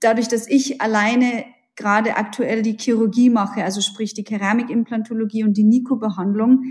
dadurch, 0.00 0.28
dass 0.28 0.48
ich 0.48 0.80
alleine 0.80 1.44
gerade 1.76 2.16
aktuell 2.16 2.62
die 2.62 2.76
Chirurgie 2.78 3.30
mache, 3.30 3.62
also 3.62 3.80
sprich 3.80 4.12
die 4.12 4.24
Keramikimplantologie 4.24 5.44
und 5.44 5.56
die 5.56 5.64
Niko-Behandlung, 5.64 6.64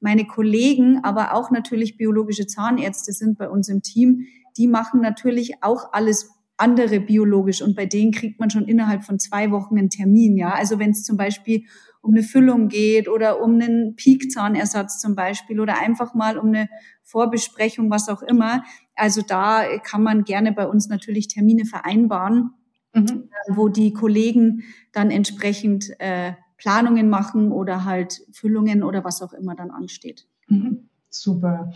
meine 0.00 0.26
Kollegen, 0.26 1.00
aber 1.04 1.34
auch 1.34 1.50
natürlich 1.50 1.96
biologische 1.96 2.46
Zahnärzte 2.46 3.12
sind 3.12 3.38
bei 3.38 3.48
uns 3.48 3.68
im 3.68 3.82
Team, 3.82 4.26
die 4.56 4.68
machen 4.68 5.00
natürlich 5.00 5.62
auch 5.62 5.92
alles 5.92 6.30
andere 6.56 7.00
biologisch 7.00 7.62
und 7.62 7.74
bei 7.74 7.86
denen 7.86 8.12
kriegt 8.12 8.38
man 8.38 8.50
schon 8.50 8.68
innerhalb 8.68 9.04
von 9.04 9.18
zwei 9.18 9.50
Wochen 9.50 9.78
einen 9.78 9.90
Termin, 9.90 10.36
ja. 10.36 10.50
Also 10.50 10.78
wenn 10.78 10.90
es 10.90 11.02
zum 11.02 11.16
Beispiel 11.16 11.64
um 12.02 12.14
eine 12.14 12.22
Füllung 12.22 12.68
geht 12.68 13.08
oder 13.08 13.40
um 13.40 13.54
einen 13.54 13.96
Peakzahnersatz 13.96 15.00
zum 15.00 15.14
Beispiel 15.14 15.60
oder 15.60 15.80
einfach 15.80 16.14
mal 16.14 16.36
um 16.36 16.48
eine 16.48 16.68
Vorbesprechung, 17.02 17.90
was 17.90 18.08
auch 18.08 18.22
immer. 18.22 18.64
Also 18.94 19.22
da 19.22 19.78
kann 19.78 20.02
man 20.02 20.24
gerne 20.24 20.52
bei 20.52 20.66
uns 20.66 20.88
natürlich 20.88 21.28
Termine 21.28 21.64
vereinbaren 21.64 22.50
mhm. 22.92 23.28
wo 23.48 23.68
die 23.68 23.92
Kollegen 23.92 24.64
dann 24.92 25.10
entsprechend 25.10 25.90
äh, 25.98 26.32
Planungen 26.56 27.08
machen 27.10 27.50
oder 27.50 27.84
halt 27.84 28.22
Füllungen 28.32 28.82
oder 28.82 29.04
was 29.04 29.22
auch 29.22 29.32
immer 29.32 29.54
dann 29.54 29.70
ansteht. 29.70 30.26
Mhm. 30.48 30.88
Super. 31.10 31.72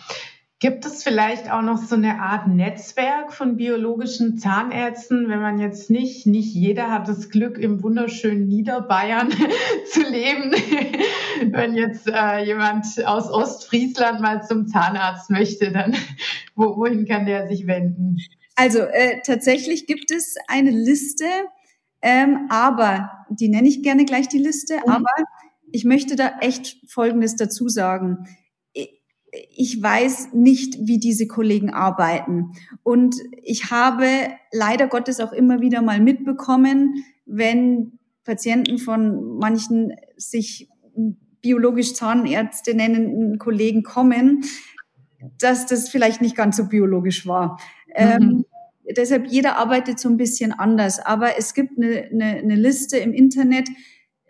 Gibt 0.58 0.86
es 0.86 1.02
vielleicht 1.02 1.50
auch 1.50 1.60
noch 1.60 1.76
so 1.76 1.96
eine 1.96 2.22
Art 2.22 2.48
Netzwerk 2.48 3.34
von 3.34 3.58
biologischen 3.58 4.38
Zahnärzten, 4.38 5.28
wenn 5.28 5.40
man 5.42 5.58
jetzt 5.58 5.90
nicht, 5.90 6.26
nicht 6.26 6.54
jeder 6.54 6.90
hat 6.90 7.08
das 7.08 7.28
Glück, 7.28 7.58
im 7.58 7.82
wunderschönen 7.82 8.48
Niederbayern 8.48 9.30
zu 9.92 10.00
leben. 10.00 10.52
wenn 11.52 11.74
jetzt 11.74 12.08
äh, 12.08 12.44
jemand 12.44 12.86
aus 13.04 13.30
Ostfriesland 13.30 14.20
mal 14.20 14.44
zum 14.44 14.66
Zahnarzt 14.66 15.28
möchte, 15.28 15.72
dann 15.72 15.94
wo, 16.54 16.76
wohin 16.78 17.04
kann 17.06 17.26
der 17.26 17.48
sich 17.48 17.66
wenden? 17.66 18.16
Also 18.56 18.80
äh, 18.80 19.20
tatsächlich 19.24 19.86
gibt 19.86 20.10
es 20.10 20.34
eine 20.48 20.70
Liste, 20.70 21.26
ähm, 22.02 22.46
aber 22.48 23.10
die 23.30 23.48
nenne 23.48 23.68
ich 23.68 23.82
gerne 23.82 24.04
gleich 24.04 24.28
die 24.28 24.38
Liste, 24.38 24.76
mhm. 24.76 24.92
aber 24.92 25.24
ich 25.70 25.84
möchte 25.84 26.16
da 26.16 26.38
echt 26.40 26.78
Folgendes 26.88 27.36
dazu 27.36 27.68
sagen. 27.68 28.26
Ich 29.54 29.82
weiß 29.82 30.32
nicht, 30.32 30.78
wie 30.80 30.98
diese 30.98 31.26
Kollegen 31.26 31.70
arbeiten. 31.70 32.52
Und 32.82 33.16
ich 33.42 33.70
habe 33.70 34.08
leider 34.52 34.86
Gottes 34.86 35.20
auch 35.20 35.32
immer 35.32 35.60
wieder 35.60 35.82
mal 35.82 36.00
mitbekommen, 36.00 37.04
wenn 37.26 37.98
Patienten 38.24 38.78
von 38.78 39.38
manchen 39.38 39.94
sich 40.16 40.70
biologisch 41.42 41.94
Zahnärzte 41.94 42.74
nennenden 42.74 43.38
Kollegen 43.38 43.82
kommen, 43.82 44.44
dass 45.38 45.66
das 45.66 45.88
vielleicht 45.88 46.20
nicht 46.20 46.36
ganz 46.36 46.56
so 46.56 46.66
biologisch 46.66 47.26
war. 47.26 47.60
Ähm, 47.94 48.08
mhm. 48.08 48.22
Ähm, 48.22 48.44
deshalb 48.96 49.26
jeder 49.26 49.56
arbeitet 49.56 49.98
so 49.98 50.08
ein 50.08 50.16
bisschen 50.16 50.52
anders. 50.52 50.98
Aber 50.98 51.38
es 51.38 51.54
gibt 51.54 51.78
eine, 51.78 52.08
eine, 52.10 52.24
eine 52.24 52.56
Liste 52.56 52.98
im 52.98 53.12
Internet, 53.12 53.68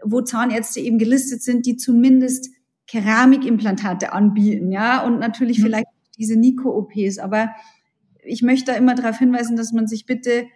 wo 0.02 0.20
Zahnärzte 0.20 0.80
eben 0.80 0.98
gelistet 0.98 1.42
sind, 1.42 1.66
die 1.66 1.76
zumindest 1.76 2.50
Keramikimplantate 2.86 4.12
anbieten, 4.12 4.70
ja, 4.70 5.04
und 5.04 5.18
natürlich 5.18 5.58
mhm. 5.58 5.64
vielleicht 5.64 5.86
diese 6.18 6.38
Nico-OPs. 6.38 7.18
Aber 7.18 7.50
ich 8.22 8.42
möchte 8.42 8.72
da 8.72 8.78
immer 8.78 8.94
darauf 8.94 9.18
hinweisen, 9.18 9.56
dass 9.56 9.72
man 9.72 9.86
sich 9.86 10.06
bitte 10.06 10.46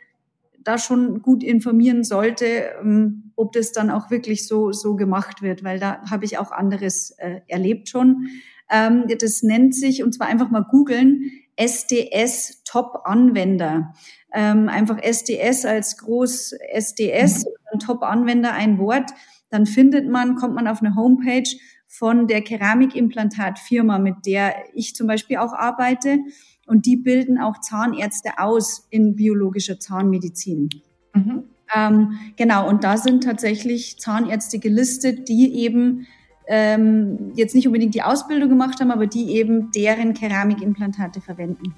da 0.63 0.79
schon 0.79 1.23
gut 1.23 1.43
informieren 1.43 2.05
sollte, 2.05 2.71
ähm, 2.81 3.33
ob 3.35 3.53
das 3.53 3.73
dann 3.73 3.91
auch 3.91 4.11
wirklich 4.11 4.47
so 4.47 4.73
so 4.73 4.95
gemacht 4.95 5.43
wird, 5.43 5.65
weil 5.65 5.81
da 5.81 6.03
habe 6.11 6.25
ich 6.25 6.39
auch 6.39 6.53
anderes 6.53 7.13
äh, 7.19 7.41
erlebt 7.49 7.89
schon. 7.89 8.27
Ähm, 8.71 9.05
das 9.21 9.43
nennt 9.43 9.75
sich 9.75 10.03
und 10.03 10.15
zwar 10.15 10.29
einfach 10.29 10.51
mal 10.51 10.65
googeln 10.65 11.31
SDS 11.57 12.63
Top 12.65 13.03
Anwender. 13.05 13.93
Ähm, 14.33 14.69
einfach 14.69 14.99
SDS 15.03 15.65
als 15.65 15.99
groß 15.99 16.53
SDS, 16.73 17.45
mhm. 17.45 17.79
Top 17.81 18.03
Anwender 18.03 18.53
ein 18.53 18.79
Wort. 18.79 19.11
Dann 19.51 19.67
findet 19.67 20.09
man, 20.09 20.37
kommt 20.37 20.55
man 20.55 20.69
auf 20.69 20.81
eine 20.81 20.95
Homepage 20.95 21.51
von 21.87 22.29
der 22.29 22.43
Keramikimplantatfirma, 22.43 23.99
mit 23.99 24.15
der 24.25 24.55
ich 24.75 24.95
zum 24.95 25.09
Beispiel 25.09 25.39
auch 25.39 25.53
arbeite. 25.53 26.19
Und 26.67 26.87
die 26.87 26.97
bilden 26.97 27.39
auch 27.39 27.61
Zahnärzte 27.61 28.39
aus 28.39 28.87
in 28.91 29.17
biologischer 29.17 29.81
Zahnmedizin. 29.81 30.71
Mhm. 31.15 31.45
Ähm, 31.75 32.19
genau, 32.37 32.69
und 32.69 32.85
da 32.85 32.97
sind 32.97 33.25
tatsächlich 33.25 33.99
Zahnärzte 33.99 34.61
gelistet, 34.61 35.29
die 35.29 35.55
eben 35.57 36.07
ähm, 36.53 37.31
jetzt 37.35 37.55
nicht 37.55 37.69
unbedingt 37.69 37.95
die 37.95 38.03
Ausbildung 38.03 38.49
gemacht 38.49 38.81
haben, 38.81 38.91
aber 38.91 39.07
die 39.07 39.37
eben 39.37 39.71
deren 39.71 40.15
Keramikimplantate 40.15 41.21
verwenden. 41.21 41.75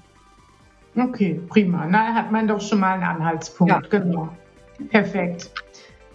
Okay, 0.95 1.39
prima. 1.47 1.85
Na, 1.87 2.13
hat 2.15 2.31
man 2.31 2.47
doch 2.47 2.59
schon 2.59 2.79
mal 2.79 2.95
einen 2.95 3.03
Anhaltspunkt. 3.03 3.71
Ja. 3.71 3.79
Genau. 3.87 4.29
Perfekt. 4.89 5.51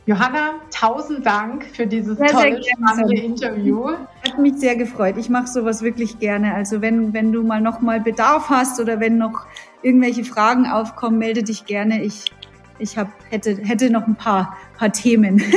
Johanna, 0.07 0.55
tausend 0.71 1.25
Dank 1.25 1.67
für 1.67 1.87
dieses 1.87 2.19
sehr, 2.19 2.29
tolle, 2.29 2.63
sehr 2.63 2.73
spannende 2.77 3.15
Interview. 3.15 3.91
Hat 4.25 4.39
mich 4.39 4.55
sehr 4.55 4.75
gefreut. 4.75 5.17
Ich 5.19 5.29
mache 5.29 5.47
sowas 5.47 5.83
wirklich 5.83 6.19
gerne. 6.19 6.55
Also 6.55 6.81
wenn, 6.81 7.13
wenn 7.13 7.31
du 7.31 7.45
mal 7.45 7.61
noch 7.61 7.81
mal 7.81 8.01
Bedarf 8.01 8.49
hast 8.49 8.81
oder 8.81 8.99
wenn 8.99 9.19
noch 9.19 9.47
irgendwelche 9.83 10.25
Fragen 10.25 10.67
aufkommen, 10.67 11.19
melde 11.19 11.45
dich 11.45 11.67
gerne. 11.67 12.03
Ich 12.03 12.25
ich 12.79 12.97
hab, 12.97 13.09
hätte, 13.31 13.57
hätte 13.63 13.91
noch 13.91 14.07
ein 14.07 14.17
paar, 14.17 14.57
paar 14.77 14.93
Themen. 14.93 15.43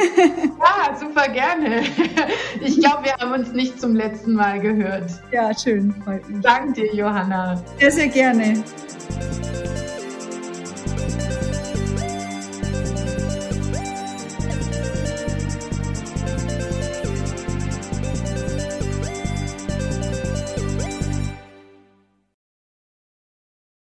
Ja, 0.61 0.95
super 0.95 1.27
gerne. 1.27 1.81
Ich 2.59 2.79
glaube, 2.79 3.05
wir 3.05 3.13
haben 3.13 3.33
uns 3.33 3.51
nicht 3.51 3.79
zum 3.79 3.95
letzten 3.95 4.33
Mal 4.33 4.59
gehört. 4.59 5.11
Ja, 5.31 5.51
schön. 5.57 5.93
Freut 6.03 6.27
mich. 6.29 6.41
Danke 6.41 6.81
dir, 6.81 6.95
Johanna. 6.95 7.61
Sehr, 7.79 7.91
sehr 7.91 8.07
gerne. 8.07 8.63